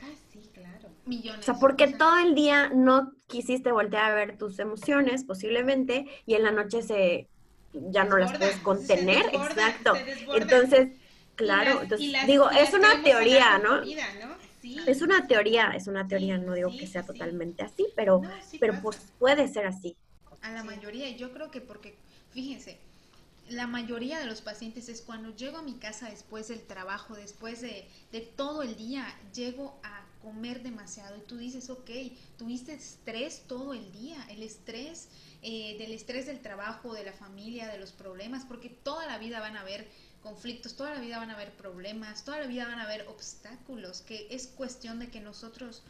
Ah, 0.00 0.14
sí, 0.30 0.48
claro. 0.54 0.90
Millones. 1.04 1.40
O 1.40 1.42
sea, 1.42 1.54
porque 1.54 1.88
todo 1.88 2.18
el 2.18 2.36
día 2.36 2.68
no 2.68 3.10
quisiste 3.26 3.72
voltear 3.72 4.12
a 4.12 4.14
ver 4.14 4.38
tus 4.38 4.60
emociones, 4.60 5.24
posiblemente, 5.24 6.06
y 6.26 6.34
en 6.34 6.44
la 6.44 6.52
noche 6.52 6.82
se 6.82 7.28
ya 7.72 8.04
no 8.04 8.18
las 8.18 8.30
puedes 8.38 8.56
contener. 8.58 9.24
Exacto. 9.32 9.94
Entonces, 10.32 10.96
claro, 11.34 11.82
entonces, 11.82 12.26
digo, 12.28 12.48
es 12.50 12.72
una 12.72 13.02
teoría, 13.02 13.58
¿no? 13.58 13.80
Es 14.86 15.02
una 15.02 15.26
teoría, 15.26 15.72
es 15.74 15.86
una 15.86 16.06
teoría, 16.06 16.38
no 16.38 16.54
digo 16.54 16.70
que 16.70 16.86
sea 16.86 17.04
totalmente 17.04 17.62
así, 17.62 17.86
pero, 17.96 18.22
pero 18.58 18.80
pues 18.82 18.98
puede 19.18 19.48
ser 19.48 19.66
así. 19.66 19.96
A 20.42 20.50
la 20.52 20.64
mayoría, 20.64 21.08
yo 21.16 21.32
creo 21.32 21.50
que 21.50 21.60
porque, 21.60 21.96
fíjense, 22.30 22.78
la 23.48 23.66
mayoría 23.66 24.20
de 24.20 24.26
los 24.26 24.42
pacientes 24.42 24.88
es 24.88 25.02
cuando 25.02 25.34
llego 25.34 25.58
a 25.58 25.62
mi 25.62 25.74
casa 25.74 26.08
después 26.08 26.48
del 26.48 26.62
trabajo, 26.62 27.14
después 27.14 27.60
de, 27.60 27.88
de, 28.12 28.20
todo 28.20 28.62
el 28.62 28.76
día, 28.76 29.06
llego 29.34 29.78
a 29.82 30.06
comer 30.22 30.62
demasiado 30.62 31.16
y 31.16 31.20
tú 31.22 31.36
dices, 31.36 31.70
ok, 31.70 31.90
tuviste 32.36 32.72
estrés 32.74 33.44
todo 33.48 33.74
el 33.74 33.90
día, 33.92 34.24
el 34.30 34.42
estrés 34.42 35.08
eh, 35.42 35.76
del 35.78 35.92
estrés 35.92 36.26
del 36.26 36.40
trabajo, 36.40 36.92
de 36.92 37.04
la 37.04 37.12
familia, 37.12 37.66
de 37.68 37.78
los 37.78 37.92
problemas, 37.92 38.44
porque 38.44 38.68
toda 38.68 39.06
la 39.06 39.18
vida 39.18 39.40
van 39.40 39.56
a 39.56 39.62
haber 39.62 39.88
conflictos, 40.22 40.76
toda 40.76 40.94
la 40.94 41.00
vida 41.00 41.18
van 41.18 41.30
a 41.30 41.34
haber 41.34 41.52
problemas, 41.52 42.24
toda 42.24 42.40
la 42.40 42.46
vida 42.46 42.66
van 42.66 42.78
a 42.78 42.84
haber 42.84 43.06
obstáculos, 43.08 44.02
que 44.02 44.26
es 44.30 44.46
cuestión 44.46 44.98
de 44.98 45.08
que 45.08 45.20
nosotros 45.20 45.82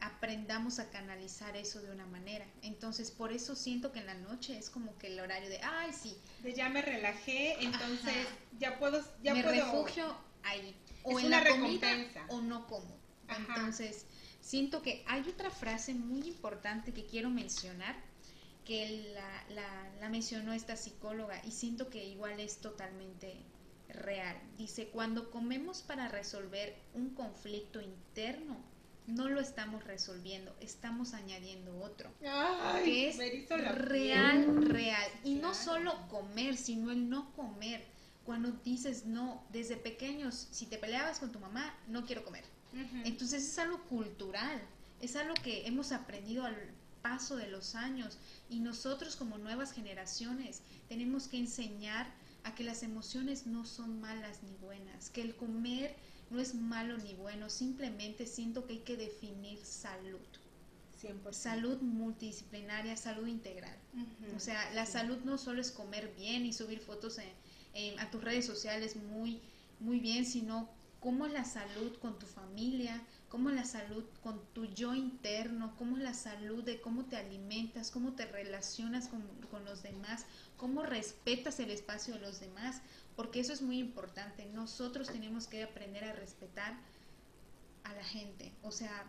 aprendamos 0.00 0.78
a 0.78 0.90
canalizar 0.90 1.56
eso 1.56 1.80
de 1.80 1.90
una 1.90 2.06
manera. 2.06 2.46
Entonces, 2.62 3.10
por 3.10 3.32
eso 3.32 3.54
siento 3.54 3.92
que 3.92 4.00
en 4.00 4.06
la 4.06 4.14
noche 4.14 4.56
es 4.56 4.70
como 4.70 4.96
que 4.98 5.08
el 5.08 5.20
horario 5.20 5.48
de, 5.48 5.60
ay, 5.62 5.92
sí. 5.92 6.16
De 6.42 6.54
ya 6.54 6.68
me 6.68 6.82
relajé, 6.82 7.62
entonces 7.62 8.26
ya 8.58 8.78
puedo... 8.78 9.02
Ya 9.22 9.34
me 9.34 9.42
refugio 9.42 10.16
ahí. 10.42 10.74
O 11.02 11.18
en 11.18 11.30
la 11.30 11.40
recompensa. 11.40 12.24
o 12.28 12.40
no 12.40 12.66
como. 12.66 12.96
Entonces, 13.28 14.06
siento 14.40 14.82
que 14.82 15.04
hay 15.06 15.22
otra 15.28 15.50
frase 15.50 15.94
muy 15.94 16.28
importante 16.28 16.92
que 16.92 17.06
quiero 17.06 17.30
mencionar 17.30 17.96
que 18.64 19.12
la, 19.14 19.88
la, 20.00 20.08
mencionó 20.08 20.52
esta 20.52 20.76
psicóloga 20.76 21.40
y 21.44 21.52
siento 21.52 21.88
que 21.88 22.04
igual 22.04 22.40
es 22.40 22.58
totalmente 22.58 23.36
real. 23.88 24.36
Dice, 24.56 24.88
cuando 24.88 25.30
comemos 25.30 25.82
para 25.82 26.08
resolver 26.08 26.74
un 26.94 27.10
conflicto 27.10 27.80
interno, 27.80 28.56
no 29.06 29.28
lo 29.28 29.40
estamos 29.40 29.84
resolviendo, 29.84 30.54
estamos 30.60 31.14
añadiendo 31.14 31.80
otro. 31.80 32.10
que 32.84 33.08
es 33.08 33.18
real, 33.48 34.66
real. 34.66 35.10
Y 35.24 35.34
no 35.34 35.54
solo 35.54 36.08
comer, 36.08 36.56
sino 36.56 36.90
el 36.90 37.08
no 37.08 37.32
comer. 37.34 37.84
Cuando 38.24 38.50
dices 38.64 39.06
no, 39.06 39.44
desde 39.52 39.76
pequeños, 39.76 40.48
si 40.50 40.66
te 40.66 40.78
peleabas 40.78 41.20
con 41.20 41.30
tu 41.30 41.38
mamá, 41.38 41.72
no 41.86 42.04
quiero 42.04 42.24
comer. 42.24 42.44
Entonces 43.04 43.44
es 43.44 43.58
algo 43.58 43.80
cultural, 43.84 44.60
es 45.00 45.16
algo 45.16 45.34
que 45.34 45.66
hemos 45.66 45.92
aprendido 45.92 46.44
al 46.44 46.56
paso 47.00 47.36
de 47.36 47.46
los 47.46 47.74
años 47.74 48.18
y 48.50 48.58
nosotros 48.58 49.16
como 49.16 49.38
nuevas 49.38 49.72
generaciones 49.72 50.60
tenemos 50.88 51.28
que 51.28 51.38
enseñar 51.38 52.06
a 52.46 52.54
que 52.54 52.62
las 52.62 52.84
emociones 52.84 53.46
no 53.46 53.66
son 53.66 54.00
malas 54.00 54.44
ni 54.44 54.54
buenas, 54.58 55.10
que 55.10 55.20
el 55.20 55.34
comer 55.34 55.96
no 56.30 56.40
es 56.40 56.54
malo 56.54 56.96
ni 56.98 57.12
bueno, 57.14 57.50
simplemente 57.50 58.24
siento 58.24 58.66
que 58.66 58.74
hay 58.74 58.78
que 58.80 58.96
definir 58.96 59.58
salud. 59.64 60.20
Salud 61.30 61.80
multidisciplinaria, 61.82 62.96
salud 62.96 63.26
integral. 63.26 63.76
o 64.34 64.40
sea, 64.40 64.72
la 64.74 64.86
salud 64.86 65.18
no 65.24 65.38
solo 65.38 65.60
es 65.60 65.70
comer 65.70 66.12
bien 66.16 66.46
y 66.46 66.52
subir 66.52 66.80
fotos 66.80 67.18
a 67.98 68.10
tus 68.10 68.22
redes 68.24 68.46
sociales 68.46 68.96
muy, 68.96 69.40
muy 69.78 70.00
bien, 70.00 70.24
sino 70.24 70.68
cómo 71.06 71.24
es 71.24 71.32
la 71.32 71.44
salud 71.44 71.96
con 71.98 72.18
tu 72.18 72.26
familia, 72.26 73.00
cómo 73.28 73.50
es 73.50 73.54
la 73.54 73.64
salud 73.64 74.02
con 74.24 74.44
tu 74.52 74.64
yo 74.64 74.92
interno, 74.92 75.72
cómo 75.78 75.98
es 75.98 76.02
la 76.02 76.14
salud 76.14 76.64
de 76.64 76.80
cómo 76.80 77.04
te 77.04 77.16
alimentas, 77.16 77.92
cómo 77.92 78.14
te 78.14 78.26
relacionas 78.26 79.06
con, 79.06 79.64
los 79.64 79.84
demás, 79.84 80.26
cómo 80.56 80.82
respetas 80.82 81.60
el 81.60 81.70
espacio 81.70 82.14
de 82.14 82.20
los 82.22 82.40
demás, 82.40 82.82
porque 83.14 83.38
eso 83.38 83.52
es 83.52 83.62
muy 83.62 83.78
importante. 83.78 84.46
Nosotros 84.46 85.06
tenemos 85.06 85.46
que 85.46 85.62
aprender 85.62 86.02
a 86.02 86.12
respetar 86.12 86.76
a 87.84 87.94
la 87.94 88.02
gente, 88.02 88.52
o 88.64 88.72
sea, 88.72 89.08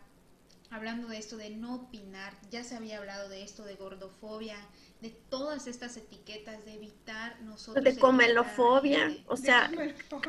hablando 0.70 1.08
de 1.08 1.18
esto 1.18 1.36
de 1.36 1.50
no 1.50 1.74
opinar, 1.74 2.38
ya 2.52 2.64
se 2.64 2.76
había 2.76 3.00
hablado 3.00 3.28
de 3.28 3.42
esto 3.42 3.64
de 3.64 3.74
gordofobia, 3.74 4.58
de 5.02 5.12
todas 5.30 5.68
estas 5.68 5.96
etiquetas, 5.96 6.66
de 6.66 6.74
evitar 6.74 7.40
nosotros... 7.42 7.84
De 7.84 8.00
comelofobia, 8.00 9.16
o 9.28 9.38
sea, 9.38 9.70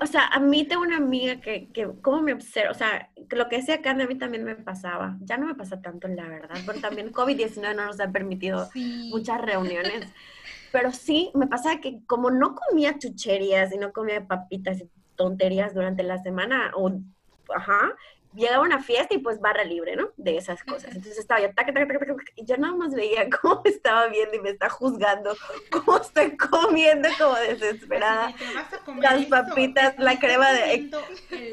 o 0.00 0.06
sea, 0.06 0.26
a 0.26 0.40
mí 0.40 0.64
tengo 0.64 0.82
una 0.82 0.98
amiga 0.98 1.40
que, 1.40 1.68
que 1.72 1.88
como 2.02 2.20
me 2.20 2.34
observa, 2.34 2.70
o 2.70 2.74
sea, 2.74 3.10
lo 3.30 3.48
que 3.48 3.56
decía 3.56 3.80
Carmen 3.80 4.06
a 4.06 4.08
mí 4.08 4.18
también 4.18 4.44
me 4.44 4.56
pasaba, 4.56 5.16
ya 5.22 5.38
no 5.38 5.46
me 5.46 5.54
pasa 5.54 5.80
tanto 5.80 6.06
la 6.08 6.28
verdad, 6.28 6.56
porque 6.66 6.80
también 6.80 7.12
COVID-19 7.12 7.76
no 7.76 7.86
nos 7.86 8.00
ha 8.00 8.12
permitido 8.12 8.68
muchas 9.10 9.40
reuniones, 9.40 10.06
pero 10.70 10.92
sí 10.92 11.30
me 11.34 11.46
pasaba 11.46 11.80
que 11.80 12.00
como 12.06 12.30
no 12.30 12.54
comía 12.54 12.98
chucherías 12.98 13.72
y 13.72 13.78
no 13.78 13.92
comía 13.92 14.26
papitas 14.26 14.80
y 14.80 14.90
tonterías 15.16 15.72
durante 15.72 16.02
la 16.02 16.18
semana, 16.18 16.72
o, 16.76 16.92
ajá, 17.54 17.94
llegaba 18.34 18.62
una 18.62 18.82
fiesta 18.82 19.14
y 19.14 19.18
pues 19.18 19.40
barra 19.40 19.64
libre, 19.64 19.96
¿no? 19.96 20.10
De 20.16 20.36
esas 20.36 20.62
cosas. 20.62 20.94
Entonces 20.94 21.18
estaba 21.18 21.40
yo, 21.40 21.48
taca, 21.54 21.72
taca, 21.72 21.86
taca, 21.86 22.14
y 22.36 22.44
yo 22.44 22.56
nada 22.56 22.74
más 22.74 22.94
veía 22.94 23.28
cómo 23.40 23.62
me 23.64 23.70
estaba 23.70 24.06
viendo 24.08 24.36
y 24.36 24.40
me 24.40 24.50
está 24.50 24.68
juzgando, 24.68 25.36
cómo 25.70 25.98
estoy 25.98 26.36
comiendo 26.36 27.08
como 27.18 27.34
desesperada. 27.36 28.34
Las 29.00 29.26
papitas, 29.26 29.98
la 29.98 30.18
crema 30.18 30.52
de... 30.52 30.90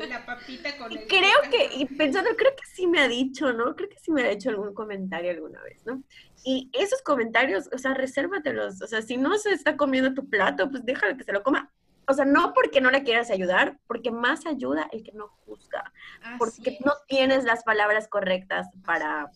La 0.07 0.25
papita 0.25 0.77
con 0.77 0.91
el... 0.91 1.07
Creo 1.07 1.41
que, 1.49 1.69
y 1.75 1.85
pensando, 1.85 2.29
creo 2.35 2.55
que 2.55 2.65
sí 2.65 2.87
me 2.87 2.99
ha 2.99 3.07
dicho, 3.07 3.53
¿no? 3.53 3.75
Creo 3.75 3.89
que 3.89 3.99
sí 3.99 4.11
me 4.11 4.23
ha 4.23 4.31
hecho 4.31 4.49
algún 4.49 4.73
comentario 4.73 5.31
alguna 5.31 5.61
vez, 5.63 5.85
¿no? 5.85 6.03
Y 6.43 6.69
esos 6.73 7.01
comentarios, 7.01 7.69
o 7.73 7.77
sea, 7.77 7.93
resérvatelos. 7.93 8.81
O 8.81 8.87
sea, 8.87 9.01
si 9.01 9.17
no 9.17 9.37
se 9.37 9.51
está 9.51 9.75
comiendo 9.77 10.13
tu 10.13 10.29
plato, 10.29 10.69
pues 10.69 10.85
déjalo 10.85 11.17
que 11.17 11.23
se 11.23 11.31
lo 11.31 11.41
coma 11.41 11.71
o 12.07 12.13
sea, 12.13 12.25
no 12.25 12.53
porque 12.53 12.81
no 12.81 12.91
le 12.91 13.03
quieras 13.03 13.29
ayudar, 13.29 13.79
porque 13.87 14.11
más 14.11 14.45
ayuda 14.45 14.87
el 14.91 15.03
que 15.03 15.11
no 15.11 15.29
juzga, 15.45 15.91
porque 16.37 16.77
no 16.85 16.93
tienes 17.07 17.43
las 17.43 17.63
palabras 17.63 18.07
correctas 18.07 18.67
para, 18.85 19.31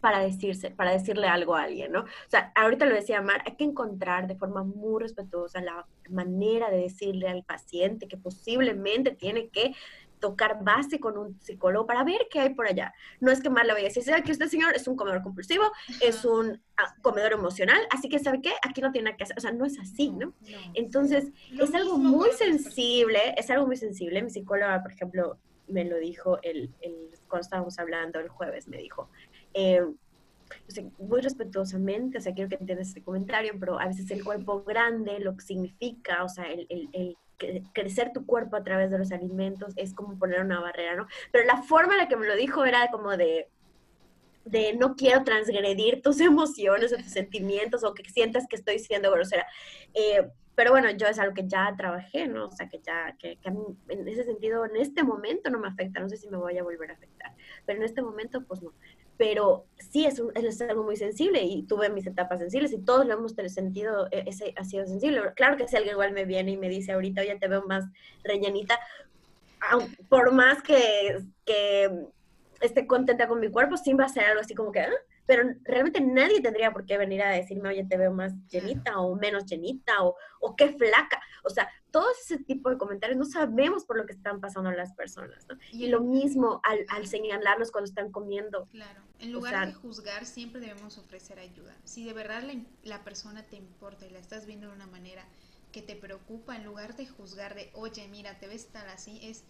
para 0.00 0.20
decirse, 0.20 0.70
para 0.70 0.92
decirle 0.92 1.26
algo 1.26 1.54
a 1.54 1.62
alguien, 1.62 1.92
¿no? 1.92 2.00
O 2.00 2.28
sea, 2.28 2.52
ahorita 2.54 2.86
lo 2.86 2.94
decía 2.94 3.20
Mar, 3.22 3.42
hay 3.46 3.56
que 3.56 3.64
encontrar 3.64 4.26
de 4.26 4.36
forma 4.36 4.62
muy 4.62 5.02
respetuosa 5.02 5.60
la 5.60 5.86
manera 6.08 6.70
de 6.70 6.78
decirle 6.78 7.28
al 7.28 7.44
paciente 7.44 8.08
que 8.08 8.16
posiblemente 8.16 9.10
tiene 9.12 9.48
que 9.48 9.74
tocar 10.20 10.62
base 10.62 11.00
con 11.00 11.18
un 11.18 11.40
psicólogo 11.40 11.86
para 11.86 12.04
ver 12.04 12.28
qué 12.30 12.40
hay 12.40 12.54
por 12.54 12.66
allá. 12.66 12.92
No 13.20 13.30
es 13.30 13.40
que 13.40 13.50
más 13.50 13.66
le 13.66 13.72
vaya 13.72 13.86
a 13.86 13.92
decir, 13.92 14.04
que 14.22 14.32
usted, 14.32 14.46
señor, 14.46 14.74
es 14.76 14.86
un 14.86 14.96
comedor 14.96 15.22
compulsivo, 15.22 15.64
es 16.00 16.24
un 16.24 16.62
ah, 16.76 16.94
comedor 17.02 17.32
emocional, 17.32 17.80
así 17.90 18.08
que, 18.08 18.18
¿sabe 18.18 18.40
qué? 18.40 18.52
Aquí 18.62 18.80
no 18.80 18.92
tiene 18.92 19.06
nada 19.06 19.16
que 19.16 19.24
hacer. 19.24 19.38
O 19.38 19.40
sea, 19.40 19.52
no 19.52 19.64
es 19.64 19.78
así, 19.78 20.10
¿no? 20.10 20.34
Entonces, 20.74 21.32
es 21.58 21.74
algo 21.74 21.98
muy 21.98 22.30
sensible, 22.32 23.34
es 23.36 23.50
algo 23.50 23.66
muy 23.66 23.76
sensible. 23.76 24.22
Mi 24.22 24.30
psicóloga, 24.30 24.82
por 24.82 24.92
ejemplo, 24.92 25.38
me 25.66 25.84
lo 25.84 25.96
dijo 25.96 26.38
el, 26.42 26.70
el 26.80 27.10
cuando 27.28 27.44
estábamos 27.44 27.78
hablando 27.78 28.18
el 28.18 28.28
jueves, 28.28 28.68
me 28.68 28.76
dijo, 28.76 29.08
eh, 29.54 29.82
muy 30.98 31.20
respetuosamente, 31.20 32.18
o 32.18 32.20
sea, 32.20 32.34
quiero 32.34 32.48
que 32.48 32.56
entiendas 32.56 32.88
este 32.88 33.02
comentario, 33.02 33.52
pero 33.58 33.78
a 33.78 33.86
veces 33.86 34.10
el 34.10 34.24
cuerpo 34.24 34.64
grande, 34.64 35.20
lo 35.20 35.36
que 35.36 35.44
significa, 35.44 36.24
o 36.24 36.28
sea, 36.28 36.50
el, 36.50 36.66
el, 36.68 36.88
el 36.92 37.16
crecer 37.72 38.12
tu 38.12 38.26
cuerpo 38.26 38.56
a 38.56 38.64
través 38.64 38.90
de 38.90 38.98
los 38.98 39.12
alimentos 39.12 39.72
es 39.76 39.94
como 39.94 40.18
poner 40.18 40.40
una 40.40 40.60
barrera, 40.60 40.96
¿no? 40.96 41.06
Pero 41.32 41.44
la 41.44 41.62
forma 41.62 41.94
en 41.94 41.98
la 41.98 42.08
que 42.08 42.16
me 42.16 42.26
lo 42.26 42.36
dijo 42.36 42.64
era 42.64 42.88
como 42.90 43.16
de, 43.16 43.48
de 44.44 44.74
no 44.74 44.96
quiero 44.96 45.24
transgredir 45.24 46.02
tus 46.02 46.20
emociones 46.20 46.92
o 46.92 46.96
tus 46.96 47.12
sentimientos 47.12 47.84
o 47.84 47.94
que 47.94 48.08
sientas 48.08 48.46
que 48.48 48.56
estoy 48.56 48.78
siendo 48.78 49.10
grosera. 49.10 49.46
Eh, 49.94 50.28
pero 50.54 50.72
bueno, 50.72 50.90
yo 50.90 51.06
es 51.06 51.18
algo 51.18 51.32
que 51.32 51.48
ya 51.48 51.74
trabajé, 51.76 52.26
¿no? 52.26 52.48
O 52.48 52.52
sea, 52.52 52.68
que 52.68 52.80
ya, 52.80 53.16
que, 53.18 53.38
a 53.46 53.50
mí 53.50 53.60
en 53.88 54.06
ese 54.06 54.24
sentido, 54.24 54.66
en 54.66 54.76
este 54.76 55.02
momento 55.02 55.48
no 55.48 55.58
me 55.58 55.68
afecta, 55.68 56.00
no 56.00 56.08
sé 56.08 56.18
si 56.18 56.28
me 56.28 56.36
voy 56.36 56.58
a 56.58 56.62
volver 56.62 56.90
a 56.90 56.94
afectar, 56.94 57.34
pero 57.64 57.78
en 57.78 57.84
este 57.84 58.02
momento, 58.02 58.44
pues 58.44 58.62
no 58.62 58.72
pero 59.20 59.66
sí 59.76 60.06
es, 60.06 60.18
es, 60.34 60.62
algo 60.62 60.82
muy 60.82 60.96
sensible 60.96 61.42
y 61.42 61.64
tuve 61.64 61.90
mis 61.90 62.06
etapas 62.06 62.38
sensibles 62.38 62.72
y 62.72 62.78
todos 62.78 63.06
lo 63.06 63.12
hemos 63.12 63.34
sentido, 63.48 64.08
e, 64.10 64.24
ese 64.26 64.54
ha 64.56 64.64
sido 64.64 64.86
sensible. 64.86 65.20
Claro 65.36 65.58
que 65.58 65.68
si 65.68 65.76
alguien 65.76 65.92
igual 65.92 66.12
me 66.12 66.24
viene 66.24 66.52
y 66.52 66.56
me 66.56 66.70
dice 66.70 66.92
ahorita, 66.92 67.20
oye, 67.20 67.36
te 67.38 67.46
veo 67.46 67.62
más 67.66 67.84
rellenita, 68.24 68.78
por 70.08 70.32
más 70.32 70.62
que, 70.62 71.18
que 71.44 72.06
esté 72.62 72.86
contenta 72.86 73.28
con 73.28 73.40
mi 73.40 73.50
cuerpo, 73.50 73.76
sí 73.76 73.92
va 73.92 74.06
a 74.06 74.08
ser 74.08 74.24
algo 74.24 74.40
así 74.40 74.54
como 74.54 74.72
que, 74.72 74.80
¿ah? 74.80 74.92
pero 75.26 75.50
realmente 75.64 76.00
nadie 76.00 76.40
tendría 76.40 76.72
por 76.72 76.86
qué 76.86 76.96
venir 76.96 77.22
a 77.22 77.28
decirme, 77.28 77.68
oye, 77.68 77.84
te 77.84 77.98
veo 77.98 78.12
más 78.12 78.32
llenita 78.48 79.00
o 79.00 79.16
menos 79.16 79.44
llenita 79.44 80.02
o, 80.02 80.16
o 80.40 80.56
qué 80.56 80.72
flaca. 80.72 81.20
O 81.44 81.50
sea, 81.50 81.68
todo 81.90 82.06
ese 82.22 82.38
tipo 82.38 82.70
de 82.70 82.78
comentarios 82.78 83.18
no 83.18 83.26
sabemos 83.26 83.84
por 83.84 83.98
lo 83.98 84.06
que 84.06 84.12
están 84.14 84.40
pasando 84.40 84.70
las 84.70 84.94
personas, 84.94 85.46
¿no? 85.46 85.56
Y, 85.72 85.88
lo 85.88 86.00
mismo 86.00 86.60
al, 86.64 86.86
al, 86.88 87.06
señalarlos 87.06 87.70
cuando 87.70 87.88
están 87.88 88.10
comiendo. 88.10 88.66
Claro, 88.72 89.02
en 89.20 89.32
lugar 89.32 89.66
de 89.66 89.74
juzgar 89.74 90.26
siempre 90.26 90.60
debemos 90.60 90.98
ofrecer 90.98 91.38
ayuda. 91.38 91.76
Si 91.84 92.04
de 92.04 92.12
verdad 92.12 92.42
la, 92.42 92.54
la 92.84 93.04
persona 93.04 93.42
te 93.44 93.56
importa 93.56 94.06
y 94.06 94.10
la 94.10 94.18
estás 94.18 94.46
viendo 94.46 94.68
de 94.68 94.74
una 94.74 94.86
manera 94.86 95.24
que 95.72 95.82
te 95.82 95.94
preocupa, 95.94 96.56
en 96.56 96.64
lugar 96.64 96.96
de 96.96 97.06
juzgar 97.06 97.54
de, 97.54 97.70
oye, 97.74 98.08
mira, 98.08 98.38
te 98.38 98.48
ves 98.48 98.66
tal 98.68 98.88
así, 98.88 99.20
es 99.22 99.44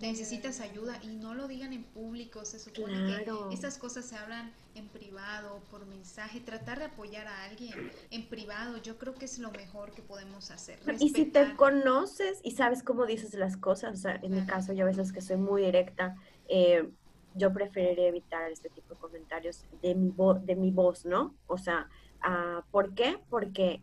necesitas 0.00 0.60
ayuda 0.60 0.98
y 1.02 1.08
no 1.08 1.34
lo 1.34 1.48
digan 1.48 1.72
en 1.72 1.82
público, 1.82 2.44
se 2.44 2.58
supone 2.58 2.94
que 3.06 3.54
estas 3.54 3.78
cosas 3.78 4.04
se 4.04 4.16
hablan 4.16 4.52
en 4.74 4.88
privado, 4.88 5.60
por 5.70 5.86
mensaje, 5.86 6.40
tratar 6.40 6.78
de 6.78 6.86
apoyar 6.86 7.26
a 7.26 7.44
alguien 7.44 7.90
en 8.10 8.28
privado, 8.28 8.76
yo 8.78 8.96
creo 8.98 9.14
que 9.14 9.24
es 9.24 9.38
lo 9.38 9.50
mejor 9.50 9.92
que 9.92 10.02
podemos 10.02 10.50
hacer. 10.50 10.78
Y 11.00 11.10
si 11.10 11.24
te 11.24 11.56
conoces 11.56 12.40
y 12.42 12.52
sabes 12.52 12.82
cómo 12.82 13.06
dices 13.06 13.34
las 13.34 13.56
cosas, 13.56 13.94
o 13.98 14.02
sea, 14.02 14.20
en 14.22 14.34
mi 14.34 14.46
caso 14.46 14.72
yo 14.72 14.84
a 14.84 14.86
veces 14.86 15.12
que 15.12 15.20
soy 15.20 15.36
muy 15.36 15.62
directa, 15.62 16.16
eh, 16.48 16.88
yo 17.34 17.52
preferiría 17.52 18.08
evitar 18.08 18.50
este 18.50 18.68
tipo 18.68 18.94
de 18.94 19.00
comentarios 19.00 19.64
de 19.82 19.94
mi, 19.94 20.12
de 20.42 20.56
mi 20.56 20.70
voz, 20.70 21.04
¿no? 21.04 21.34
O 21.46 21.58
sea, 21.58 21.88
uh, 22.26 22.62
¿por 22.70 22.94
qué? 22.94 23.18
Porque 23.30 23.82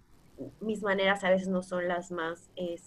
mis 0.62 0.82
maneras 0.82 1.24
a 1.24 1.30
veces 1.30 1.48
no 1.48 1.64
son 1.64 1.88
las 1.88 2.12
más, 2.12 2.50
eh, 2.56 2.80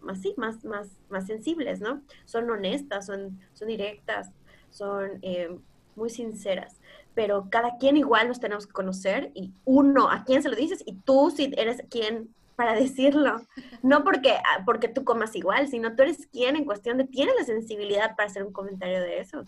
más, 0.00 0.20
sí, 0.20 0.34
más, 0.36 0.64
más, 0.64 0.98
más 1.08 1.26
sensibles, 1.26 1.80
¿no? 1.80 2.02
Son 2.24 2.50
honestas, 2.50 3.06
son, 3.06 3.38
son 3.52 3.68
directas, 3.68 4.30
son 4.70 5.18
eh, 5.22 5.56
muy 5.96 6.10
sinceras, 6.10 6.80
pero 7.14 7.48
cada 7.50 7.76
quien 7.78 7.96
igual 7.96 8.28
nos 8.28 8.40
tenemos 8.40 8.66
que 8.66 8.72
conocer 8.72 9.30
y 9.34 9.52
uno, 9.64 10.10
a 10.10 10.24
quién 10.24 10.42
se 10.42 10.48
lo 10.48 10.56
dices 10.56 10.82
y 10.86 10.94
tú 10.94 11.30
si 11.34 11.52
eres 11.56 11.82
quien 11.90 12.34
para 12.56 12.74
decirlo, 12.78 13.40
no 13.82 14.04
porque, 14.04 14.32
ah, 14.32 14.62
porque 14.66 14.88
tú 14.88 15.04
comas 15.04 15.34
igual, 15.34 15.68
sino 15.68 15.94
tú 15.94 16.02
eres 16.02 16.26
quien 16.26 16.56
en 16.56 16.64
cuestión 16.64 16.98
de, 16.98 17.04
tienes 17.04 17.34
la 17.38 17.44
sensibilidad 17.44 18.16
para 18.16 18.28
hacer 18.28 18.44
un 18.44 18.52
comentario 18.52 19.00
de 19.00 19.20
eso. 19.20 19.44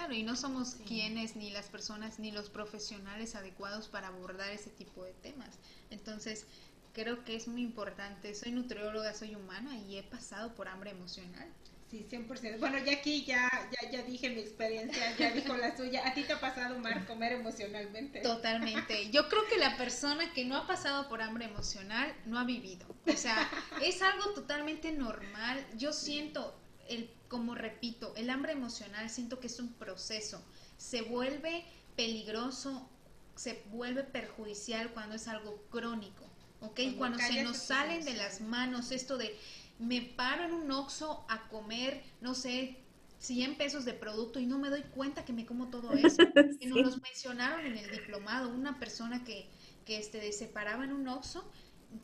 Claro, 0.00 0.14
y 0.14 0.22
no 0.22 0.34
somos 0.34 0.76
quienes, 0.88 1.36
ni 1.36 1.50
las 1.50 1.66
personas, 1.66 2.18
ni 2.18 2.30
los 2.30 2.48
profesionales 2.48 3.34
adecuados 3.34 3.86
para 3.86 4.08
abordar 4.08 4.50
ese 4.50 4.70
tipo 4.70 5.04
de 5.04 5.12
temas. 5.12 5.50
Entonces, 5.90 6.46
creo 6.94 7.22
que 7.22 7.36
es 7.36 7.46
muy 7.46 7.60
importante. 7.60 8.34
Soy 8.34 8.52
nutrióloga, 8.52 9.12
soy 9.12 9.34
humana 9.34 9.76
y 9.76 9.98
he 9.98 10.02
pasado 10.02 10.54
por 10.54 10.68
hambre 10.68 10.92
emocional. 10.92 11.46
Sí, 11.90 12.06
100%. 12.10 12.60
Bueno, 12.60 12.78
ya 12.78 12.94
aquí 12.94 13.26
ya, 13.26 13.46
ya, 13.78 13.90
ya 13.90 14.02
dije 14.04 14.30
mi 14.30 14.40
experiencia, 14.40 15.14
ya 15.18 15.32
dijo 15.32 15.54
la 15.54 15.76
suya. 15.76 16.08
¿A 16.08 16.14
ti 16.14 16.22
te 16.22 16.32
ha 16.32 16.40
pasado, 16.40 16.78
Mar, 16.78 17.06
comer 17.06 17.32
emocionalmente? 17.32 18.20
Totalmente. 18.20 19.10
Yo 19.10 19.28
creo 19.28 19.46
que 19.48 19.58
la 19.58 19.76
persona 19.76 20.32
que 20.32 20.46
no 20.46 20.56
ha 20.56 20.66
pasado 20.66 21.10
por 21.10 21.20
hambre 21.20 21.44
emocional 21.44 22.10
no 22.24 22.38
ha 22.38 22.44
vivido. 22.44 22.86
O 23.06 23.16
sea, 23.18 23.50
es 23.82 24.00
algo 24.00 24.30
totalmente 24.32 24.92
normal. 24.92 25.62
Yo 25.76 25.92
siento, 25.92 26.58
el 26.90 27.10
como 27.28 27.54
repito, 27.54 28.12
el 28.16 28.28
hambre 28.28 28.52
emocional 28.52 29.08
siento 29.08 29.38
que 29.38 29.46
es 29.46 29.60
un 29.60 29.72
proceso. 29.72 30.42
Se 30.76 31.02
vuelve 31.02 31.64
peligroso, 31.96 32.90
se 33.36 33.62
vuelve 33.70 34.02
perjudicial 34.02 34.90
cuando 34.92 35.14
es 35.14 35.28
algo 35.28 35.62
crónico, 35.70 36.24
¿ok? 36.60 36.80
Cuando, 36.98 37.18
se 37.18 37.44
nos 37.44 37.56
salen 37.56 38.04
de 38.04 38.14
las 38.14 38.40
manos 38.40 38.90
esto 38.90 39.16
de 39.16 39.38
me 39.78 40.02
paro 40.02 40.44
en 40.44 40.52
un 40.52 40.70
oxo 40.72 41.24
a 41.28 41.48
comer, 41.48 42.02
no 42.20 42.34
sé, 42.34 42.76
100 43.20 43.56
pesos 43.56 43.84
de 43.84 43.94
producto 43.94 44.40
y 44.40 44.46
no 44.46 44.58
me 44.58 44.68
doy 44.68 44.82
cuenta 44.82 45.24
que 45.24 45.32
me 45.32 45.46
como 45.46 45.68
todo 45.68 45.92
eso. 45.94 46.18
Que 46.58 46.66
nos 46.66 47.00
mencionaron 47.00 47.64
en 47.64 47.78
el 47.78 47.90
diplomado, 47.90 48.48
una 48.48 48.78
persona 48.80 49.22
que, 49.24 49.48
que 49.84 49.98
este, 49.98 50.32
se 50.32 50.46
paraba 50.46 50.84
en 50.84 50.92
un 50.92 51.06
oxo 51.06 51.48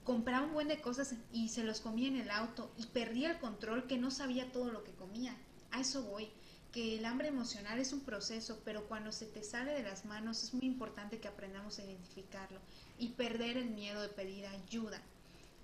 compraba 0.05 0.47
un 0.47 0.53
buen 0.53 0.69
de 0.69 0.81
cosas 0.81 1.15
y 1.33 1.49
se 1.49 1.65
los 1.65 1.81
comía 1.81 2.09
en 2.09 2.17
el 2.17 2.31
auto 2.31 2.73
y 2.77 2.87
perdía 2.87 3.31
el 3.31 3.39
control 3.39 3.87
que 3.87 3.99
no 3.99 4.11
sabía 4.11 4.53
todo 4.53 4.71
lo 4.71 4.85
que 4.85 4.93
comía. 4.93 5.37
A 5.71 5.81
eso 5.81 6.03
voy, 6.05 6.29
que 6.73 6.99
el 6.99 7.05
hambre 7.05 7.29
emocional 7.29 7.79
es 7.79 7.93
un 7.93 8.01
proceso, 8.01 8.61
pero 8.65 8.87
cuando 8.87 9.13
se 9.13 9.27
te 9.27 9.43
sale 9.43 9.73
de 9.73 9.83
las 9.83 10.05
manos 10.05 10.43
es 10.43 10.55
muy 10.55 10.67
importante 10.67 11.19
que 11.19 11.29
aprendamos 11.29 11.79
a 11.79 11.85
identificarlo 11.85 12.61
y 12.99 13.11
perder 13.11 13.57
el 13.57 13.71
miedo 13.71 14.03
de 14.03 14.09
pedir 14.09 14.47
ayuda. 14.47 15.01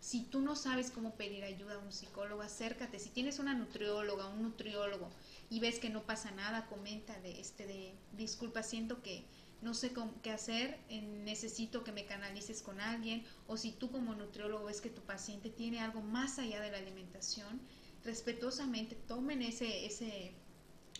Si 0.00 0.22
tú 0.22 0.40
no 0.40 0.56
sabes 0.56 0.90
cómo 0.90 1.14
pedir 1.14 1.44
ayuda 1.44 1.74
a 1.74 1.78
un 1.78 1.92
psicólogo, 1.92 2.42
acércate. 2.42 2.98
Si 2.98 3.10
tienes 3.10 3.38
una 3.38 3.54
nutrióloga, 3.54 4.26
un 4.26 4.42
nutriólogo 4.42 5.10
y 5.48 5.60
ves 5.60 5.78
que 5.78 5.90
no 5.90 6.02
pasa 6.02 6.30
nada, 6.32 6.66
comenta 6.66 7.20
de 7.20 7.40
este 7.40 7.66
de 7.66 7.94
disculpa, 8.16 8.62
siento 8.62 9.00
que 9.02 9.24
no 9.62 9.74
sé 9.74 9.92
qué 10.22 10.30
hacer, 10.30 10.78
necesito 11.24 11.84
que 11.84 11.92
me 11.92 12.04
canalices 12.04 12.62
con 12.62 12.80
alguien, 12.80 13.24
o 13.46 13.56
si 13.56 13.70
tú 13.70 13.90
como 13.90 14.14
nutriólogo 14.14 14.66
ves 14.66 14.80
que 14.80 14.90
tu 14.90 15.02
paciente 15.02 15.50
tiene 15.50 15.80
algo 15.80 16.02
más 16.02 16.38
allá 16.38 16.60
de 16.60 16.70
la 16.70 16.78
alimentación, 16.78 17.60
respetuosamente 18.04 18.96
tomen 18.96 19.40
ese, 19.40 19.86
ese, 19.86 20.32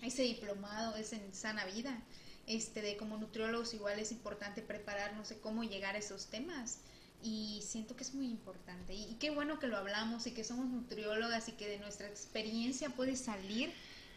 ese 0.01 0.23
diplomado, 0.23 0.97
ese 0.97 1.21
sana 1.33 1.65
vida. 1.67 2.03
Este, 2.47 2.83
de 2.83 2.97
como 2.97 3.19
nutriólogos 3.19 3.73
igual 3.73 4.01
es 4.01 4.11
importante 4.11 4.63
prepararnos 4.63 5.29
de 5.29 5.39
cómo 5.39 5.63
llegar 5.63 5.95
a 5.95 5.99
esos 5.99 6.27
temas 6.27 6.81
y 7.23 7.63
siento 7.65 7.95
que 7.95 8.03
es 8.03 8.15
muy 8.15 8.27
importante 8.27 8.95
y, 8.95 9.05
y 9.05 9.15
qué 9.15 9.31
bueno 9.31 9.61
que 9.61 9.69
lo 9.69 9.77
hablamos 9.77 10.27
y 10.27 10.33
que 10.33 10.43
somos 10.43 10.67
nutriólogas 10.67 11.49
y 11.49 11.53
que 11.53 11.69
de 11.69 11.79
nuestra 11.79 12.09
experiencia 12.09 12.91
puede 12.91 13.15
salir 13.15 13.73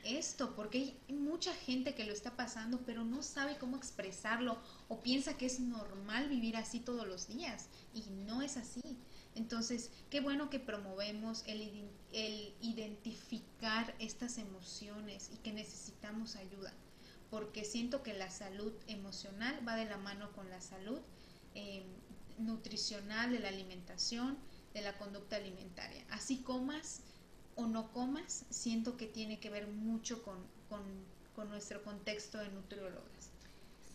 esto, 0.06 0.56
porque 0.56 0.78
hay 1.08 1.16
mucha 1.16 1.53
gente 1.53 1.95
que 1.95 2.06
lo 2.06 2.14
está 2.14 2.36
pasando, 2.36 2.82
pero 2.86 3.03
no 3.03 3.24
sabe 3.24 3.58
cómo 3.58 3.76
expresarlo 3.76 4.58
o 4.88 5.01
piensa 5.01 5.38
que 5.38 5.47
es 5.47 5.60
normal 5.60 6.30
vivir 6.30 6.56
así 6.56 6.80
todos 6.80 7.08
los 7.08 7.28
días 7.28 7.70
y 7.93 8.01
no 8.12 8.41
es 8.41 8.58
así. 8.58 8.82
Entonces, 9.36 9.91
qué 10.10 10.22
bueno 10.22 10.49
que 10.49 10.60
promovemos 10.60 11.43
el, 11.47 11.89
identificar 12.62 13.93
estas 13.99 14.38
emociones 14.38 15.30
y 15.34 15.38
que 15.38 15.51
necesitamos 15.51 16.38
ayuda, 16.38 16.74
porque 17.30 17.66
siento 17.66 18.01
que 18.01 18.14
la 18.14 18.30
salud 18.30 18.74
emocional 18.88 19.68
va 19.68 19.76
de 19.76 19.86
la 19.86 19.97
mano 19.97 20.32
con 20.32 20.49
la 20.49 20.62
salud 20.62 20.99
em, 21.53 21.84
nutricional 22.38 23.32
de 23.32 23.39
la 23.39 23.49
alimentación, 23.49 24.38
de 24.74 24.82
la 24.82 24.97
conducta 24.97 25.36
alimentaria. 25.36 26.06
Así 26.10 26.38
comas, 26.38 27.01
o 27.56 27.66
no 27.68 27.91
comas, 27.91 28.45
siento 28.49 28.97
que 28.97 29.08
tiene 29.08 29.39
que 29.39 29.49
ver 29.49 29.68
mucho 29.68 30.22
con, 30.24 30.56
nuestro 31.49 31.84
contexto 31.84 32.38
de 32.38 32.49
nutriólogas. 32.49 33.30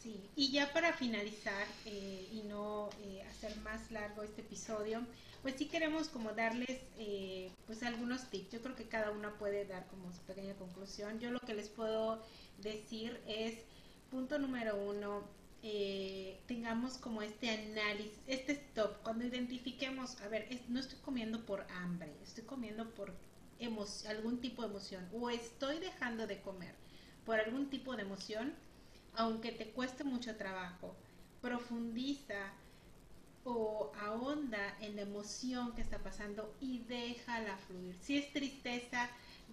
Sí, 0.02 0.20
y 0.36 0.50
ya 0.50 0.72
para 0.72 0.92
finalizar 0.92 1.66
eh, 1.84 2.28
y 2.32 2.42
no 2.42 2.90
eh, 3.02 3.22
hacer 3.30 3.56
más 3.58 3.90
largo 3.90 4.22
este 4.22 4.42
episodio, 4.42 5.02
pues 5.42 5.56
sí 5.56 5.66
queremos 5.66 6.08
como 6.08 6.32
darles 6.32 6.80
eh, 6.98 7.50
pues 7.66 7.82
algunos 7.82 8.30
tips. 8.30 8.50
Yo 8.52 8.62
creo 8.62 8.76
que 8.76 8.88
cada 8.88 9.11
una 9.11 9.32
puede 9.38 9.66
dar 9.66 9.86
como 9.88 10.12
su 10.12 10.20
pequeña 10.20 10.54
conclusión. 10.54 11.18
Yo 11.18 11.30
lo 11.30 11.40
que 11.40 11.54
les 11.54 11.68
puedo 11.68 12.22
decir 12.62 13.20
es, 13.26 13.58
punto 14.11 14.38
número 14.38 14.76
uno, 14.76 15.24
tengamos 16.46 16.96
como 16.98 17.20
este 17.20 17.50
análisis, 17.50 18.18
este 18.26 18.52
stop, 18.52 19.02
cuando 19.02 19.26
identifiquemos, 19.26 20.20
a 20.22 20.28
ver, 20.28 20.48
no 20.68 20.80
estoy 20.80 20.98
comiendo 21.00 21.44
por 21.44 21.66
hambre, 21.70 22.11
estoy 22.22 22.44
comiendo 22.44 22.88
por 22.90 23.12
algún 24.08 24.40
tipo 24.40 24.62
de 24.62 24.68
emoción 24.68 25.08
o 25.12 25.30
estoy 25.30 25.78
dejando 25.78 26.26
de 26.26 26.40
comer 26.40 26.74
por 27.24 27.38
algún 27.38 27.68
tipo 27.68 27.94
de 27.96 28.02
emoción, 28.02 28.54
aunque 29.14 29.52
te 29.52 29.70
cueste 29.70 30.04
mucho 30.04 30.36
trabajo, 30.36 30.96
profundiza 31.40 32.52
o 33.44 33.92
ahonda 34.00 34.76
en 34.80 34.96
la 34.96 35.02
emoción 35.02 35.74
que 35.74 35.82
está 35.82 35.98
pasando 35.98 36.54
y 36.61 36.80
déjala 36.80 37.56
fluir. 37.58 37.96
Si 38.00 38.18
es 38.18 38.32
tristeza, 38.32 39.11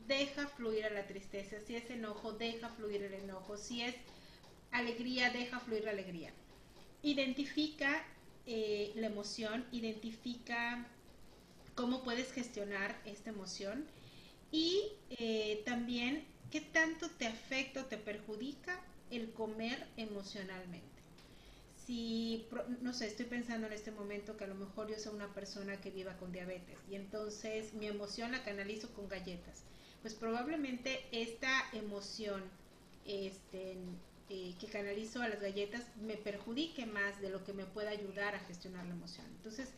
deja 0.07 0.47
fluir 0.47 0.85
a 0.85 0.89
la 0.89 1.07
tristeza. 1.07 1.57
Si 1.65 1.75
es 1.75 1.89
enojo, 1.89 2.33
deja 2.33 2.69
fluir 2.69 3.03
el 3.03 3.13
enojo. 3.13 3.57
Si 3.57 3.81
es 3.81 3.95
alegría, 4.71 5.29
deja 5.29 5.59
fluir 5.59 5.83
la 5.85 5.91
alegría. 5.91 6.31
Identifica 7.01 8.03
eh, 8.45 8.91
la 8.95 9.07
emoción, 9.07 9.65
identifica 9.71 10.85
cómo 11.75 12.03
puedes 12.03 12.31
gestionar 12.33 12.99
esta 13.05 13.29
emoción 13.29 13.85
y 14.51 14.93
eh, 15.09 15.61
también 15.65 16.25
qué 16.51 16.61
tanto 16.61 17.09
te 17.09 17.27
afecta 17.27 17.81
o 17.81 17.85
te 17.85 17.97
perjudica 17.97 18.79
el 19.09 19.31
comer 19.31 19.87
emocionalmente. 19.97 20.87
Si, 21.85 22.45
no 22.81 22.93
sé, 22.93 23.07
estoy 23.07 23.25
pensando 23.25 23.67
en 23.67 23.73
este 23.73 23.91
momento 23.91 24.35
que 24.35 24.43
a 24.43 24.47
lo 24.47 24.55
mejor 24.55 24.89
yo 24.89 24.99
soy 24.99 25.15
una 25.15 25.33
persona 25.33 25.79
que 25.79 25.89
viva 25.89 26.17
con 26.17 26.33
diabetes 26.33 26.77
y 26.89 26.95
entonces 26.95 27.73
mi 27.73 27.87
emoción 27.87 28.31
la 28.33 28.43
canalizo 28.43 28.93
con 28.93 29.07
galletas. 29.07 29.63
Pues 30.01 30.13
probablemente 30.13 31.07
esta 31.11 31.49
emoción 31.71 32.43
este, 33.05 33.77
eh, 34.29 34.55
que 34.59 34.67
canalizo 34.67 35.21
a 35.21 35.29
las 35.29 35.39
galletas 35.39 35.95
me 35.95 36.17
perjudique 36.17 36.85
más 36.85 37.21
de 37.21 37.29
lo 37.29 37.45
que 37.45 37.53
me 37.53 37.65
pueda 37.65 37.91
ayudar 37.91 38.35
a 38.35 38.39
gestionar 38.39 38.85
la 38.85 38.93
emoción. 38.93 39.25
Entonces, 39.37 39.69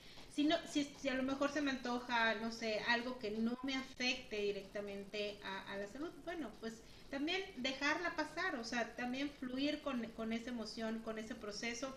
si, 0.68 1.10
a 1.10 1.16
lo 1.16 1.24
mejor 1.24 1.52
se 1.52 1.62
me 1.62 1.72
antoja, 1.72 2.36
no 2.36 2.52
sé, 2.52 2.80
algo 2.88 3.18
que 3.20 3.32
no 3.32 3.58
me 3.64 3.76
afecte 3.76 4.38
directamente 4.38 5.40
a, 5.44 5.78
la 5.78 5.88
salud, 5.88 6.12
bueno, 6.26 6.52
pues 6.60 6.82
también 7.10 7.42
dejarla 7.58 8.16
pasar, 8.16 8.56
o 8.56 8.64
sea, 8.64 8.96
también 8.96 9.30
fluir 9.30 9.82
con, 9.82 10.04
con 10.12 10.32
esa 10.32 10.52
emoción, 10.52 11.00
con 11.00 11.18
ese 11.18 11.36
proceso 11.36 11.96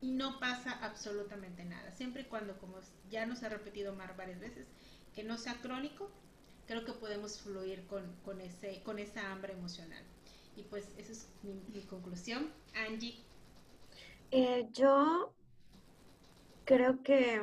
y 0.00 0.12
no 0.12 0.38
pasa 0.38 0.72
absolutamente 0.82 1.64
nada. 1.64 1.90
Siempre 1.92 2.22
y 2.22 2.24
cuando, 2.26 2.58
como 2.58 2.78
ya 3.10 3.26
nos 3.26 3.42
ha 3.42 3.48
repetido 3.48 3.94
Mar 3.94 4.16
varias 4.16 4.40
veces, 4.40 4.66
que 5.14 5.24
no 5.24 5.38
sea 5.38 5.54
crónico, 5.60 6.10
creo 6.66 6.84
que 6.84 6.92
podemos 6.92 7.40
fluir 7.40 7.86
con, 7.86 8.04
con, 8.24 8.40
ese, 8.40 8.82
con 8.82 8.98
esa 8.98 9.30
hambre 9.32 9.52
emocional. 9.52 10.02
Y 10.56 10.62
pues 10.64 10.88
esa 10.98 11.12
es 11.12 11.28
mi, 11.42 11.82
conclusión. 11.82 12.50
Angie. 12.74 13.16
Eh, 14.30 14.68
yo 14.72 15.32
creo 16.64 17.02
que 17.02 17.40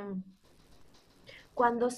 cuando, 1.59 1.89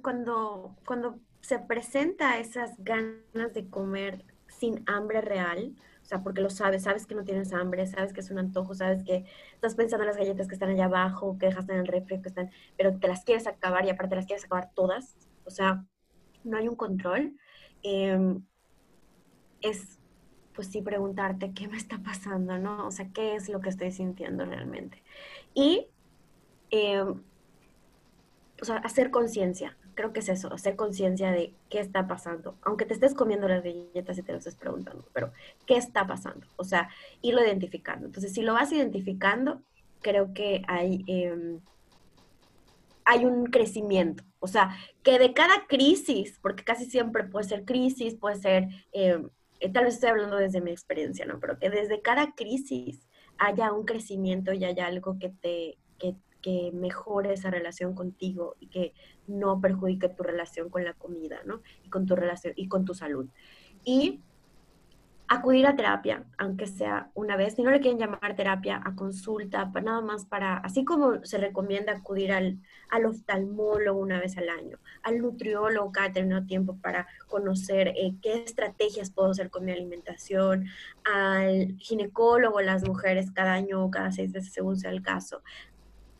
cuando, 0.00 0.76
cuando 0.86 1.20
se 1.42 1.58
presenta 1.58 2.38
esas 2.38 2.82
ganas 2.82 3.52
de 3.52 3.68
comer 3.68 4.24
sin 4.46 4.82
hambre 4.86 5.20
real, 5.20 5.76
o 6.00 6.04
sea, 6.06 6.22
porque 6.22 6.40
lo 6.40 6.48
sabes, 6.48 6.84
sabes 6.84 7.04
que 7.04 7.14
no 7.14 7.22
tienes 7.22 7.52
hambre, 7.52 7.86
sabes 7.86 8.14
que 8.14 8.20
es 8.20 8.30
un 8.30 8.38
antojo, 8.38 8.72
sabes 8.72 9.04
que 9.04 9.26
estás 9.52 9.74
pensando 9.74 10.04
en 10.04 10.08
las 10.08 10.16
galletas 10.16 10.48
que 10.48 10.54
están 10.54 10.70
allá 10.70 10.86
abajo, 10.86 11.36
que 11.38 11.44
dejaste 11.44 11.74
en 11.74 11.80
el 11.80 11.86
refri, 11.86 12.22
que 12.22 12.30
están, 12.30 12.50
pero 12.78 12.98
te 12.98 13.08
las 13.08 13.22
quieres 13.22 13.46
acabar 13.46 13.84
y 13.84 13.90
aparte 13.90 14.16
las 14.16 14.24
quieres 14.24 14.46
acabar 14.46 14.70
todas, 14.74 15.14
o 15.44 15.50
sea, 15.50 15.84
no 16.42 16.56
hay 16.56 16.68
un 16.68 16.76
control. 16.76 17.36
Em, 17.82 18.42
es, 19.60 19.98
pues 20.54 20.68
sí, 20.68 20.80
preguntarte 20.80 21.52
qué 21.52 21.68
me 21.68 21.76
está 21.76 21.98
pasando, 22.02 22.56
¿no? 22.56 22.86
O 22.86 22.90
sea, 22.90 23.10
qué 23.12 23.34
es 23.34 23.50
lo 23.50 23.60
que 23.60 23.68
estoy 23.68 23.92
sintiendo 23.92 24.46
realmente. 24.46 25.02
Y, 25.52 25.88
em, 26.70 27.22
o 28.60 28.64
sea, 28.64 28.76
hacer 28.76 29.10
conciencia, 29.10 29.76
creo 29.94 30.12
que 30.12 30.20
es 30.20 30.28
eso, 30.28 30.52
hacer 30.52 30.76
conciencia 30.76 31.30
de 31.30 31.54
qué 31.68 31.80
está 31.80 32.06
pasando, 32.06 32.56
aunque 32.62 32.84
te 32.84 32.94
estés 32.94 33.14
comiendo 33.14 33.48
las 33.48 33.62
galletas 33.62 34.18
y 34.18 34.22
te 34.22 34.32
lo 34.32 34.38
estés 34.38 34.56
preguntando, 34.56 35.04
pero 35.12 35.32
¿qué 35.66 35.76
está 35.76 36.06
pasando? 36.06 36.46
O 36.56 36.64
sea, 36.64 36.90
irlo 37.22 37.44
identificando. 37.44 38.06
Entonces, 38.06 38.32
si 38.32 38.42
lo 38.42 38.54
vas 38.54 38.72
identificando, 38.72 39.62
creo 40.00 40.32
que 40.34 40.62
hay, 40.68 41.04
em, 41.06 41.60
hay 43.04 43.24
un 43.24 43.46
crecimiento. 43.46 44.24
O 44.38 44.46
sea, 44.46 44.76
que 45.02 45.18
de 45.18 45.32
cada 45.32 45.66
crisis, 45.66 46.38
porque 46.40 46.64
casi 46.64 46.86
siempre 46.86 47.24
puede 47.24 47.48
ser 47.48 47.64
crisis, 47.64 48.14
puede 48.14 48.36
ser, 48.36 48.68
em, 48.92 49.30
eh, 49.60 49.70
tal 49.70 49.84
vez 49.84 49.94
estoy 49.94 50.10
hablando 50.10 50.36
desde 50.36 50.60
mi 50.60 50.70
experiencia, 50.70 51.26
¿no? 51.26 51.40
Pero 51.40 51.58
que 51.58 51.70
desde 51.70 52.00
cada 52.00 52.34
crisis 52.34 53.06
haya 53.38 53.72
un 53.72 53.84
crecimiento 53.84 54.52
y 54.52 54.64
haya 54.64 54.86
algo 54.86 55.18
que 55.18 55.30
te, 55.30 55.78
que 56.40 56.70
mejore 56.72 57.32
esa 57.32 57.50
relación 57.50 57.94
contigo 57.94 58.56
y 58.60 58.66
que 58.68 58.94
no 59.26 59.60
perjudique 59.60 60.08
tu 60.08 60.22
relación 60.22 60.70
con 60.70 60.84
la 60.84 60.94
comida, 60.94 61.40
¿no? 61.44 61.60
Y 61.84 61.88
con 61.90 62.06
tu 62.06 62.16
relación 62.16 62.52
y 62.56 62.68
con 62.68 62.84
tu 62.84 62.94
salud. 62.94 63.28
Y 63.84 64.20
acudir 65.30 65.64
a 65.68 65.76
terapia, 65.76 66.24
aunque 66.38 66.66
sea 66.66 67.08
una 67.14 67.36
vez, 67.36 67.54
si 67.54 67.62
no 67.62 67.70
le 67.70 67.78
quieren 67.78 68.00
llamar 68.00 68.34
terapia, 68.34 68.82
a 68.84 68.96
consulta, 68.96 69.70
para, 69.70 69.84
nada 69.84 70.00
más 70.00 70.26
para, 70.26 70.56
así 70.56 70.84
como 70.84 71.24
se 71.24 71.38
recomienda 71.38 71.92
acudir 71.92 72.32
al, 72.32 72.58
al 72.88 73.06
oftalmólogo 73.06 74.00
una 74.00 74.18
vez 74.18 74.36
al 74.38 74.48
año, 74.48 74.78
al 75.04 75.20
nutriólogo 75.20 75.92
cada 75.92 76.08
determinado 76.08 76.46
tiempo 76.46 76.76
para 76.82 77.06
conocer 77.28 77.92
eh, 77.96 78.16
qué 78.20 78.42
estrategias 78.42 79.12
puedo 79.12 79.30
hacer 79.30 79.50
con 79.50 79.64
mi 79.64 79.70
alimentación, 79.70 80.66
al 81.04 81.76
ginecólogo, 81.78 82.60
las 82.60 82.82
mujeres 82.82 83.30
cada 83.30 83.52
año 83.52 83.84
o 83.84 83.90
cada 83.92 84.10
seis 84.10 84.32
veces 84.32 84.52
según 84.52 84.78
sea 84.78 84.90
el 84.90 85.00
caso, 85.00 85.44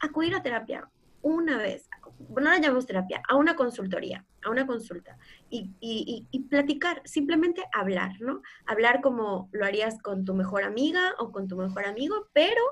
acudir 0.00 0.34
a 0.34 0.42
terapia 0.42 0.88
una 1.22 1.58
vez, 1.58 1.88
no 2.28 2.40
la 2.40 2.58
llamamos 2.58 2.86
terapia, 2.86 3.22
a 3.28 3.36
una 3.36 3.54
consultoría, 3.54 4.24
a 4.42 4.50
una 4.50 4.66
consulta 4.66 5.18
y, 5.50 5.70
y, 5.80 6.40
platicar, 6.48 7.02
simplemente 7.04 7.62
hablar, 7.72 8.12
¿no? 8.20 8.42
Hablar 8.66 9.00
como 9.02 9.48
lo 9.52 9.66
harías 9.66 10.00
con 10.02 10.24
tu 10.24 10.34
mejor 10.34 10.62
amiga 10.62 11.14
o 11.18 11.30
con 11.30 11.46
tu 11.46 11.56
mejor 11.56 11.84
amigo, 11.84 12.28
pero 12.32 12.62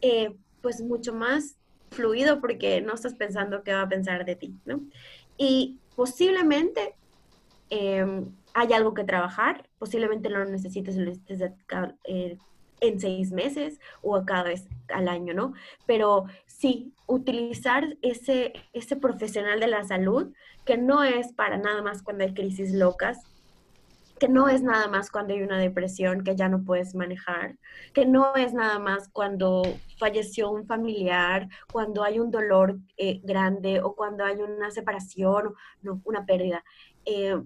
eh, 0.00 0.36
pues 0.60 0.82
mucho 0.82 1.14
más 1.14 1.56
fluido 1.90 2.40
porque 2.40 2.80
no 2.80 2.94
estás 2.94 3.14
pensando 3.14 3.62
qué 3.62 3.72
va 3.72 3.82
a 3.82 3.88
pensar 3.88 4.24
de 4.24 4.36
ti, 4.36 4.54
¿no? 4.66 4.80
Y 5.38 5.78
posiblemente 5.96 6.94
eh, 7.70 8.24
hay 8.52 8.72
algo 8.72 8.94
que 8.94 9.04
trabajar, 9.04 9.68
posiblemente 9.78 10.28
lo 10.28 10.44
necesites, 10.44 10.96
lo 10.96 11.06
necesites 11.06 11.52
eh, 12.04 12.38
en 12.88 13.00
seis 13.00 13.32
meses 13.32 13.80
o 14.02 14.24
cada 14.24 14.44
vez 14.44 14.66
al 14.88 15.08
año, 15.08 15.34
¿no? 15.34 15.54
Pero 15.86 16.26
sí, 16.46 16.92
utilizar 17.06 17.96
ese, 18.02 18.52
ese 18.72 18.96
profesional 18.96 19.60
de 19.60 19.68
la 19.68 19.84
salud, 19.84 20.32
que 20.64 20.76
no 20.76 21.04
es 21.04 21.32
para 21.32 21.58
nada 21.58 21.82
más 21.82 22.02
cuando 22.02 22.24
hay 22.24 22.34
crisis 22.34 22.72
locas, 22.72 23.18
que 24.18 24.28
no 24.28 24.48
es 24.48 24.62
nada 24.62 24.88
más 24.88 25.10
cuando 25.10 25.34
hay 25.34 25.42
una 25.42 25.58
depresión 25.58 26.22
que 26.22 26.36
ya 26.36 26.48
no 26.48 26.64
puedes 26.64 26.94
manejar, 26.94 27.56
que 27.92 28.06
no 28.06 28.34
es 28.36 28.54
nada 28.54 28.78
más 28.78 29.08
cuando 29.08 29.62
falleció 29.98 30.50
un 30.50 30.66
familiar, 30.66 31.48
cuando 31.72 32.04
hay 32.04 32.20
un 32.20 32.30
dolor 32.30 32.78
eh, 32.96 33.20
grande 33.24 33.80
o 33.82 33.94
cuando 33.94 34.24
hay 34.24 34.36
una 34.36 34.70
separación, 34.70 35.54
no, 35.82 36.00
una 36.04 36.24
pérdida. 36.24 36.64
Eh, 37.04 37.40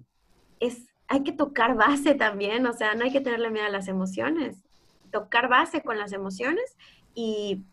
es, 0.59 0.85
hay 1.07 1.23
que 1.23 1.31
tocar 1.31 1.75
base 1.75 2.13
también, 2.15 2.65
o 2.67 2.73
sea, 2.73 2.93
no 2.93 3.03
hay 3.03 3.11
que 3.11 3.21
tenerle 3.21 3.49
miedo 3.49 3.65
a 3.65 3.69
las 3.69 3.87
emociones 3.87 4.63
tocar 5.11 5.49
base 5.49 5.81
con 5.81 5.97
las 5.97 6.13
emociones 6.13 6.77
y, 7.15 7.63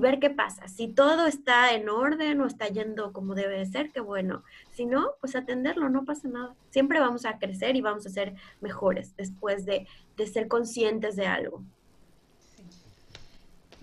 ver 0.00 0.18
qué 0.18 0.30
pasa. 0.30 0.68
Si 0.68 0.88
todo 0.88 1.26
está 1.26 1.72
en 1.74 1.88
orden 1.88 2.40
o 2.40 2.46
está 2.46 2.68
yendo 2.68 3.12
como 3.12 3.34
debe 3.34 3.58
de 3.58 3.66
ser, 3.66 3.90
qué 3.92 4.00
bueno. 4.00 4.42
Si 4.72 4.84
no, 4.84 5.12
pues 5.20 5.34
atenderlo, 5.36 5.88
no 5.88 6.04
pasa 6.04 6.28
nada. 6.28 6.54
Siempre 6.70 7.00
vamos 7.00 7.24
a 7.24 7.38
crecer 7.38 7.76
y 7.76 7.80
vamos 7.80 8.06
a 8.06 8.10
ser 8.10 8.34
mejores 8.60 9.16
después 9.16 9.64
de, 9.64 9.86
ser 10.32 10.48
conscientes 10.48 11.16
de 11.16 11.26
algo. 11.26 11.62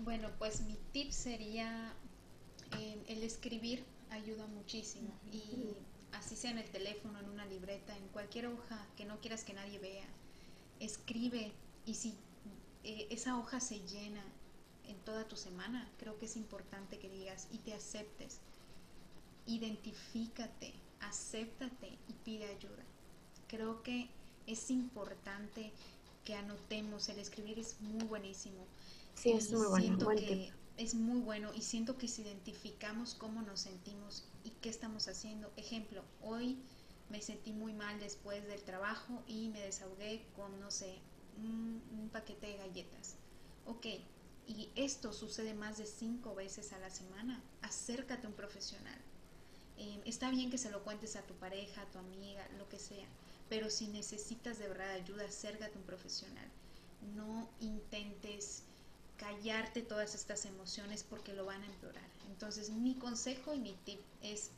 Bueno, 0.00 0.28
pues 0.38 0.62
mi 0.62 0.76
tip 0.92 1.10
sería 1.10 1.92
eh, 2.78 2.98
el 3.08 3.22
escribir 3.22 3.84
ayuda 4.10 4.46
muchísimo 4.46 5.10
y 5.32 5.76
así 6.12 6.36
sea 6.36 6.50
en 6.50 6.58
el 6.58 6.70
teléfono, 6.70 7.18
en 7.18 7.28
una 7.28 7.46
libreta, 7.46 7.96
en 7.96 8.06
cualquier 8.08 8.46
hoja 8.46 8.86
que 8.96 9.04
no 9.04 9.18
quieras 9.20 9.44
que 9.44 9.54
nadie 9.54 9.78
vea, 9.78 10.04
escribe 10.80 11.52
y 11.86 11.94
si 11.94 12.14
eh, 12.84 13.06
esa 13.10 13.38
hoja 13.38 13.60
se 13.60 13.80
llena 13.80 14.24
en 14.86 14.96
toda 15.00 15.28
tu 15.28 15.36
semana, 15.36 15.88
creo 15.98 16.18
que 16.18 16.26
es 16.26 16.36
importante 16.36 16.98
que 16.98 17.08
digas 17.08 17.48
y 17.52 17.58
te 17.58 17.72
aceptes. 17.72 18.40
Identifícate, 19.46 20.74
acéptate 21.00 21.98
y 22.08 22.12
pide 22.24 22.46
ayuda. 22.46 22.84
Creo 23.48 23.82
que 23.82 24.08
es 24.46 24.70
importante 24.70 25.72
que 26.24 26.34
anotemos, 26.34 27.08
el 27.08 27.18
escribir 27.18 27.58
es 27.58 27.80
muy 27.80 28.04
buenísimo. 28.04 28.66
Sí, 29.14 29.32
es 29.32 29.52
muy 29.52 29.66
bueno. 29.66 29.98
es 30.78 30.94
muy 30.94 31.20
bueno 31.20 31.52
y 31.54 31.62
siento 31.62 31.98
que 31.98 32.08
si 32.08 32.22
identificamos 32.22 33.14
cómo 33.14 33.42
nos 33.42 33.60
sentimos 33.60 34.24
y 34.44 34.50
qué 34.60 34.68
estamos 34.68 35.06
haciendo. 35.08 35.52
Ejemplo, 35.56 36.02
hoy 36.22 36.58
me 37.10 37.20
sentí 37.20 37.52
muy 37.52 37.72
mal 37.72 38.00
después 38.00 38.46
del 38.46 38.62
trabajo 38.62 39.22
y 39.26 39.48
me 39.50 39.60
desahogué 39.60 40.24
con, 40.34 40.58
no 40.60 40.70
sé, 40.70 40.98
un, 41.38 42.10
paquete 42.12 42.46
de 42.46 42.56
galletas. 42.58 43.14
Ok, 43.64 43.86
y 44.46 44.68
esto 44.76 45.12
sucede 45.12 45.54
más 45.54 45.78
de 45.78 45.86
cinco 45.86 46.34
veces 46.34 46.72
a 46.72 46.78
la 46.78 46.90
semana. 46.90 47.42
Acércate 47.62 48.26
a 48.26 48.30
un 48.30 48.36
profesional. 48.36 48.98
Em, 49.78 50.00
está 50.04 50.30
bien 50.30 50.50
que 50.50 50.58
se 50.58 50.70
lo 50.70 50.84
cuentes 50.84 51.16
a 51.16 51.22
tu 51.22 51.34
pareja, 51.34 51.82
a 51.82 51.90
tu 51.90 51.98
amiga, 51.98 52.46
lo 52.58 52.68
que 52.68 52.78
sea, 52.78 53.06
pero 53.48 53.70
si 53.70 53.88
necesitas 53.88 54.58
de 54.58 54.68
verdad 54.68 54.90
ayuda, 54.90 55.24
acércate 55.24 55.74
a 55.74 55.78
un 55.78 55.86
profesional. 55.86 56.48
No 57.16 57.48
intentes 57.60 58.64
callarte 59.16 59.82
todas 59.82 60.14
estas 60.14 60.44
emociones 60.44 61.04
porque 61.08 61.32
lo 61.32 61.46
van 61.46 61.62
a 61.62 61.66
empeorar. 61.66 62.08
Entonces 62.28 62.70
mi 62.70 62.94
consejo 62.94 63.54
y 63.54 63.58
mi 63.60 63.72
tip 63.84 64.00
es 64.20 64.50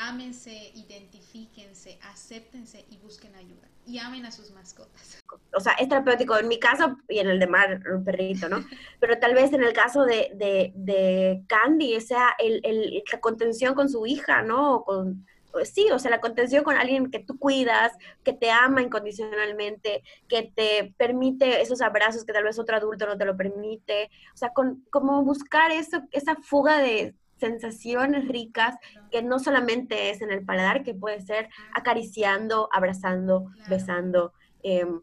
ámense, 0.00 0.72
identifíquense, 0.74 1.98
acéptense 2.02 2.84
y 2.90 2.96
busquen 2.98 3.34
ayuda. 3.36 3.68
Y 3.86 3.98
amen 3.98 4.24
a 4.24 4.30
sus 4.30 4.50
mascotas. 4.50 5.20
O 5.54 5.60
sea, 5.60 5.72
es 5.74 5.88
terapéutico 5.88 6.38
en 6.38 6.48
mi 6.48 6.58
caso 6.58 6.96
y 7.08 7.18
en 7.18 7.28
el 7.28 7.38
de 7.38 7.46
Mar, 7.46 7.80
un 7.92 8.04
perrito, 8.04 8.48
¿no? 8.48 8.64
Pero 9.00 9.18
tal 9.18 9.34
vez 9.34 9.52
en 9.52 9.62
el 9.62 9.72
caso 9.72 10.04
de, 10.04 10.30
de, 10.34 10.72
de 10.74 11.42
Candy, 11.46 11.96
o 11.96 12.00
sea, 12.00 12.34
el, 12.38 12.60
el, 12.64 13.02
la 13.10 13.20
contención 13.20 13.74
con 13.74 13.88
su 13.88 14.06
hija, 14.06 14.42
¿no? 14.42 14.84
con, 14.84 15.26
sí, 15.64 15.88
o 15.90 15.98
sea, 15.98 16.10
la 16.10 16.20
contención 16.20 16.64
con 16.64 16.76
alguien 16.76 17.10
que 17.10 17.18
tú 17.18 17.38
cuidas, 17.38 17.92
que 18.24 18.32
te 18.32 18.50
ama 18.50 18.82
incondicionalmente, 18.82 20.02
que 20.28 20.52
te 20.54 20.94
permite 20.96 21.60
esos 21.60 21.80
abrazos 21.80 22.24
que 22.24 22.32
tal 22.32 22.44
vez 22.44 22.58
otro 22.58 22.76
adulto 22.76 23.06
no 23.06 23.18
te 23.18 23.24
lo 23.24 23.36
permite. 23.36 24.10
O 24.34 24.36
sea, 24.36 24.50
con, 24.50 24.84
como 24.90 25.22
buscar 25.24 25.72
eso, 25.72 26.02
esa 26.12 26.36
fuga 26.36 26.78
de 26.78 27.14
sensaciones 27.40 28.28
ricas 28.28 28.76
que 29.10 29.22
no 29.22 29.38
solamente 29.38 30.10
es 30.10 30.22
en 30.22 30.30
el 30.30 30.44
paladar, 30.44 30.84
que 30.84 30.94
puede 30.94 31.20
ser 31.20 31.48
acariciando, 31.74 32.68
abrazando, 32.72 33.50
besando, 33.68 34.32
em, 34.62 35.00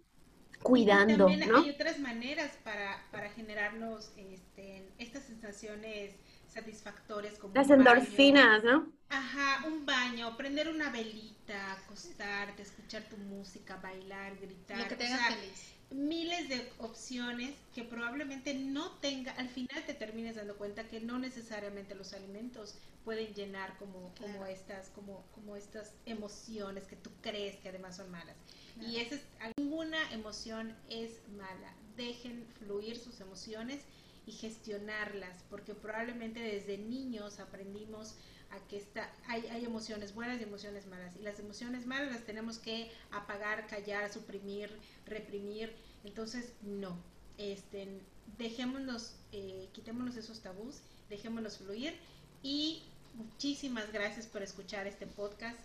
cuidando. 0.62 1.30
Y 1.30 1.40
también 1.40 1.56
hay 1.56 1.70
otras 1.72 2.00
maneras 2.00 2.58
para, 2.64 3.04
para 3.12 3.30
generarnos 3.30 4.14
este, 4.18 4.90
estas 4.98 5.24
sensaciones 5.24 6.16
satisfactorias 6.48 7.38
como 7.38 7.54
las 7.54 7.70
endorfinas, 7.70 8.64
¿no? 8.64 8.92
Ajá, 9.10 9.66
un 9.68 9.86
baño, 9.86 10.36
prender 10.36 10.70
una 10.70 10.90
velita, 10.90 11.74
acostarte, 11.74 12.62
escuchar 12.64 13.04
tu 13.04 13.18
música, 13.18 13.78
bailar, 13.78 14.38
gritar. 14.38 14.80
Lo 14.80 14.88
que 14.88 14.96
te 14.96 15.08
haga 15.08 15.18
feliz 15.18 15.77
miles 15.90 16.50
de 16.50 16.70
opciones 16.80 17.56
que 17.74 17.84
probablemente 17.84 18.54
no 18.54 18.92
tenga, 18.98 19.32
al 19.34 19.50
final 19.50 19.86
te 19.86 19.94
termines 19.94 20.36
dando 20.36 20.58
cuenta 20.58 20.88
que 20.88 21.00
no 21.00 21.18
necesariamente 21.18 21.96
los 21.96 22.14
alimentos 22.14 22.76
pueden 23.06 23.34
llenar 23.34 23.78
como, 23.78 24.14
como 24.20 24.46
estas, 24.46 24.90
como, 24.90 25.26
como 25.34 25.56
estas 25.56 25.94
emociones 26.06 26.86
que 26.88 26.98
tú 26.98 27.10
crees 27.22 27.56
que 27.58 27.70
además 27.70 27.96
son 27.96 28.12
malas. 28.12 28.36
Y 28.82 28.98
esa 28.98 29.16
es, 29.16 29.22
ninguna 29.58 29.98
emoción 30.12 30.76
es 30.90 31.22
mala. 31.30 31.74
Dejen 31.96 32.46
fluir 32.60 32.98
sus 32.98 33.22
emociones 33.22 33.82
y 34.26 34.34
gestionarlas, 34.34 35.42
porque 35.50 35.74
probablemente 35.74 36.42
desde 36.42 36.78
niños 36.78 37.40
aprendimos 37.40 38.16
a 38.52 38.60
que 38.68 38.78
está, 38.78 39.12
hay, 39.28 39.46
hay 39.48 39.66
emociones 39.66 40.14
buenas 40.14 40.40
y 40.40 40.44
emociones 40.44 40.88
malas. 40.88 41.16
Y 41.16 41.24
las 41.24 41.40
emociones 41.40 41.86
malas 41.86 42.12
las 42.12 42.26
tenemos 42.26 42.60
que 42.60 42.92
apagar, 43.12 43.68
callar, 43.68 44.12
suprimir, 44.12 44.70
reprimir. 45.06 45.74
Entonces, 46.04 46.54
no. 46.62 46.98
Este, 47.38 48.02
dejémonos, 48.38 49.16
eh, 49.32 49.70
quitémonos 49.74 50.16
esos 50.16 50.42
tabús, 50.42 50.82
dejémonos 51.10 51.58
fluir 51.58 51.96
y 52.44 52.84
muchísimas 53.14 53.92
gracias 53.92 54.28
por 54.28 54.42
escuchar 54.42 54.88
este 54.88 55.08
podcast. 55.08 55.60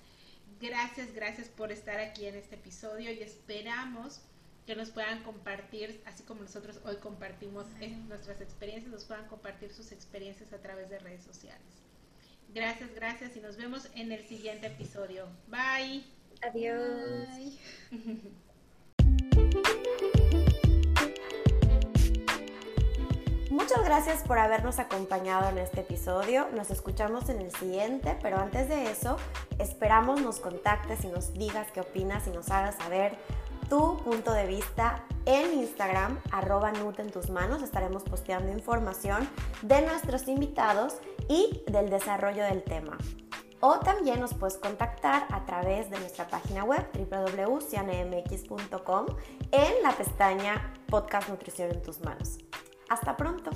Gracias, 0.60 1.12
gracias 1.12 1.48
por 1.48 1.72
estar 1.72 1.98
aquí 1.98 2.26
en 2.26 2.36
este 2.36 2.54
episodio 2.54 3.10
y 3.10 3.20
esperamos 3.20 4.20
que 4.66 4.76
nos 4.76 4.90
puedan 4.90 5.24
compartir, 5.24 6.00
así 6.06 6.22
como 6.22 6.42
nosotros 6.42 6.78
hoy 6.84 6.96
compartimos 6.96 7.66
nuestras 8.06 8.40
experiencias, 8.40 8.92
nos 8.92 9.04
puedan 9.04 9.26
compartir 9.26 9.72
sus 9.72 9.90
experiencias 9.90 10.52
a 10.52 10.58
través 10.58 10.88
de 10.88 11.00
redes 11.00 11.24
sociales. 11.24 11.81
Gracias, 12.54 12.94
gracias 12.94 13.34
y 13.34 13.40
nos 13.40 13.56
vemos 13.56 13.88
en 13.94 14.12
el 14.12 14.22
siguiente 14.26 14.66
episodio. 14.66 15.26
Bye. 15.46 16.04
Adiós. 16.42 17.58
Muchas 23.50 23.84
gracias 23.84 24.22
por 24.24 24.38
habernos 24.38 24.78
acompañado 24.78 25.48
en 25.48 25.56
este 25.58 25.80
episodio. 25.80 26.48
Nos 26.54 26.70
escuchamos 26.70 27.30
en 27.30 27.40
el 27.40 27.50
siguiente, 27.52 28.18
pero 28.20 28.38
antes 28.38 28.68
de 28.68 28.90
eso, 28.90 29.16
esperamos 29.58 30.20
nos 30.20 30.38
contactes 30.38 31.04
y 31.04 31.08
nos 31.08 31.32
digas 31.32 31.70
qué 31.72 31.80
opinas 31.80 32.26
y 32.26 32.30
nos 32.30 32.50
hagas 32.50 32.74
saber 32.74 33.16
tu 33.72 33.96
punto 34.04 34.34
de 34.34 34.46
vista 34.46 35.02
en 35.24 35.60
Instagram, 35.60 36.20
arroba 36.30 36.70
tus 37.10 37.30
manos. 37.30 37.62
Estaremos 37.62 38.02
posteando 38.02 38.52
información 38.52 39.26
de 39.62 39.80
nuestros 39.80 40.28
invitados 40.28 40.98
y 41.26 41.62
del 41.68 41.88
desarrollo 41.88 42.44
del 42.44 42.62
tema. 42.64 42.98
O 43.60 43.78
también 43.78 44.20
nos 44.20 44.34
puedes 44.34 44.58
contactar 44.58 45.26
a 45.30 45.46
través 45.46 45.88
de 45.88 45.98
nuestra 46.00 46.28
página 46.28 46.64
web 46.64 46.86
www.cianemx.com 46.92 49.06
en 49.52 49.82
la 49.82 49.92
pestaña 49.92 50.74
Podcast 50.88 51.30
Nutrición 51.30 51.70
en 51.70 51.80
tus 51.80 52.00
manos. 52.00 52.40
Hasta 52.90 53.16
pronto. 53.16 53.52